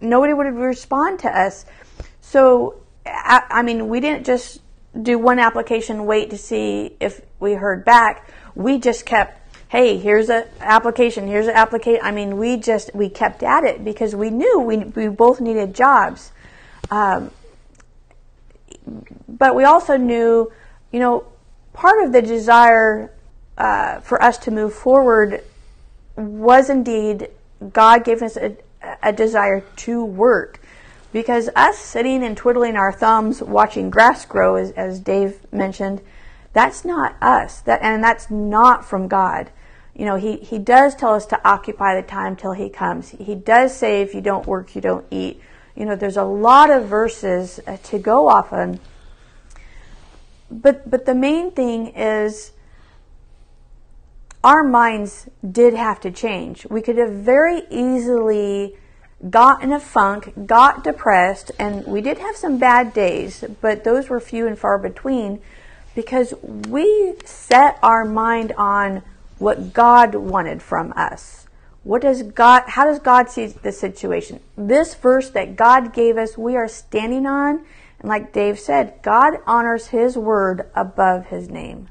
nobody 0.00 0.32
would 0.32 0.54
respond 0.54 1.18
to 1.18 1.28
us. 1.28 1.66
So 2.20 2.83
I, 3.06 3.42
I 3.50 3.62
mean, 3.62 3.88
we 3.88 4.00
didn't 4.00 4.24
just 4.24 4.60
do 5.00 5.18
one 5.18 5.38
application, 5.38 6.06
wait 6.06 6.30
to 6.30 6.38
see 6.38 6.96
if 7.00 7.20
we 7.40 7.54
heard 7.54 7.84
back. 7.84 8.30
We 8.54 8.78
just 8.78 9.04
kept 9.04 9.44
hey, 9.74 9.98
here's 9.98 10.28
an 10.28 10.44
application, 10.60 11.26
here's 11.26 11.48
an 11.48 11.56
application. 11.56 12.00
I 12.04 12.12
mean, 12.12 12.36
we 12.36 12.58
just, 12.58 12.94
we 12.94 13.08
kept 13.08 13.42
at 13.42 13.64
it 13.64 13.84
because 13.84 14.14
we 14.14 14.30
knew 14.30 14.60
we, 14.60 14.76
we 14.76 15.08
both 15.08 15.40
needed 15.40 15.74
jobs. 15.74 16.30
Um, 16.92 17.32
but 19.26 19.56
we 19.56 19.64
also 19.64 19.96
knew, 19.96 20.52
you 20.92 21.00
know, 21.00 21.26
part 21.72 22.04
of 22.04 22.12
the 22.12 22.22
desire 22.22 23.12
uh, 23.58 23.98
for 23.98 24.22
us 24.22 24.38
to 24.38 24.52
move 24.52 24.72
forward 24.72 25.42
was 26.14 26.70
indeed 26.70 27.30
God 27.72 28.04
gave 28.04 28.22
us 28.22 28.36
a, 28.36 28.56
a 29.02 29.12
desire 29.12 29.62
to 29.78 30.04
work. 30.04 30.60
Because 31.14 31.48
us 31.54 31.78
sitting 31.78 32.24
and 32.24 32.36
twiddling 32.36 32.74
our 32.74 32.90
thumbs 32.90 33.40
watching 33.40 33.88
grass 33.88 34.26
grow, 34.26 34.56
as, 34.56 34.72
as 34.72 34.98
Dave 34.98 35.38
mentioned, 35.52 36.02
that's 36.52 36.84
not 36.84 37.14
us. 37.22 37.60
That, 37.60 37.82
and 37.82 38.02
that's 38.02 38.32
not 38.32 38.84
from 38.84 39.06
God. 39.06 39.52
You 39.94 40.06
know, 40.06 40.16
he, 40.16 40.38
he 40.38 40.58
does 40.58 40.96
tell 40.96 41.14
us 41.14 41.24
to 41.26 41.48
occupy 41.48 41.94
the 41.94 42.04
time 42.04 42.34
till 42.34 42.50
he 42.50 42.68
comes. 42.68 43.10
He 43.10 43.36
does 43.36 43.76
say 43.76 44.02
if 44.02 44.12
you 44.12 44.22
don't 44.22 44.44
work, 44.48 44.74
you 44.74 44.80
don't 44.80 45.06
eat. 45.08 45.40
You 45.76 45.84
know, 45.84 45.94
there's 45.94 46.16
a 46.16 46.24
lot 46.24 46.68
of 46.68 46.86
verses 46.86 47.60
uh, 47.64 47.76
to 47.84 48.00
go 48.00 48.26
off 48.26 48.52
on. 48.52 48.80
But 50.50 50.90
but 50.90 51.06
the 51.06 51.14
main 51.14 51.52
thing 51.52 51.92
is 51.94 52.50
our 54.42 54.64
minds 54.64 55.28
did 55.48 55.74
have 55.74 56.00
to 56.00 56.10
change. 56.10 56.66
We 56.68 56.82
could 56.82 56.98
have 56.98 57.12
very 57.12 57.62
easily 57.70 58.74
got 59.30 59.62
in 59.62 59.72
a 59.72 59.80
funk, 59.80 60.46
got 60.46 60.84
depressed, 60.84 61.50
and 61.58 61.86
we 61.86 62.00
did 62.00 62.18
have 62.18 62.36
some 62.36 62.58
bad 62.58 62.92
days, 62.92 63.44
but 63.60 63.84
those 63.84 64.08
were 64.08 64.20
few 64.20 64.46
and 64.46 64.58
far 64.58 64.78
between 64.78 65.40
because 65.94 66.34
we 66.42 67.14
set 67.24 67.78
our 67.82 68.04
mind 68.04 68.52
on 68.58 69.02
what 69.38 69.72
God 69.72 70.14
wanted 70.14 70.62
from 70.62 70.92
us. 70.96 71.46
What 71.82 72.02
does 72.02 72.22
God, 72.22 72.64
how 72.66 72.84
does 72.84 72.98
God 72.98 73.28
see 73.28 73.46
the 73.46 73.72
situation? 73.72 74.40
This 74.56 74.94
verse 74.94 75.30
that 75.30 75.56
God 75.56 75.92
gave 75.92 76.16
us, 76.16 76.38
we 76.38 76.56
are 76.56 76.68
standing 76.68 77.26
on. 77.26 77.64
And 78.00 78.08
like 78.08 78.32
Dave 78.32 78.58
said, 78.58 79.00
God 79.02 79.34
honors 79.46 79.88
his 79.88 80.16
word 80.16 80.70
above 80.74 81.26
his 81.26 81.48
name. 81.48 81.88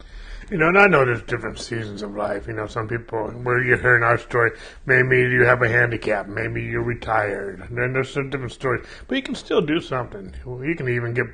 You 0.53 0.59
know, 0.59 0.67
and 0.67 0.77
I 0.77 0.85
know 0.85 1.03
there's 1.03 1.23
different 1.23 1.57
seasons 1.57 2.03
of 2.03 2.15
life. 2.15 2.45
You 2.45 2.53
know, 2.53 2.67
some 2.67 2.87
people, 2.87 3.27
where 3.41 3.63
you're 3.63 3.75
hearing 3.75 4.03
our 4.03 4.19
story, 4.19 4.51
maybe 4.85 5.17
you 5.17 5.45
have 5.45 5.63
a 5.63 5.67
handicap, 5.67 6.27
maybe 6.27 6.61
you're 6.61 6.83
retired, 6.83 7.61
and 7.61 7.75
then 7.75 7.93
there's 7.93 8.13
some 8.13 8.29
different 8.29 8.51
stories. 8.51 8.85
But 9.07 9.15
you 9.15 9.23
can 9.23 9.33
still 9.33 9.61
do 9.61 9.81
something. 9.81 10.35
You 10.45 10.75
can 10.75 10.89
even 10.89 11.15
get 11.15 11.25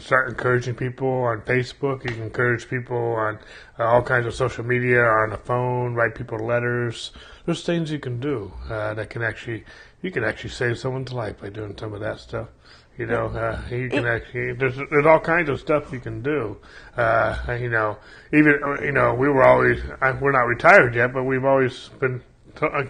start 0.00 0.28
encouraging 0.28 0.74
people 0.74 1.08
on 1.08 1.42
Facebook. 1.42 2.02
You 2.02 2.10
can 2.10 2.22
encourage 2.24 2.68
people 2.68 2.96
on 2.96 3.38
uh, 3.78 3.84
all 3.84 4.02
kinds 4.02 4.26
of 4.26 4.34
social 4.34 4.64
media, 4.64 5.04
on 5.04 5.30
the 5.30 5.36
phone, 5.36 5.94
write 5.94 6.16
people 6.16 6.44
letters. 6.44 7.12
There's 7.46 7.62
things 7.62 7.92
you 7.92 8.00
can 8.00 8.18
do 8.18 8.52
uh, 8.68 8.92
that 8.94 9.08
can 9.08 9.22
actually, 9.22 9.66
you 10.02 10.10
can 10.10 10.24
actually 10.24 10.50
save 10.50 10.80
someone's 10.80 11.12
life 11.12 11.40
by 11.40 11.50
doing 11.50 11.76
some 11.78 11.94
of 11.94 12.00
that 12.00 12.18
stuff. 12.18 12.48
You 12.98 13.06
know, 13.06 13.26
uh, 13.28 13.62
you 13.70 13.88
can 13.88 14.06
actually 14.06 14.54
there's 14.54 14.76
there's 14.90 15.06
all 15.06 15.20
kinds 15.20 15.48
of 15.48 15.60
stuff 15.60 15.92
you 15.92 16.00
can 16.00 16.20
do. 16.20 16.56
Uh, 16.96 17.56
you 17.60 17.70
know, 17.70 17.96
even 18.32 18.58
you 18.82 18.90
know 18.90 19.14
we 19.14 19.28
were 19.28 19.44
always 19.44 19.80
I, 20.00 20.10
we're 20.10 20.32
not 20.32 20.48
retired 20.48 20.96
yet, 20.96 21.12
but 21.12 21.22
we've 21.22 21.44
always 21.44 21.90
been. 22.00 22.22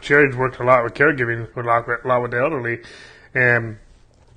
Sherry's 0.00 0.34
worked 0.34 0.60
a 0.60 0.64
lot 0.64 0.82
with 0.82 0.94
caregiving, 0.94 1.54
a 1.54 1.60
lot, 1.60 1.86
a 1.86 2.08
lot 2.08 2.22
with 2.22 2.30
the 2.30 2.38
elderly, 2.38 2.80
and 3.34 3.76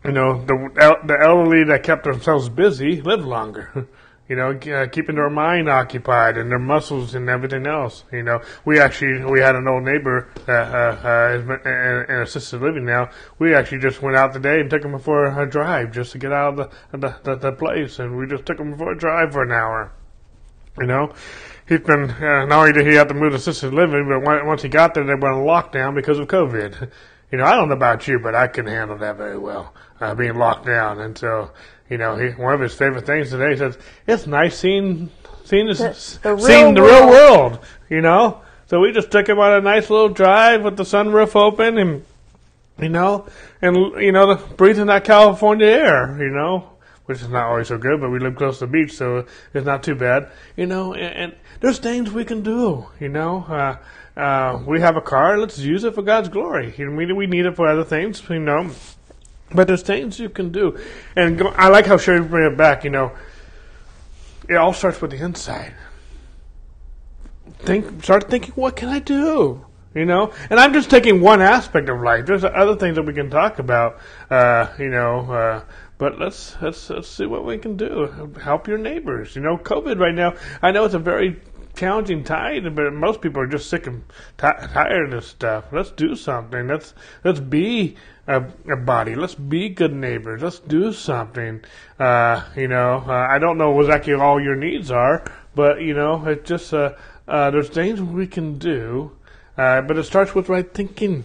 you 0.03 0.11
know 0.11 0.43
the 0.43 0.99
the 1.05 1.17
elderly 1.17 1.63
that 1.63 1.83
kept 1.83 2.03
themselves 2.03 2.49
busy 2.49 3.01
lived 3.01 3.23
longer. 3.23 3.87
you 4.31 4.37
know, 4.37 4.51
uh, 4.51 4.87
keeping 4.87 5.15
their 5.15 5.29
mind 5.29 5.67
occupied 5.67 6.37
and 6.37 6.49
their 6.49 6.57
muscles 6.57 7.15
and 7.15 7.27
everything 7.27 7.67
else. 7.67 8.05
You 8.13 8.23
know, 8.23 8.39
we 8.63 8.79
actually 8.79 9.25
we 9.25 9.41
had 9.41 9.57
an 9.57 9.67
old 9.67 9.83
neighbor 9.83 10.29
that 10.45 10.73
uh, 10.73 11.05
uh, 11.05 11.59
in, 11.69 12.15
in 12.15 12.21
assisted 12.21 12.61
living 12.61 12.85
now. 12.85 13.09
We 13.39 13.53
actually 13.53 13.79
just 13.79 14.01
went 14.01 14.15
out 14.15 14.31
today 14.31 14.61
and 14.61 14.69
took 14.69 14.85
him 14.85 14.97
for 14.99 15.25
a 15.25 15.49
drive 15.49 15.91
just 15.91 16.13
to 16.13 16.17
get 16.17 16.31
out 16.31 16.57
of 16.57 16.71
the 16.91 16.97
the, 16.97 17.15
the, 17.23 17.35
the 17.35 17.51
place, 17.51 17.99
and 17.99 18.15
we 18.15 18.25
just 18.25 18.45
took 18.45 18.57
him 18.57 18.77
for 18.77 18.93
a 18.93 18.97
drive 18.97 19.33
for 19.33 19.43
an 19.43 19.51
hour. 19.51 19.91
You 20.79 20.87
know, 20.87 21.13
he's 21.67 21.81
been 21.81 22.09
uh, 22.09 22.45
not 22.45 22.53
only 22.53 22.71
did 22.71 22.87
he 22.87 22.93
have 22.93 23.09
to 23.09 23.13
move 23.13 23.31
to 23.31 23.35
assisted 23.35 23.73
living, 23.73 24.07
but 24.07 24.45
once 24.45 24.61
he 24.61 24.69
got 24.69 24.93
there, 24.93 25.03
they 25.03 25.13
went 25.13 25.25
on 25.25 25.43
lockdown 25.43 25.93
because 25.93 26.19
of 26.19 26.29
COVID. 26.29 26.89
You 27.31 27.37
know, 27.37 27.45
I 27.45 27.55
don't 27.55 27.69
know 27.69 27.75
about 27.75 28.09
you, 28.09 28.19
but 28.19 28.35
I 28.35 28.47
can 28.47 28.67
handle 28.67 28.97
that 28.97 29.15
very 29.15 29.37
well, 29.37 29.73
uh, 30.01 30.13
being 30.13 30.35
locked 30.35 30.65
down, 30.65 30.99
and 30.99 31.17
so 31.17 31.51
you 31.91 31.97
know, 31.97 32.15
he, 32.15 32.29
one 32.29 32.53
of 32.53 32.61
his 32.61 32.73
favorite 32.73 33.05
things 33.05 33.29
today 33.29 33.55
says, 33.57 33.77
it's 34.07 34.25
nice 34.25 34.57
seeing, 34.57 35.09
seeing, 35.43 35.67
the, 35.67 35.73
the 36.23 36.37
seeing 36.39 36.73
the 36.73 36.81
real 36.81 37.07
world, 37.07 37.59
you 37.89 37.99
know? 37.99 38.41
So 38.67 38.79
we 38.79 38.93
just 38.93 39.11
took 39.11 39.27
him 39.27 39.39
on 39.39 39.51
a 39.51 39.59
nice 39.59 39.89
little 39.89 40.07
drive 40.07 40.63
with 40.63 40.77
the 40.77 40.83
sunroof 40.83 41.35
open 41.35 41.77
and, 41.77 42.05
you 42.79 42.87
know, 42.87 43.27
and, 43.61 43.75
you 44.01 44.13
know, 44.13 44.33
the, 44.35 44.55
breathing 44.55 44.85
that 44.85 45.03
California 45.03 45.67
air, 45.67 46.17
you 46.17 46.29
know, 46.29 46.69
which 47.07 47.21
is 47.21 47.27
not 47.27 47.47
always 47.47 47.67
so 47.67 47.77
good, 47.77 47.99
but 47.99 48.09
we 48.09 48.19
live 48.19 48.37
close 48.37 48.59
to 48.59 48.67
the 48.67 48.71
beach, 48.71 48.93
so 48.93 49.25
it's 49.53 49.65
not 49.65 49.83
too 49.83 49.95
bad, 49.95 50.29
you 50.55 50.67
know, 50.67 50.93
and, 50.93 51.13
and 51.15 51.35
there's 51.59 51.79
things 51.79 52.09
we 52.09 52.23
can 52.23 52.41
do, 52.41 52.85
you 53.01 53.09
know, 53.09 53.43
uh, 53.49 53.75
uh, 54.17 54.63
we 54.65 54.79
have 54.79 54.95
a 54.95 55.01
car, 55.01 55.37
let's 55.37 55.59
use 55.59 55.83
it 55.83 55.93
for 55.93 56.03
God's 56.03 56.29
glory. 56.29 56.73
You 56.77 56.89
know, 56.89 56.95
we, 56.95 57.11
we 57.11 57.27
need 57.27 57.45
it 57.45 57.55
for 57.57 57.67
other 57.67 57.83
things, 57.83 58.21
you 58.29 58.39
know. 58.39 58.71
But 59.53 59.67
there's 59.67 59.81
things 59.81 60.19
you 60.19 60.29
can 60.29 60.51
do, 60.51 60.79
and 61.15 61.37
go, 61.37 61.47
I 61.49 61.67
like 61.67 61.85
how 61.85 61.97
Sherry 61.97 62.21
bring 62.21 62.51
it 62.51 62.57
back. 62.57 62.83
You 62.83 62.89
know, 62.89 63.11
it 64.47 64.55
all 64.55 64.73
starts 64.73 65.01
with 65.01 65.11
the 65.11 65.17
inside. 65.17 65.73
Think, 67.59 68.03
start 68.03 68.29
thinking, 68.29 68.53
what 68.55 68.75
can 68.75 68.89
I 68.89 68.99
do? 68.99 69.65
You 69.93 70.05
know, 70.05 70.31
and 70.49 70.57
I'm 70.57 70.71
just 70.71 70.89
taking 70.89 71.19
one 71.19 71.41
aspect 71.41 71.89
of 71.89 72.01
life. 72.01 72.25
There's 72.25 72.45
other 72.45 72.77
things 72.77 72.95
that 72.95 73.03
we 73.03 73.13
can 73.13 73.29
talk 73.29 73.59
about. 73.59 73.99
Uh, 74.29 74.67
you 74.79 74.89
know, 74.89 75.29
uh, 75.29 75.63
but 75.97 76.17
let's 76.17 76.55
let's 76.61 76.89
let's 76.89 77.09
see 77.09 77.25
what 77.25 77.43
we 77.43 77.57
can 77.57 77.75
do. 77.75 78.31
Help 78.41 78.69
your 78.69 78.77
neighbors. 78.77 79.35
You 79.35 79.41
know, 79.41 79.57
COVID 79.57 79.99
right 79.99 80.15
now. 80.15 80.35
I 80.61 80.71
know 80.71 80.85
it's 80.85 80.93
a 80.93 80.99
very 80.99 81.41
challenging 81.81 82.23
time, 82.23 82.75
but 82.75 82.93
most 82.93 83.21
people 83.21 83.41
are 83.41 83.47
just 83.47 83.67
sick 83.67 83.87
and 83.87 84.03
t- 84.37 84.47
tired 84.71 85.05
of 85.05 85.11
this 85.11 85.27
stuff. 85.27 85.65
Let's 85.71 85.89
do 85.89 86.15
something. 86.15 86.67
Let's 86.67 86.93
let's 87.23 87.39
be 87.39 87.95
a, 88.27 88.43
a, 88.71 88.77
body. 88.77 89.15
Let's 89.15 89.33
be 89.33 89.67
good 89.69 89.91
neighbors. 89.91 90.43
Let's 90.43 90.59
do 90.59 90.93
something. 90.93 91.61
Uh, 91.97 92.43
you 92.55 92.67
know, 92.67 93.03
uh, 93.07 93.27
I 93.27 93.39
don't 93.39 93.57
know 93.57 93.79
exactly 93.81 94.13
all 94.13 94.39
your 94.39 94.55
needs 94.55 94.91
are, 94.91 95.25
but 95.55 95.81
you 95.81 95.95
know, 95.95 96.23
it 96.27 96.45
just 96.45 96.71
uh, 96.71 96.93
uh, 97.27 97.49
there's 97.49 97.69
things 97.69 97.99
we 97.99 98.27
can 98.27 98.59
do, 98.59 99.17
uh, 99.57 99.81
but 99.81 99.97
it 99.97 100.03
starts 100.03 100.35
with 100.35 100.49
right 100.49 100.71
thinking. 100.71 101.23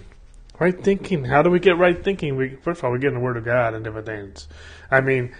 Right 0.58 0.82
thinking. 0.82 1.24
How 1.24 1.42
do 1.42 1.50
we 1.50 1.60
get 1.60 1.76
right 1.76 2.02
thinking? 2.02 2.34
We 2.34 2.56
first 2.62 2.78
of 2.80 2.86
all 2.86 2.92
we 2.92 2.98
get 2.98 3.08
in 3.08 3.14
the 3.14 3.20
Word 3.20 3.36
of 3.36 3.44
God 3.44 3.74
and 3.74 3.84
different 3.84 4.06
things. 4.06 4.48
I 4.90 5.02
mean, 5.02 5.34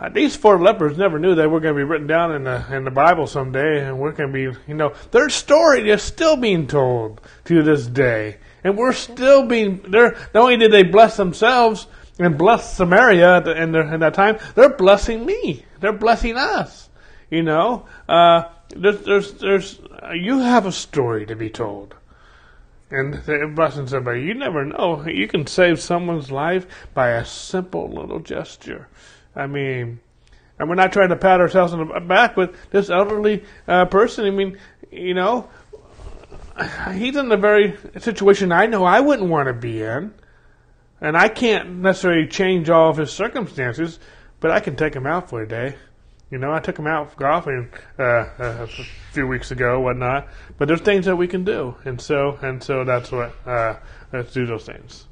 uh, 0.00 0.08
these 0.08 0.34
four 0.34 0.60
lepers 0.60 0.98
never 0.98 1.18
knew 1.18 1.34
they 1.34 1.46
were 1.46 1.60
going 1.60 1.74
to 1.74 1.78
be 1.78 1.84
written 1.84 2.08
down 2.08 2.34
in 2.34 2.44
the 2.44 2.64
in 2.74 2.84
the 2.84 2.90
Bible 2.90 3.26
someday, 3.26 3.86
and 3.86 3.98
we're 3.98 4.12
going 4.12 4.32
to 4.32 4.52
be, 4.52 4.58
you 4.66 4.74
know, 4.74 4.92
their 5.12 5.28
story 5.28 5.88
is 5.88 6.02
still 6.02 6.36
being 6.36 6.66
told 6.66 7.20
to 7.44 7.62
this 7.62 7.86
day. 7.86 8.38
And 8.64 8.78
we're 8.78 8.94
still 8.94 9.46
being 9.46 9.84
there. 9.88 10.16
Not 10.34 10.42
only 10.42 10.56
did 10.56 10.72
they 10.72 10.82
bless 10.82 11.16
themselves 11.16 11.86
and 12.18 12.38
bless 12.38 12.76
Samaria 12.76 13.36
at, 13.36 13.44
the, 13.44 13.62
in, 13.62 13.74
in, 13.74 14.00
that 14.00 14.14
time, 14.14 14.38
they're 14.54 14.74
blessing 14.74 15.26
me. 15.26 15.64
They're 15.80 15.92
blessing 15.92 16.36
us. 16.36 16.88
You 17.30 17.42
know, 17.42 17.86
uh, 18.08 18.44
there's, 18.70 19.00
there's, 19.04 19.32
there's, 19.34 19.80
uh, 20.02 20.12
you 20.12 20.38
have 20.38 20.66
a 20.66 20.72
story 20.72 21.26
to 21.26 21.36
be 21.36 21.50
told. 21.50 21.94
And 22.90 23.54
blessing 23.56 23.86
somebody. 23.88 24.22
You 24.22 24.34
never 24.34 24.64
know. 24.64 25.04
You 25.06 25.26
can 25.26 25.46
save 25.46 25.80
someone's 25.80 26.30
life 26.30 26.66
by 26.94 27.10
a 27.10 27.24
simple 27.24 27.90
little 27.90 28.20
gesture. 28.20 28.88
I 29.36 29.46
mean, 29.46 30.00
and 30.58 30.68
we're 30.68 30.74
not 30.76 30.92
trying 30.92 31.08
to 31.08 31.16
pat 31.16 31.40
ourselves 31.40 31.72
on 31.72 31.88
the 31.88 32.00
back, 32.00 32.34
but 32.34 32.54
this 32.70 32.90
elderly 32.90 33.44
uh, 33.66 33.86
person, 33.86 34.24
I 34.26 34.30
mean, 34.30 34.58
you 34.90 35.14
know, 35.14 35.48
he's 36.92 37.16
in 37.16 37.30
a 37.30 37.36
very 37.36 37.76
situation 37.98 38.52
I 38.52 38.66
know 38.66 38.84
I 38.84 39.00
wouldn't 39.00 39.28
want 39.28 39.48
to 39.48 39.52
be 39.52 39.82
in. 39.82 40.14
And 41.00 41.16
I 41.16 41.28
can't 41.28 41.76
necessarily 41.76 42.28
change 42.28 42.70
all 42.70 42.88
of 42.88 42.96
his 42.96 43.12
circumstances, 43.12 43.98
but 44.40 44.50
I 44.50 44.60
can 44.60 44.76
take 44.76 44.94
him 44.94 45.06
out 45.06 45.28
for 45.28 45.42
a 45.42 45.48
day. 45.48 45.74
You 46.30 46.38
know, 46.38 46.52
I 46.52 46.60
took 46.60 46.78
him 46.78 46.86
out 46.86 47.14
golfing 47.16 47.70
uh, 47.98 48.26
a 48.38 48.66
few 49.12 49.26
weeks 49.26 49.50
ago, 49.50 49.80
whatnot. 49.80 50.28
But 50.56 50.68
there's 50.68 50.80
things 50.80 51.04
that 51.04 51.16
we 51.16 51.28
can 51.28 51.44
do, 51.44 51.76
and 51.84 52.00
so 52.00 52.38
and 52.40 52.62
so 52.62 52.84
that's 52.84 53.12
what 53.12 53.34
uh, 53.46 53.76
let's 54.12 54.32
do 54.32 54.46
those 54.46 54.64
things. 54.64 55.06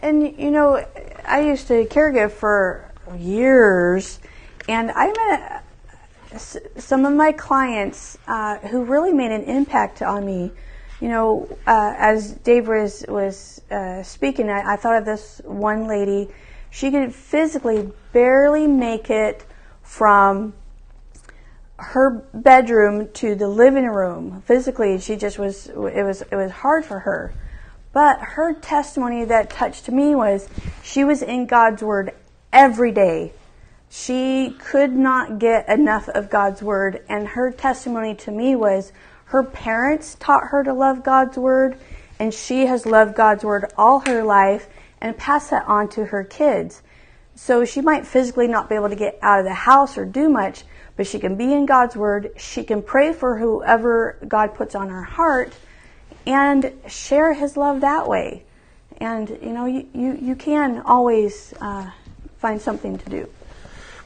And 0.00 0.36
you 0.38 0.50
know, 0.50 0.84
I 1.24 1.42
used 1.42 1.68
to 1.68 1.84
caregive 1.86 2.32
for 2.32 2.91
years, 3.16 4.20
and 4.68 4.90
I 4.94 5.12
met 5.12 5.64
some 6.78 7.04
of 7.04 7.12
my 7.12 7.32
clients 7.32 8.18
uh, 8.26 8.58
who 8.58 8.84
really 8.84 9.12
made 9.12 9.32
an 9.32 9.44
impact 9.44 10.02
on 10.02 10.24
me. 10.24 10.50
You 11.00 11.08
know, 11.08 11.58
uh, 11.66 11.94
as 11.98 12.32
Dave 12.32 12.68
was 12.68 13.04
was 13.08 13.60
uh, 13.70 14.02
speaking, 14.02 14.48
I, 14.48 14.74
I, 14.74 14.76
thought 14.76 14.96
of 14.96 15.04
this 15.04 15.40
one 15.44 15.86
lady. 15.88 16.28
She 16.70 16.90
could 16.90 17.14
physically 17.14 17.90
barely 18.12 18.66
make 18.66 19.10
it 19.10 19.44
from 19.82 20.54
her 21.76 22.10
bedroom 22.32 23.10
to 23.14 23.34
the 23.34 23.48
living 23.48 23.86
room. 23.86 24.42
Physically, 24.46 24.98
she 25.00 25.16
just 25.16 25.38
was. 25.38 25.66
It 25.66 25.74
was 26.04 26.22
it 26.22 26.36
was 26.36 26.50
hard 26.50 26.84
for 26.84 27.00
her. 27.00 27.34
But 27.92 28.20
her 28.20 28.54
testimony 28.54 29.24
that 29.24 29.50
touched 29.50 29.90
me 29.90 30.14
was 30.14 30.48
she 30.82 31.04
was 31.04 31.20
in 31.20 31.46
God's 31.46 31.82
Word 31.82 32.14
every 32.52 32.92
day 32.92 33.32
she 33.94 34.56
could 34.58 34.92
not 34.92 35.38
get 35.38 35.68
enough 35.68 36.08
of 36.08 36.30
God's 36.30 36.62
Word, 36.62 37.04
and 37.10 37.28
her 37.28 37.52
testimony 37.52 38.14
to 38.14 38.30
me 38.30 38.56
was 38.56 38.90
her 39.26 39.42
parents 39.42 40.16
taught 40.18 40.48
her 40.48 40.64
to 40.64 40.72
love 40.72 41.04
God's 41.04 41.36
Word, 41.36 41.76
and 42.18 42.32
she 42.32 42.64
has 42.64 42.86
loved 42.86 43.14
God's 43.14 43.44
Word 43.44 43.70
all 43.76 44.00
her 44.06 44.24
life 44.24 44.66
and 45.00 45.18
passed 45.18 45.50
that 45.50 45.66
on 45.66 45.88
to 45.90 46.06
her 46.06 46.24
kids. 46.24 46.80
So 47.34 47.66
she 47.66 47.82
might 47.82 48.06
physically 48.06 48.48
not 48.48 48.70
be 48.70 48.76
able 48.76 48.88
to 48.88 48.96
get 48.96 49.18
out 49.20 49.40
of 49.40 49.44
the 49.44 49.52
house 49.52 49.98
or 49.98 50.06
do 50.06 50.30
much, 50.30 50.64
but 50.96 51.06
she 51.06 51.18
can 51.18 51.36
be 51.36 51.52
in 51.52 51.66
God's 51.66 51.94
Word. 51.94 52.32
She 52.38 52.64
can 52.64 52.82
pray 52.82 53.12
for 53.12 53.36
whoever 53.36 54.16
God 54.26 54.54
puts 54.54 54.74
on 54.74 54.88
her 54.88 55.02
heart 55.02 55.52
and 56.26 56.72
share 56.86 57.34
His 57.34 57.58
love 57.58 57.82
that 57.82 58.08
way. 58.08 58.44
And, 58.98 59.28
you 59.28 59.52
know, 59.52 59.66
you, 59.66 59.86
you, 59.92 60.18
you 60.20 60.36
can 60.36 60.80
always 60.80 61.52
uh, 61.60 61.90
find 62.42 62.60
something 62.60 62.98
to 62.98 63.08
do. 63.08 63.28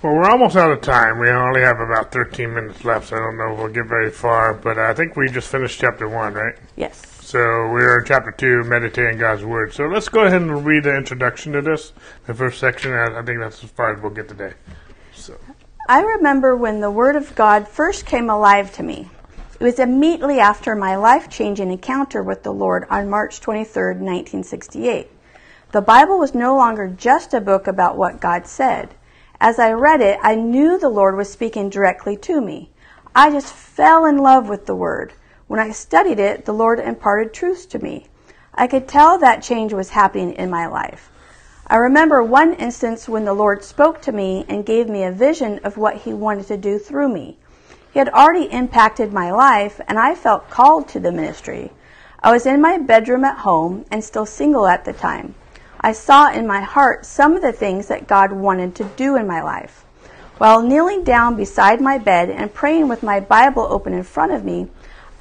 Well, 0.03 0.15
we're 0.15 0.31
almost 0.31 0.57
out 0.57 0.71
of 0.71 0.83
time. 0.83 1.19
We 1.19 1.31
only 1.31 1.63
have 1.63 1.81
about 1.81 2.13
13 2.13 2.55
minutes 2.55 2.85
left, 2.85 3.09
so 3.09 3.17
I 3.17 3.21
don't 3.21 3.39
know 3.39 3.55
if 3.55 3.59
we'll 3.59 3.69
get 3.69 3.87
very 3.87 4.11
far. 4.11 4.53
But 4.53 4.79
I 4.79 4.93
think 4.93 5.17
we 5.17 5.27
just 5.29 5.49
finished 5.49 5.81
chapter 5.81 6.07
one, 6.07 6.35
right? 6.35 6.55
Yes. 6.77 7.03
So 7.23 7.39
we're 7.39 8.01
in 8.01 8.05
chapter 8.05 8.31
two, 8.31 8.63
meditating 8.65 9.19
God's 9.19 9.43
word. 9.43 9.73
So 9.73 9.87
let's 9.87 10.11
go 10.11 10.27
ahead 10.27 10.43
and 10.43 10.67
read 10.67 10.85
the 10.85 10.95
introduction 10.95 11.55
to 11.55 11.63
this, 11.63 11.95
the 12.27 12.35
first 12.35 12.61
section. 12.61 12.93
I 12.93 13.23
think 13.23 13.41
that's 13.41 13.65
as 13.65 13.71
far 13.71 13.95
as 13.95 14.03
we'll 14.03 14.13
get 14.13 14.29
today. 14.29 14.53
So. 15.15 15.35
I 15.89 16.03
remember 16.03 16.55
when 16.57 16.81
the 16.81 16.91
word 16.91 17.17
of 17.17 17.35
God 17.35 17.67
first 17.67 18.05
came 18.05 18.29
alive 18.29 18.73
to 18.75 18.83
me. 18.83 19.09
It 19.59 19.65
was 19.65 19.79
immediately 19.79 20.41
after 20.41 20.77
my 20.77 20.97
life 20.97 21.31
changing 21.31 21.71
encounter 21.71 22.23
with 22.23 22.43
the 22.43 22.53
Lord 22.53 22.85
on 22.91 23.09
March 23.09 23.41
23, 23.41 23.95
1968. 23.95 25.11
The 25.73 25.83
Bible 25.83 26.17
was 26.19 26.33
no 26.33 26.57
longer 26.57 26.87
just 26.87 27.35
a 27.35 27.41
book 27.41 27.67
about 27.67 27.97
what 27.97 28.21
God 28.21 28.47
said. 28.47 28.95
As 29.41 29.59
I 29.59 29.73
read 29.73 30.01
it, 30.01 30.19
I 30.23 30.37
knew 30.37 30.79
the 30.79 30.89
Lord 30.89 31.17
was 31.17 31.31
speaking 31.31 31.69
directly 31.69 32.17
to 32.19 32.41
me. 32.41 32.71
I 33.17 33.31
just 33.31 33.53
fell 33.53 34.07
in 34.07 34.17
love 34.17 34.49
with 34.49 34.67
the 34.67 34.77
Word. 34.77 35.13
When 35.49 35.59
I 35.59 35.73
studied 35.73 36.21
it, 36.21 36.45
the 36.45 36.55
Lord 36.55 36.79
imparted 36.79 37.35
truths 37.35 37.67
to 37.67 37.81
me. 37.81 38.07
I 38.55 38.69
could 38.69 38.87
tell 38.87 39.19
that 39.19 39.43
change 39.43 39.73
was 39.73 39.91
happening 39.91 40.35
in 40.35 40.49
my 40.51 40.67
life. 40.67 41.11
I 41.67 41.77
remember 41.77 42.23
one 42.23 42.55
instance 42.55 43.09
when 43.09 43.25
the 43.25 43.35
Lord 43.35 43.65
spoke 43.65 44.01
to 44.03 44.13
me 44.13 44.47
and 44.49 44.65
gave 44.65 44.89
me 44.89 45.03
a 45.03 45.11
vision 45.11 45.59
of 45.65 45.77
what 45.77 45.97
He 45.97 46.15
wanted 46.15 46.47
to 46.47 46.57
do 46.57 46.79
through 46.79 47.09
me. 47.09 47.39
He 47.93 47.99
had 47.99 48.09
already 48.11 48.45
impacted 48.53 49.13
my 49.13 49.33
life, 49.33 49.81
and 49.89 49.99
I 49.99 50.15
felt 50.15 50.49
called 50.49 50.87
to 50.89 51.01
the 51.01 51.13
ministry. 51.13 51.73
I 52.23 52.31
was 52.31 52.47
in 52.47 52.61
my 52.61 52.79
bedroom 52.79 53.25
at 53.25 53.39
home 53.39 53.85
and 53.91 54.05
still 54.05 54.27
single 54.27 54.69
at 54.69 54.85
the 54.85 54.93
time. 54.93 55.35
I 55.87 55.93
saw 55.93 56.33
in 56.33 56.49
my 56.49 56.63
heart 56.63 57.07
some 57.07 57.37
of 57.37 57.43
the 57.43 57.53
things 57.53 57.87
that 57.87 58.09
God 58.09 58.33
wanted 58.33 58.75
to 58.75 58.91
do 58.97 59.15
in 59.15 59.29
my 59.29 59.41
life. 59.41 59.85
While 60.37 60.61
kneeling 60.61 61.05
down 61.05 61.37
beside 61.37 61.81
my 61.81 61.97
bed 61.97 62.29
and 62.29 62.53
praying 62.53 62.89
with 62.89 63.05
my 63.05 63.21
Bible 63.21 63.65
open 63.71 63.93
in 63.93 64.03
front 64.03 64.33
of 64.33 64.45
me, 64.45 64.67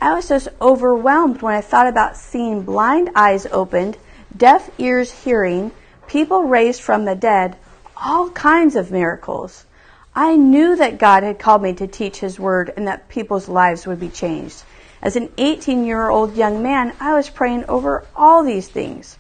I 0.01 0.15
was 0.15 0.27
just 0.27 0.47
overwhelmed 0.59 1.43
when 1.43 1.53
I 1.53 1.61
thought 1.61 1.85
about 1.85 2.17
seeing 2.17 2.63
blind 2.63 3.11
eyes 3.13 3.45
opened, 3.51 3.99
deaf 4.35 4.71
ears 4.79 5.11
hearing, 5.11 5.69
people 6.07 6.45
raised 6.45 6.81
from 6.81 7.05
the 7.05 7.13
dead, 7.13 7.57
all 8.03 8.31
kinds 8.31 8.75
of 8.75 8.89
miracles. 8.89 9.65
I 10.15 10.35
knew 10.35 10.75
that 10.77 10.97
God 10.97 11.21
had 11.21 11.37
called 11.37 11.61
me 11.61 11.73
to 11.73 11.85
teach 11.85 12.21
His 12.21 12.39
Word 12.39 12.73
and 12.75 12.87
that 12.87 13.07
people's 13.07 13.47
lives 13.47 13.85
would 13.85 13.99
be 13.99 14.09
changed. 14.09 14.63
As 14.99 15.15
an 15.15 15.29
18 15.37 15.85
year 15.85 16.09
old 16.09 16.35
young 16.35 16.63
man, 16.63 16.93
I 16.99 17.13
was 17.13 17.29
praying 17.29 17.65
over 17.65 18.03
all 18.15 18.43
these 18.43 18.67
things. 18.67 19.19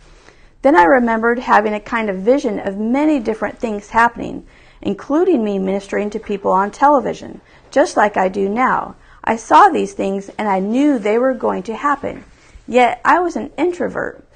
Then 0.65 0.75
I 0.75 0.85
remembered 0.85 1.37
having 1.37 1.75
a 1.75 1.79
kind 1.79 2.09
of 2.09 2.15
vision 2.15 2.57
of 2.57 2.75
many 2.75 3.19
different 3.19 3.59
things 3.59 3.91
happening 3.91 4.47
including 4.81 5.43
me 5.43 5.59
ministering 5.59 6.09
to 6.09 6.19
people 6.19 6.51
on 6.51 6.71
television, 6.71 7.39
just 7.69 7.95
like 7.95 8.17
I 8.17 8.29
do 8.29 8.49
now. 8.49 8.95
I 9.23 9.35
saw 9.35 9.69
these 9.69 9.93
things 9.93 10.29
and 10.39 10.47
I 10.47 10.57
knew 10.57 10.97
they 10.97 11.19
were 11.19 11.35
going 11.35 11.61
to 11.63 11.75
happen. 11.75 12.23
Yet 12.67 12.99
I 13.05 13.19
was 13.19 13.35
an 13.35 13.51
introvert. 13.59 14.27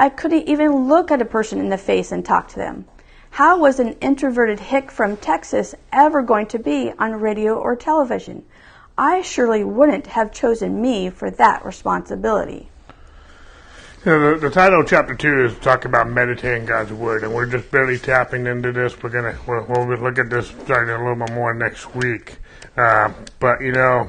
I 0.00 0.08
couldn't 0.08 0.48
even 0.48 0.88
look 0.88 1.10
at 1.10 1.20
a 1.20 1.26
person 1.26 1.58
in 1.58 1.68
the 1.68 1.76
face 1.76 2.10
and 2.10 2.24
talk 2.24 2.48
to 2.48 2.56
them. 2.56 2.86
How 3.28 3.58
was 3.58 3.78
an 3.78 3.96
introverted 4.00 4.60
hick 4.60 4.90
from 4.90 5.18
Texas 5.18 5.74
ever 5.92 6.22
going 6.22 6.46
to 6.46 6.58
be 6.58 6.90
on 6.98 7.20
radio 7.20 7.54
or 7.54 7.76
television? 7.76 8.46
I 8.96 9.20
surely 9.20 9.62
wouldn't 9.62 10.06
have 10.06 10.32
chosen 10.32 10.80
me 10.80 11.10
for 11.10 11.30
that 11.32 11.66
responsibility. 11.66 12.70
The, 14.06 14.38
the, 14.40 14.50
title 14.50 14.82
of 14.82 14.86
chapter 14.86 15.16
two 15.16 15.46
is 15.46 15.58
talking 15.58 15.88
about 15.88 16.08
meditating 16.08 16.64
God's 16.64 16.92
word, 16.92 17.24
and 17.24 17.34
we're 17.34 17.46
just 17.46 17.68
barely 17.72 17.98
tapping 17.98 18.46
into 18.46 18.70
this. 18.70 19.02
We're 19.02 19.10
gonna 19.10 19.36
we'll, 19.48 19.64
we'll 19.64 19.98
look 19.98 20.20
at 20.20 20.30
this 20.30 20.46
starting 20.46 20.94
a 20.94 20.98
little 20.98 21.26
bit 21.26 21.34
more 21.34 21.52
next 21.52 21.92
week. 21.92 22.36
Uh, 22.76 23.12
but 23.40 23.60
you 23.60 23.72
know, 23.72 24.08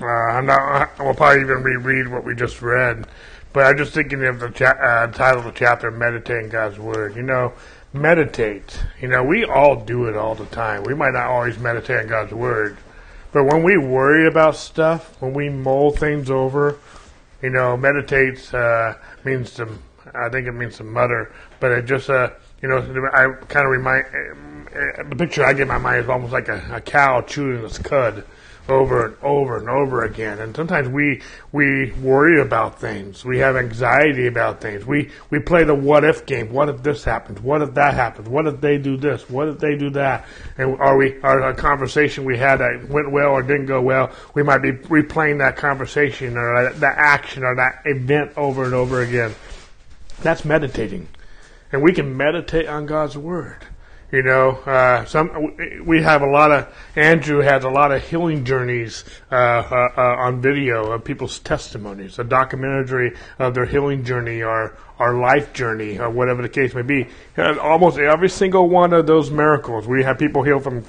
uh, 0.00 0.06
I'm 0.06 0.46
not. 0.46 0.96
We'll 1.00 1.14
probably 1.14 1.40
even 1.40 1.64
reread 1.64 2.06
what 2.12 2.22
we 2.22 2.36
just 2.36 2.62
read. 2.62 3.08
But 3.52 3.66
I'm 3.66 3.76
just 3.76 3.92
thinking 3.92 4.24
of 4.24 4.38
the 4.38 4.50
cha- 4.50 4.78
uh, 4.80 5.08
title 5.08 5.40
of 5.40 5.46
the 5.46 5.52
chapter, 5.52 5.90
"Meditating 5.90 6.50
God's 6.50 6.78
Word." 6.78 7.16
You 7.16 7.22
know, 7.22 7.54
meditate. 7.92 8.84
You 9.00 9.08
know, 9.08 9.24
we 9.24 9.44
all 9.44 9.84
do 9.84 10.04
it 10.04 10.16
all 10.16 10.36
the 10.36 10.46
time. 10.46 10.84
We 10.84 10.94
might 10.94 11.14
not 11.14 11.26
always 11.26 11.58
meditate 11.58 12.02
on 12.02 12.06
God's 12.06 12.34
Word, 12.34 12.76
but 13.32 13.46
when 13.46 13.64
we 13.64 13.76
worry 13.76 14.28
about 14.28 14.54
stuff, 14.54 15.20
when 15.20 15.34
we 15.34 15.48
mull 15.48 15.90
things 15.90 16.30
over, 16.30 16.78
you 17.42 17.50
know, 17.50 17.76
meditates 17.76 18.54
uh, 18.54 18.96
means 19.24 19.54
to. 19.54 19.68
I 20.14 20.28
think 20.30 20.48
it 20.48 20.52
means 20.52 20.78
to 20.78 20.84
mutter, 20.84 21.32
but 21.60 21.70
it 21.70 21.84
just 21.84 22.10
uh, 22.10 22.30
you 22.60 22.68
know, 22.68 22.78
I 23.12 23.32
kind 23.46 23.66
of 23.66 23.72
remind 23.72 24.06
uh, 24.06 25.02
the 25.08 25.16
picture 25.16 25.44
I 25.44 25.52
get 25.52 25.62
in 25.62 25.68
my 25.68 25.78
mind 25.78 26.04
is 26.04 26.08
almost 26.08 26.32
like 26.32 26.48
a, 26.48 26.62
a 26.72 26.80
cow 26.80 27.20
chewing 27.22 27.64
its 27.64 27.78
cud 27.78 28.24
over 28.68 29.06
and 29.06 29.16
over 29.22 29.56
and 29.56 29.68
over 29.68 30.04
again. 30.04 30.38
And 30.38 30.54
sometimes 30.54 30.88
we 30.88 31.20
we 31.50 31.92
worry 31.92 32.40
about 32.40 32.80
things. 32.80 33.24
We 33.24 33.38
have 33.38 33.56
anxiety 33.56 34.26
about 34.26 34.60
things. 34.60 34.86
We 34.86 35.10
we 35.30 35.40
play 35.40 35.64
the 35.64 35.74
what 35.74 36.04
if 36.04 36.26
game. 36.26 36.52
What 36.52 36.68
if 36.68 36.82
this 36.82 37.04
happens? 37.04 37.40
What 37.40 37.62
if 37.62 37.74
that 37.74 37.94
happens? 37.94 38.28
What 38.28 38.46
if 38.46 38.60
they 38.60 38.78
do 38.78 38.96
this? 38.96 39.28
What 39.28 39.48
if 39.48 39.58
they 39.58 39.76
do 39.76 39.90
that? 39.90 40.26
And 40.58 40.78
are 40.80 40.96
we 40.96 41.20
are 41.22 41.42
a 41.48 41.54
conversation 41.54 42.24
we 42.24 42.38
had 42.38 42.58
that 42.58 42.88
went 42.88 43.10
well 43.10 43.30
or 43.30 43.42
didn't 43.42 43.66
go 43.66 43.80
well? 43.80 44.10
We 44.34 44.42
might 44.42 44.58
be 44.58 44.72
replaying 44.72 45.38
that 45.38 45.56
conversation 45.56 46.36
or 46.36 46.64
that, 46.64 46.80
that 46.80 46.98
action 46.98 47.42
or 47.44 47.56
that 47.56 47.82
event 47.84 48.32
over 48.36 48.64
and 48.64 48.74
over 48.74 49.02
again. 49.02 49.34
That's 50.22 50.44
meditating, 50.44 51.08
and 51.72 51.82
we 51.82 51.92
can 51.92 52.16
meditate 52.16 52.68
on 52.68 52.86
God's 52.86 53.18
word. 53.18 53.66
You 54.12 54.22
know, 54.22 54.50
uh, 54.50 55.06
some 55.06 55.56
we 55.86 56.02
have 56.02 56.20
a 56.20 56.26
lot 56.26 56.52
of 56.52 56.68
Andrew 56.96 57.40
has 57.40 57.64
a 57.64 57.70
lot 57.70 57.92
of 57.92 58.06
healing 58.06 58.44
journeys 58.44 59.04
uh, 59.30 59.34
uh, 59.34 59.88
uh, 59.96 60.00
on 60.18 60.42
video 60.42 60.92
of 60.92 61.02
people's 61.02 61.38
testimonies, 61.38 62.18
a 62.18 62.24
documentary 62.24 63.16
of 63.38 63.54
their 63.54 63.64
healing 63.64 64.04
journey 64.04 64.42
or 64.42 64.76
our 64.98 65.14
life 65.14 65.54
journey 65.54 65.98
or 65.98 66.10
whatever 66.10 66.42
the 66.42 66.50
case 66.50 66.74
may 66.74 66.82
be. 66.82 67.08
And 67.38 67.58
almost 67.58 67.96
every 67.96 68.28
single 68.28 68.68
one 68.68 68.92
of 68.92 69.06
those 69.06 69.30
miracles, 69.30 69.88
we 69.88 70.02
have 70.02 70.18
people 70.18 70.42
heal 70.42 70.60
from 70.60 70.84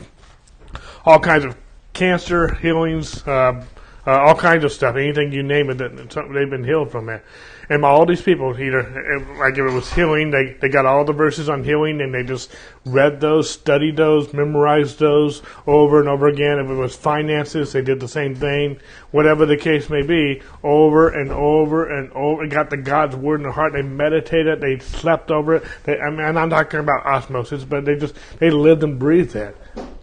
all 1.05 1.19
kinds 1.19 1.45
of 1.45 1.55
cancer 1.93 2.53
healings, 2.55 3.26
uh, 3.26 3.65
uh, 4.05 4.11
all 4.11 4.36
kinds 4.36 4.65
of 4.65 4.74
stuff, 4.74 4.97
anything 4.97 5.32
you 5.32 5.43
name 5.43 5.69
it, 5.69 5.78
that 5.78 6.09
they've 6.34 6.49
been 6.49 6.65
healed 6.65 6.91
from 6.91 7.07
it. 7.07 7.24
And 7.70 7.86
all 7.86 8.05
these 8.05 8.22
people, 8.22 8.59
either 8.59 8.80
eh, 8.80 9.39
like 9.39 9.53
if 9.53 9.59
it 9.59 9.74
was 9.74 9.91
healing, 9.93 10.32
they 10.32 10.57
they 10.59 10.70
got 10.70 10.86
all 10.86 11.05
the 11.05 11.14
verses 11.14 11.49
on 11.49 11.64
healing, 11.64 12.01
and 12.01 12.14
they 12.14 12.24
just 12.24 12.51
read 12.86 13.22
those, 13.22 13.49
studied 13.49 13.95
those, 13.95 14.34
memorized 14.34 14.99
those 14.99 15.41
over 15.66 15.99
and 15.99 16.09
over 16.09 16.28
again. 16.28 16.59
If 16.59 16.70
it 16.70 16.74
was 16.74 16.95
finances, 16.95 17.72
they 17.72 17.82
did 17.82 17.99
the 17.99 18.07
same 18.07 18.36
thing. 18.36 18.80
Whatever 19.11 19.45
the 19.45 19.57
case 19.57 19.89
may 19.89 20.01
be, 20.01 20.41
over 20.64 21.09
and 21.09 21.32
over 21.32 21.86
and 21.86 22.11
over. 22.11 22.45
Got 22.47 22.70
the 22.70 22.78
God's 22.78 23.16
word 23.16 23.38
in 23.38 23.43
their 23.43 23.51
heart. 23.51 23.74
They 23.74 23.82
meditated. 23.82 24.59
They 24.59 24.80
slept 24.80 25.32
over 25.32 25.55
it. 25.55 25.64
They, 25.84 25.99
I 25.99 26.09
mean, 26.09 26.22
I'm 26.22 26.34
not 26.34 26.49
talking 26.49 26.82
about 26.82 27.05
osmosis, 27.05 27.64
but 27.64 27.86
they 27.86 27.95
just 27.95 28.16
they 28.39 28.49
lived 28.49 28.84
and 28.84 28.99
breathed 28.99 29.36
it, 29.36 29.55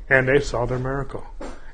and 0.08 0.26
they 0.26 0.40
saw 0.40 0.64
their 0.64 0.78
miracle. 0.78 1.26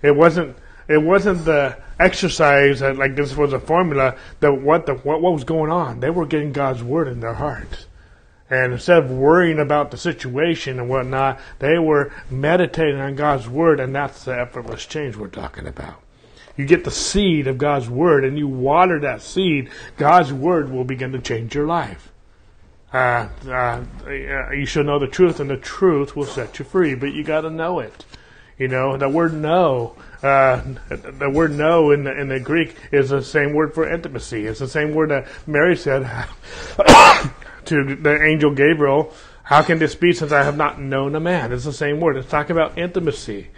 It 0.03 0.17
wasn't 0.17 0.57
it 0.89 1.03
wasn't 1.03 1.45
the 1.45 1.77
exercise 1.99 2.81
that 2.81 2.97
like 2.97 3.17
this 3.17 3.37
was 3.37 3.53
a 3.53 3.61
formula 3.61 4.17
that 4.41 4.53
what 4.53 4.87
the 4.87 4.95
what, 4.95 5.21
what 5.21 5.33
was 5.33 5.45
going 5.45 5.71
on. 5.71 6.01
They 6.01 6.11
were 6.11 6.27
getting 6.27 6.53
God's 6.53 6.83
word 6.83 7.09
in 7.09 7.21
their 7.21 7.35
hearts. 7.35 7.87
And 8.49 8.73
instead 8.73 8.99
of 8.99 9.11
worrying 9.11 9.59
about 9.59 9.91
the 9.91 9.97
situation 9.97 10.79
and 10.79 10.89
whatnot, 10.89 11.41
they 11.59 11.79
were 11.79 12.13
meditating 12.31 13.01
on 13.01 13.17
God's 13.17 13.49
word, 13.49 13.81
and 13.81 13.93
that's 13.93 14.25
the 14.25 14.39
effortless 14.39 14.87
change 14.87 15.17
we're 15.17 15.27
talking 15.27 15.67
about. 15.67 16.01
You 16.57 16.65
get 16.65 16.85
the 16.85 16.91
seed 16.93 17.49
of 17.49 17.59
God's 17.59 17.89
word 17.89 18.25
and 18.25 18.39
you 18.39 18.49
water 18.49 19.01
that 19.01 19.21
seed, 19.21 19.69
God's 19.97 20.33
word 20.33 20.71
will 20.71 20.85
begin 20.85 21.13
to 21.13 21.19
change 21.19 21.55
your 21.55 21.67
life. 21.67 22.13
Uh, 22.93 23.29
uh, 23.49 23.83
you 24.53 24.65
should 24.65 24.87
know 24.87 24.99
the 24.99 25.09
truth, 25.09 25.41
and 25.41 25.51
the 25.51 25.57
truth 25.57 26.17
will 26.17 26.25
set 26.25 26.59
you 26.59 26.65
free, 26.65 26.95
but 26.95 27.13
you 27.13 27.25
got 27.25 27.43
to 27.43 27.51
know 27.51 27.81
it. 27.81 28.05
You 28.59 28.69
know, 28.69 28.97
the 28.97 29.09
word 29.09 29.35
know, 29.35 29.95
uh, 30.23 30.63
the 30.89 31.29
word 31.29 31.53
"know" 31.53 31.91
in 31.91 32.05
the 32.05 32.19
in 32.19 32.29
the 32.29 32.41
Greek 32.41 32.75
is 32.91 33.11
the 33.11 33.23
same 33.23 33.53
word 33.53 33.75
for 33.75 33.87
intimacy. 33.87 34.47
It's 34.47 34.61
the 34.61 34.69
same 34.69 34.95
word 34.95 35.11
that 35.11 35.27
Mary 35.47 35.77
said 35.77 36.05
to 37.67 37.97
the 37.97 38.19
angel 38.25 38.53
Gabriel. 38.53 39.13
How 39.43 39.63
can 39.63 39.79
this 39.79 39.95
be 39.95 40.15
since 40.15 40.33
I 40.33 40.43
have 40.43 40.57
not 40.57 40.81
known 40.81 41.15
a 41.15 41.21
man? 41.21 41.53
It's 41.53 41.65
the 41.65 41.73
same 41.73 42.01
word. 42.01 42.17
It's 42.17 42.31
talking 42.31 42.53
about 42.53 42.79
intimacy. 42.79 43.49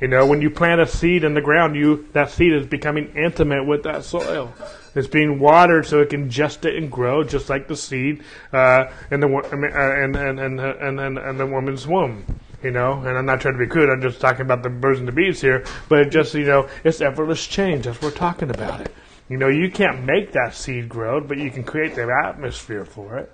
You 0.00 0.08
know, 0.08 0.26
when 0.26 0.42
you 0.42 0.50
plant 0.50 0.80
a 0.80 0.86
seed 0.86 1.22
in 1.22 1.34
the 1.34 1.40
ground, 1.40 1.76
you 1.76 2.08
that 2.12 2.32
seed 2.32 2.52
is 2.52 2.66
becoming 2.66 3.14
intimate 3.16 3.64
with 3.64 3.84
that 3.84 4.04
soil. 4.04 4.52
It's 4.96 5.06
being 5.06 5.38
watered 5.38 5.86
so 5.86 6.00
it 6.00 6.10
can 6.10 6.28
gestate 6.28 6.76
and 6.76 6.90
grow, 6.90 7.22
just 7.22 7.48
like 7.48 7.68
the 7.68 7.76
seed 7.76 8.24
uh, 8.52 8.86
in 9.12 9.20
the 9.20 9.28
and 9.28 10.16
and 10.16 10.40
and 10.40 11.00
and, 11.00 11.18
and 11.18 11.40
the 11.40 11.46
woman's 11.46 11.86
womb 11.86 12.24
you 12.62 12.70
know, 12.70 12.94
and 12.94 13.16
I'm 13.16 13.26
not 13.26 13.40
trying 13.40 13.54
to 13.54 13.58
be 13.58 13.66
crude, 13.66 13.90
I'm 13.90 14.02
just 14.02 14.20
talking 14.20 14.42
about 14.42 14.62
the 14.62 14.70
birds 14.70 14.98
and 14.98 15.08
the 15.08 15.12
bees 15.12 15.40
here, 15.40 15.64
but 15.88 16.00
it 16.00 16.10
just, 16.10 16.34
you 16.34 16.44
know, 16.44 16.68
it's 16.84 17.00
effortless 17.00 17.46
change. 17.46 17.84
That's 17.84 18.00
what 18.02 18.12
we're 18.12 18.18
talking 18.18 18.50
about 18.50 18.80
it. 18.80 18.94
You 19.28 19.36
know, 19.36 19.48
you 19.48 19.70
can't 19.70 20.04
make 20.04 20.32
that 20.32 20.54
seed 20.54 20.88
grow, 20.88 21.20
but 21.20 21.38
you 21.38 21.50
can 21.50 21.62
create 21.62 21.94
the 21.94 22.10
atmosphere 22.26 22.84
for 22.84 23.18
it. 23.18 23.32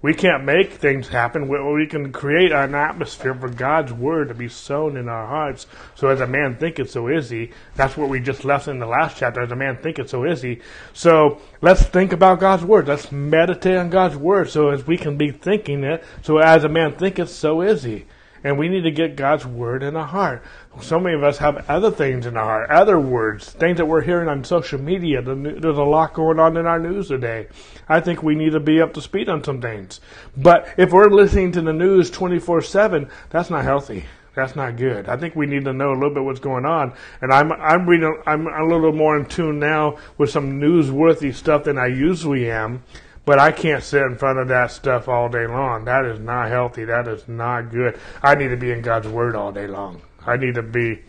We 0.00 0.12
can't 0.12 0.44
make 0.44 0.74
things 0.74 1.08
happen. 1.08 1.48
We 1.48 1.86
can 1.86 2.12
create 2.12 2.52
an 2.52 2.74
atmosphere 2.74 3.34
for 3.34 3.48
God's 3.48 3.90
word 3.90 4.28
to 4.28 4.34
be 4.34 4.48
sown 4.48 4.98
in 4.98 5.08
our 5.08 5.26
hearts. 5.26 5.66
So 5.94 6.08
as 6.08 6.20
a 6.20 6.26
man 6.26 6.56
thinketh, 6.56 6.90
so 6.90 7.08
is 7.08 7.30
he. 7.30 7.52
That's 7.74 7.96
what 7.96 8.10
we 8.10 8.20
just 8.20 8.44
left 8.44 8.68
in 8.68 8.78
the 8.78 8.86
last 8.86 9.16
chapter. 9.16 9.40
As 9.40 9.50
a 9.50 9.56
man 9.56 9.78
thinketh, 9.78 10.10
so 10.10 10.24
is 10.24 10.42
he. 10.42 10.60
So 10.92 11.40
let's 11.62 11.84
think 11.84 12.12
about 12.12 12.38
God's 12.38 12.64
word. 12.64 12.86
Let's 12.86 13.10
meditate 13.10 13.78
on 13.78 13.88
God's 13.88 14.16
word 14.16 14.50
so 14.50 14.68
as 14.68 14.86
we 14.86 14.98
can 14.98 15.16
be 15.16 15.30
thinking 15.30 15.82
it. 15.84 16.04
So 16.20 16.36
as 16.36 16.64
a 16.64 16.68
man 16.68 16.96
thinketh, 16.96 17.30
so 17.30 17.62
is 17.62 17.82
he 17.82 18.04
and 18.44 18.58
we 18.58 18.68
need 18.68 18.82
to 18.82 18.90
get 18.90 19.16
God's 19.16 19.46
word 19.46 19.82
in 19.82 19.96
our 19.96 20.06
heart. 20.06 20.42
So 20.80 21.00
many 21.00 21.16
of 21.16 21.24
us 21.24 21.38
have 21.38 21.68
other 21.68 21.90
things 21.90 22.26
in 22.26 22.36
our 22.36 22.44
heart, 22.44 22.70
other 22.70 23.00
words, 23.00 23.50
things 23.50 23.78
that 23.78 23.86
we're 23.86 24.02
hearing 24.02 24.28
on 24.28 24.44
social 24.44 24.80
media. 24.80 25.22
There's 25.22 25.78
a 25.78 25.82
lot 25.82 26.12
going 26.12 26.38
on 26.38 26.56
in 26.56 26.66
our 26.66 26.78
news 26.78 27.08
today. 27.08 27.48
I 27.88 28.00
think 28.00 28.22
we 28.22 28.34
need 28.34 28.52
to 28.52 28.60
be 28.60 28.80
up 28.80 28.92
to 28.94 29.00
speed 29.00 29.28
on 29.28 29.42
some 29.42 29.60
things. 29.60 30.00
But 30.36 30.68
if 30.76 30.92
we're 30.92 31.08
listening 31.08 31.52
to 31.52 31.62
the 31.62 31.72
news 31.72 32.10
24 32.10 32.60
7, 32.60 33.08
that's 33.30 33.50
not 33.50 33.64
healthy. 33.64 34.04
That's 34.34 34.56
not 34.56 34.76
good. 34.76 35.08
I 35.08 35.16
think 35.16 35.36
we 35.36 35.46
need 35.46 35.64
to 35.64 35.72
know 35.72 35.92
a 35.92 35.94
little 35.94 36.12
bit 36.12 36.24
what's 36.24 36.40
going 36.40 36.66
on. 36.66 36.92
And 37.22 37.32
I'm 37.32 37.52
I'm 37.52 37.88
reading. 37.88 38.20
I'm 38.26 38.48
a 38.48 38.64
little 38.64 38.92
more 38.92 39.16
in 39.16 39.26
tune 39.26 39.60
now 39.60 39.98
with 40.18 40.30
some 40.30 40.60
newsworthy 40.60 41.32
stuff 41.32 41.64
than 41.64 41.78
I 41.78 41.86
usually 41.86 42.50
am. 42.50 42.82
But 43.24 43.38
I 43.38 43.52
can't 43.52 43.82
sit 43.82 44.02
in 44.02 44.16
front 44.16 44.38
of 44.38 44.48
that 44.48 44.70
stuff 44.70 45.08
all 45.08 45.28
day 45.28 45.46
long. 45.46 45.86
That 45.86 46.04
is 46.04 46.20
not 46.20 46.48
healthy. 46.48 46.84
That 46.84 47.08
is 47.08 47.26
not 47.26 47.70
good. 47.70 47.98
I 48.22 48.34
need 48.34 48.48
to 48.48 48.56
be 48.56 48.70
in 48.70 48.82
God's 48.82 49.08
Word 49.08 49.34
all 49.34 49.50
day 49.50 49.66
long. 49.66 50.02
I 50.26 50.36
need 50.36 50.56
to 50.56 50.62
be. 50.62 51.02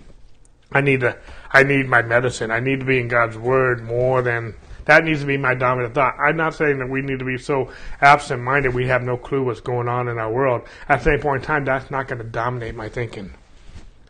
I 0.72 0.82
need 0.82 1.02
to. 1.02 1.18
I 1.52 1.64
need 1.64 1.88
my 1.88 2.02
medicine. 2.02 2.52
I 2.52 2.60
need 2.60 2.80
to 2.80 2.86
be 2.86 3.00
in 3.00 3.08
God's 3.08 3.38
Word 3.38 3.84
more 3.84 4.22
than 4.22 4.56
that 4.86 5.04
needs 5.04 5.22
to 5.22 5.26
be 5.26 5.38
my 5.38 5.56
dominant 5.56 5.96
thought. 5.96 6.16
I'm 6.20 6.38
not 6.38 6.54
saying 6.54 6.78
that 6.80 6.90
we 6.90 7.02
need 7.02 7.20
to 7.20 7.26
be 7.26 7.38
so 7.38 7.72
absent 8.02 8.42
minded 8.42 8.74
we 8.74 8.88
have 8.88 9.04
no 9.04 9.18
clue 9.18 9.44
what's 9.44 9.60
going 9.60 9.88
on 9.88 10.08
in 10.08 10.18
our 10.18 10.32
world. 10.32 10.62
At 10.88 11.00
the 11.00 11.06
same 11.06 11.20
point 11.20 11.44
in 11.44 11.48
time, 11.48 11.66
that's 11.66 11.92
not 11.92 12.08
going 12.08 12.20
to 12.20 12.28
dominate 12.28 12.76
my 12.76 12.88
thinking. 12.88 13.34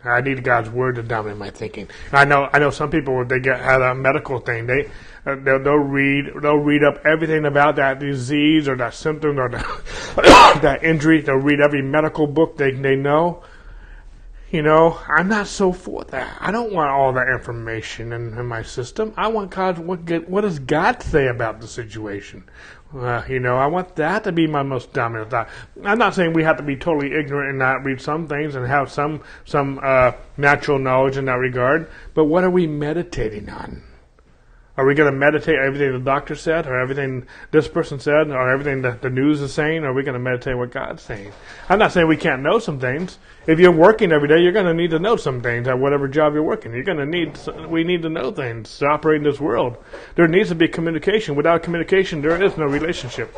I 0.04 0.22
need 0.22 0.44
God's 0.44 0.70
word 0.70 0.96
to 0.96 1.04
dominate 1.04 1.38
my 1.38 1.50
thinking. 1.50 1.90
I 2.12 2.26
know, 2.26 2.50
I 2.54 2.60
know 2.60 2.70
some 2.70 2.92
people 2.92 3.26
they 3.26 3.40
get 3.40 3.60
have 3.60 3.82
a 3.82 3.96
medical 3.96 4.40
thing. 4.40 4.68
They 4.68 4.92
they'll, 5.26 5.60
they'll, 5.60 5.76
read 5.76 6.32
they'll 6.42 6.56
read 6.56 6.84
up 6.84 7.06
everything 7.06 7.46
about 7.46 7.76
that 7.78 8.00
disease 8.00 8.68
or 8.68 8.76
that 8.78 8.94
symptom 8.94 9.40
or 9.40 9.50
the, 9.50 9.58
that 10.62 10.84
injury. 10.84 11.22
They'll 11.22 11.36
read 11.36 11.60
every 11.60 11.82
medical 11.82 12.28
book 12.28 12.58
they 12.58 12.72
they 12.72 12.96
know. 12.96 13.44
You 14.52 14.62
know, 14.62 15.00
I'm 15.10 15.28
not 15.28 15.48
so 15.48 15.74
for 15.74 16.04
that. 16.06 16.38
I 16.40 16.52
don't 16.52 16.72
want 16.72 16.90
all 16.90 17.12
that 17.14 17.28
information 17.28 18.14
in, 18.14 18.38
in 18.38 18.46
my 18.46 18.62
system. 18.62 19.14
I 19.18 19.28
want 19.28 19.52
God. 19.52 19.80
What, 19.80 20.30
what 20.30 20.42
does 20.42 20.60
God 20.60 21.02
say 21.02 21.28
about 21.28 21.60
the 21.60 21.68
situation? 21.68 22.44
Uh, 22.96 23.24
you 23.28 23.40
know, 23.40 23.58
I 23.58 23.66
want 23.66 23.96
that 23.98 24.24
to 24.24 24.32
be 24.32 24.48
my 24.48 24.64
most 24.64 24.94
dominant 24.94 25.32
thought. 25.32 25.50
I'm 25.84 25.98
not 25.98 26.16
saying 26.16 26.32
we 26.32 26.44
have 26.44 26.58
to 26.58 26.64
be 26.64 26.78
totally 26.78 27.14
ignorant 27.14 27.50
and 27.50 27.60
not 27.60 27.84
read 27.84 28.00
some 28.00 28.28
things 28.28 28.56
and 28.56 28.66
have 28.66 28.90
some 28.92 29.22
some 29.44 29.80
uh, 29.84 30.14
natural 30.38 30.80
knowledge 30.80 31.18
in 31.18 31.26
that 31.26 31.34
regard. 31.34 31.90
But 32.14 32.26
what 32.26 32.44
are 32.44 32.50
we 32.50 32.68
meditating 32.68 33.50
on? 33.50 33.84
Are 34.78 34.86
we 34.86 34.94
going 34.94 35.10
to 35.12 35.18
meditate 35.18 35.56
everything 35.56 35.94
the 35.94 36.00
doctor 36.00 36.36
said, 36.36 36.68
or 36.68 36.78
everything 36.78 37.28
this 37.52 37.68
person 37.68 37.98
said, 37.98 38.30
or 38.30 38.50
everything 38.50 38.82
that 38.82 39.02
the 39.02 39.10
news 39.10 39.42
is 39.42 39.54
saying? 39.54 39.86
Or 39.86 39.92
are 39.92 39.94
we 39.94 40.04
going 40.04 40.16
to 40.16 40.20
meditate 40.20 40.58
what 40.58 40.72
God's 40.72 41.02
saying? 41.02 41.32
I'm 41.70 41.80
not 41.80 41.94
saying 41.94 42.08
we 42.08 42.18
can't 42.18 42.42
know 42.42 42.60
some 42.60 42.80
things. 42.80 43.18
If 43.48 43.58
you're 43.58 43.72
working 43.72 44.12
every 44.12 44.28
day, 44.28 44.42
you're 44.42 44.52
going 44.52 44.66
to 44.66 44.74
need 44.74 44.92
to 44.92 45.00
know 45.00 45.16
some 45.16 45.42
things 45.42 45.70
at 45.70 45.80
whatever 45.80 46.10
job 46.10 46.34
you're 46.34 46.44
working. 46.44 46.74
You're 46.74 46.84
going 46.84 46.98
to 46.98 47.06
need. 47.06 47.40
We 47.70 47.86
need 47.86 48.02
to 48.02 48.10
know 48.10 48.32
things 48.32 48.78
to 48.80 48.88
operate 48.88 49.18
in 49.18 49.24
this 49.24 49.40
world. 49.40 49.78
There 50.16 50.28
needs 50.28 50.50
to 50.50 50.56
be 50.56 50.68
communication. 50.68 51.36
Without 51.36 51.64
communication, 51.64 52.22
there 52.22 52.44
is 52.44 52.58
no 52.58 52.66
relationship. 52.66 53.34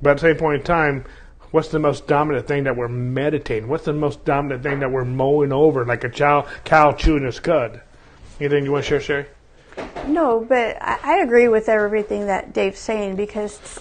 But 0.00 0.10
at 0.10 0.16
the 0.18 0.20
same 0.20 0.36
point 0.36 0.60
in 0.60 0.66
time, 0.66 1.04
what's 1.50 1.68
the 1.68 1.80
most 1.80 2.06
dominant 2.06 2.46
thing 2.46 2.62
that 2.64 2.76
we're 2.76 2.86
meditating? 2.86 3.66
What's 3.66 3.86
the 3.86 3.92
most 3.92 4.24
dominant 4.24 4.62
thing 4.62 4.78
that 4.80 4.92
we're 4.92 5.04
mowing 5.04 5.52
over 5.52 5.84
like 5.84 6.04
a 6.04 6.10
cow, 6.10 6.46
cow 6.64 6.92
chewing 6.92 7.24
its 7.24 7.40
cud? 7.40 7.80
Anything 8.38 8.64
you 8.64 8.72
want 8.72 8.84
to 8.84 8.88
share, 8.88 9.00
Sherry? 9.00 9.26
No, 10.06 10.44
but 10.46 10.76
I, 10.80 10.98
I 11.02 11.16
agree 11.18 11.48
with 11.48 11.68
everything 11.68 12.26
that 12.26 12.52
Dave's 12.52 12.78
saying 12.78 13.16
because, 13.16 13.80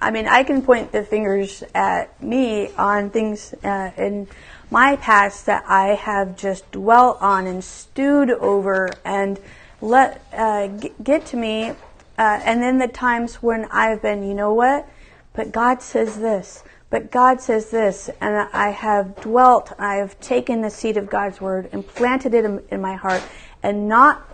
I 0.00 0.10
mean, 0.10 0.26
I 0.26 0.44
can 0.44 0.62
point 0.62 0.92
the 0.92 1.02
fingers 1.02 1.62
at 1.74 2.22
me 2.22 2.72
on 2.74 3.10
things 3.10 3.54
uh, 3.64 3.90
in 3.96 4.28
my 4.70 4.96
past 4.96 5.46
that 5.46 5.64
I 5.66 5.94
have 5.94 6.36
just 6.36 6.70
dwelt 6.70 7.18
on 7.20 7.46
and 7.46 7.62
stewed 7.62 8.30
over 8.30 8.90
and 9.04 9.38
let 9.80 10.22
uh, 10.32 10.66
get 11.02 11.26
to 11.26 11.36
me. 11.36 11.70
Uh, 12.18 12.40
and 12.44 12.62
then 12.62 12.78
the 12.78 12.88
times 12.88 13.36
when 13.36 13.66
I've 13.70 14.02
been, 14.02 14.22
you 14.22 14.34
know 14.34 14.54
what? 14.54 14.88
But 15.34 15.52
God 15.52 15.82
says 15.82 16.18
this. 16.18 16.62
But 16.88 17.10
God 17.10 17.40
says 17.40 17.70
this, 17.70 18.08
and 18.20 18.48
I 18.52 18.70
have 18.70 19.20
dwelt, 19.20 19.72
I 19.76 19.96
have 19.96 20.18
taken 20.20 20.62
the 20.62 20.70
seed 20.70 20.96
of 20.96 21.10
God's 21.10 21.40
word 21.40 21.68
and 21.72 21.86
planted 21.86 22.32
it 22.32 22.44
in, 22.44 22.62
in 22.70 22.80
my 22.80 22.94
heart, 22.94 23.22
and 23.62 23.88
not 23.88 24.24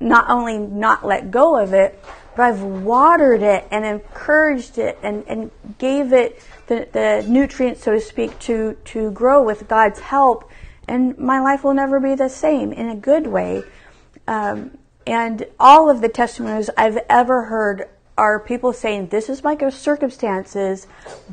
not 0.00 0.28
only 0.28 0.58
not 0.58 1.06
let 1.06 1.30
go 1.30 1.56
of 1.56 1.72
it, 1.72 2.02
but 2.36 2.42
I've 2.42 2.62
watered 2.62 3.42
it 3.42 3.66
and 3.70 3.84
encouraged 3.84 4.78
it 4.78 4.98
and, 5.02 5.24
and 5.26 5.50
gave 5.78 6.12
it 6.12 6.42
the, 6.66 6.86
the 6.92 7.24
nutrients, 7.26 7.82
so 7.82 7.92
to 7.92 8.00
speak, 8.00 8.38
to, 8.40 8.76
to 8.86 9.10
grow 9.12 9.42
with 9.42 9.68
God's 9.68 10.00
help. 10.00 10.50
And 10.86 11.16
my 11.18 11.40
life 11.40 11.64
will 11.64 11.74
never 11.74 11.98
be 11.98 12.14
the 12.14 12.28
same 12.28 12.72
in 12.72 12.88
a 12.88 12.94
good 12.94 13.26
way. 13.26 13.62
Um, 14.28 14.76
and 15.06 15.46
all 15.58 15.88
of 15.88 16.00
the 16.00 16.08
testimonies 16.08 16.68
I've 16.76 16.98
ever 17.08 17.44
heard 17.44 17.88
are 18.18 18.40
people 18.40 18.72
saying, 18.72 19.08
This 19.08 19.28
is 19.28 19.42
my 19.42 19.56
circumstances, 19.70 20.86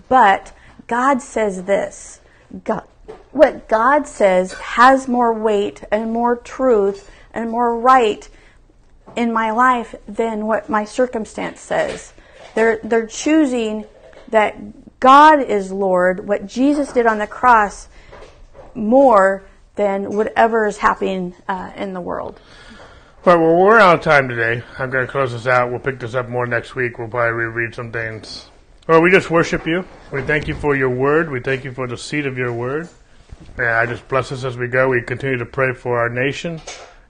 but 0.08 0.54
God 0.88 1.22
says 1.22 1.64
this. 1.64 2.22
God, 2.64 2.84
what 3.32 3.68
God 3.68 4.08
says 4.08 4.54
has 4.54 5.08
more 5.08 5.34
weight 5.34 5.84
and 5.92 6.12
more 6.12 6.36
truth 6.36 7.10
and 7.34 7.50
more 7.50 7.78
right 7.78 8.30
in 9.16 9.32
my 9.32 9.52
life 9.52 9.96
than 10.08 10.46
what 10.46 10.70
my 10.70 10.86
circumstance 10.86 11.60
says. 11.60 12.14
They're, 12.56 12.80
they're 12.84 13.08
choosing 13.08 13.86
that 14.30 15.00
God 15.00 15.42
is 15.42 15.72
Lord, 15.72 16.28
what 16.28 16.48
Jesus 16.48 16.92
did 16.92 17.06
on 17.06 17.18
the 17.18 17.28
cross, 17.28 17.88
more 18.74 19.44
than 19.76 20.16
whatever 20.16 20.66
is 20.66 20.78
happening 20.78 21.36
uh, 21.48 21.72
in 21.76 21.94
the 21.94 22.02
world. 22.02 22.40
All 23.26 23.34
right, 23.34 23.42
well, 23.42 23.56
we're 23.56 23.80
out 23.80 23.96
of 23.96 24.02
time 24.02 24.28
today. 24.28 24.64
I'm 24.78 24.90
going 24.90 25.06
to 25.06 25.12
close 25.12 25.32
this 25.32 25.48
out. 25.48 25.70
We'll 25.70 25.80
pick 25.80 26.00
this 26.00 26.14
up 26.14 26.30
more 26.30 26.46
next 26.46 26.76
week. 26.76 26.98
We'll 26.98 27.08
probably 27.08 27.46
reread 27.46 27.74
some 27.74 27.92
things. 27.92 28.50
Well, 28.88 29.02
we 29.02 29.12
just 29.12 29.32
worship 29.32 29.66
you. 29.66 29.86
We 30.12 30.24
thank 30.24 30.48
you 30.48 30.56
for 30.56 30.76
your 30.76 30.90
word. 30.90 31.32
We 31.32 31.40
thank 31.40 31.64
you 31.64 31.72
for 31.72 31.88
the 31.88 31.98
seed 31.98 32.26
of 32.26 32.38
your 32.38 32.52
word. 32.52 32.90
And 33.58 33.68
I 33.68 33.86
just 33.86 34.08
bless 34.10 34.32
us 34.32 34.44
as 34.44 34.58
we 34.58 34.68
go. 34.68 34.90
We 34.90 35.02
continue 35.02 35.38
to 35.38 35.46
pray 35.46 35.74
for 35.74 36.00
our 36.00 36.10
nation 36.10 36.62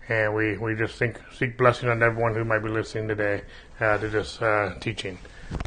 and 0.09 0.33
we, 0.35 0.57
we 0.57 0.75
just 0.75 0.95
think, 0.95 1.19
seek 1.33 1.57
blessing 1.57 1.89
on 1.89 2.03
everyone 2.03 2.35
who 2.35 2.43
might 2.43 2.59
be 2.59 2.69
listening 2.69 3.07
today 3.07 3.41
uh, 3.79 3.97
to 3.97 4.07
this 4.09 4.41
uh, 4.41 4.75
teaching. 4.79 5.17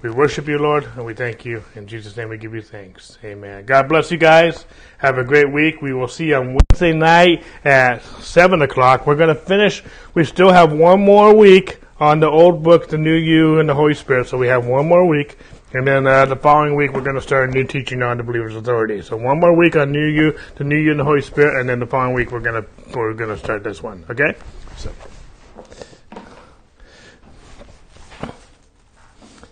We 0.02 0.10
worship 0.10 0.48
you, 0.48 0.58
Lord, 0.58 0.84
and 0.96 1.04
we 1.04 1.14
thank 1.14 1.44
you. 1.44 1.62
In 1.74 1.86
Jesus' 1.86 2.16
name, 2.16 2.28
we 2.28 2.38
give 2.38 2.54
you 2.54 2.62
thanks. 2.62 3.18
Amen. 3.24 3.64
God 3.64 3.88
bless 3.88 4.10
you 4.10 4.18
guys. 4.18 4.66
Have 4.98 5.18
a 5.18 5.24
great 5.24 5.52
week. 5.52 5.80
We 5.80 5.92
will 5.92 6.08
see 6.08 6.28
you 6.28 6.36
on 6.36 6.56
Wednesday 6.56 6.92
night 6.92 7.44
at 7.64 8.02
7 8.02 8.62
o'clock. 8.62 9.06
We're 9.06 9.16
going 9.16 9.34
to 9.34 9.40
finish. 9.40 9.82
We 10.14 10.24
still 10.24 10.52
have 10.52 10.72
one 10.72 11.00
more 11.00 11.34
week 11.34 11.80
on 11.98 12.20
the 12.20 12.28
old 12.28 12.62
book, 12.62 12.88
The 12.88 12.98
New 12.98 13.14
You 13.14 13.58
and 13.60 13.68
the 13.68 13.74
Holy 13.74 13.94
Spirit. 13.94 14.26
So 14.26 14.36
we 14.36 14.48
have 14.48 14.66
one 14.66 14.88
more 14.88 15.06
week. 15.06 15.38
And 15.72 15.86
then 15.86 16.06
uh, 16.06 16.26
the 16.26 16.36
following 16.36 16.76
week, 16.76 16.92
we're 16.92 17.02
going 17.02 17.16
to 17.16 17.22
start 17.22 17.50
a 17.50 17.52
new 17.52 17.64
teaching 17.64 18.02
on 18.02 18.18
the 18.18 18.22
believer's 18.22 18.54
authority. 18.54 19.02
So 19.02 19.16
one 19.16 19.40
more 19.40 19.54
week 19.56 19.74
on 19.76 19.90
New 19.90 20.06
You, 20.06 20.38
the 20.54 20.64
New 20.64 20.78
You 20.78 20.92
and 20.92 21.00
the 21.00 21.04
Holy 21.04 21.22
Spirit, 21.22 21.60
and 21.60 21.68
then 21.68 21.80
the 21.80 21.86
following 21.86 22.14
week, 22.14 22.30
we're 22.30 22.40
going 22.40 22.62
to 22.62 22.96
we're 22.96 23.14
going 23.14 23.30
to 23.30 23.38
start 23.38 23.64
this 23.64 23.82
one. 23.82 24.04
Okay. 24.08 24.34
So. 24.76 24.92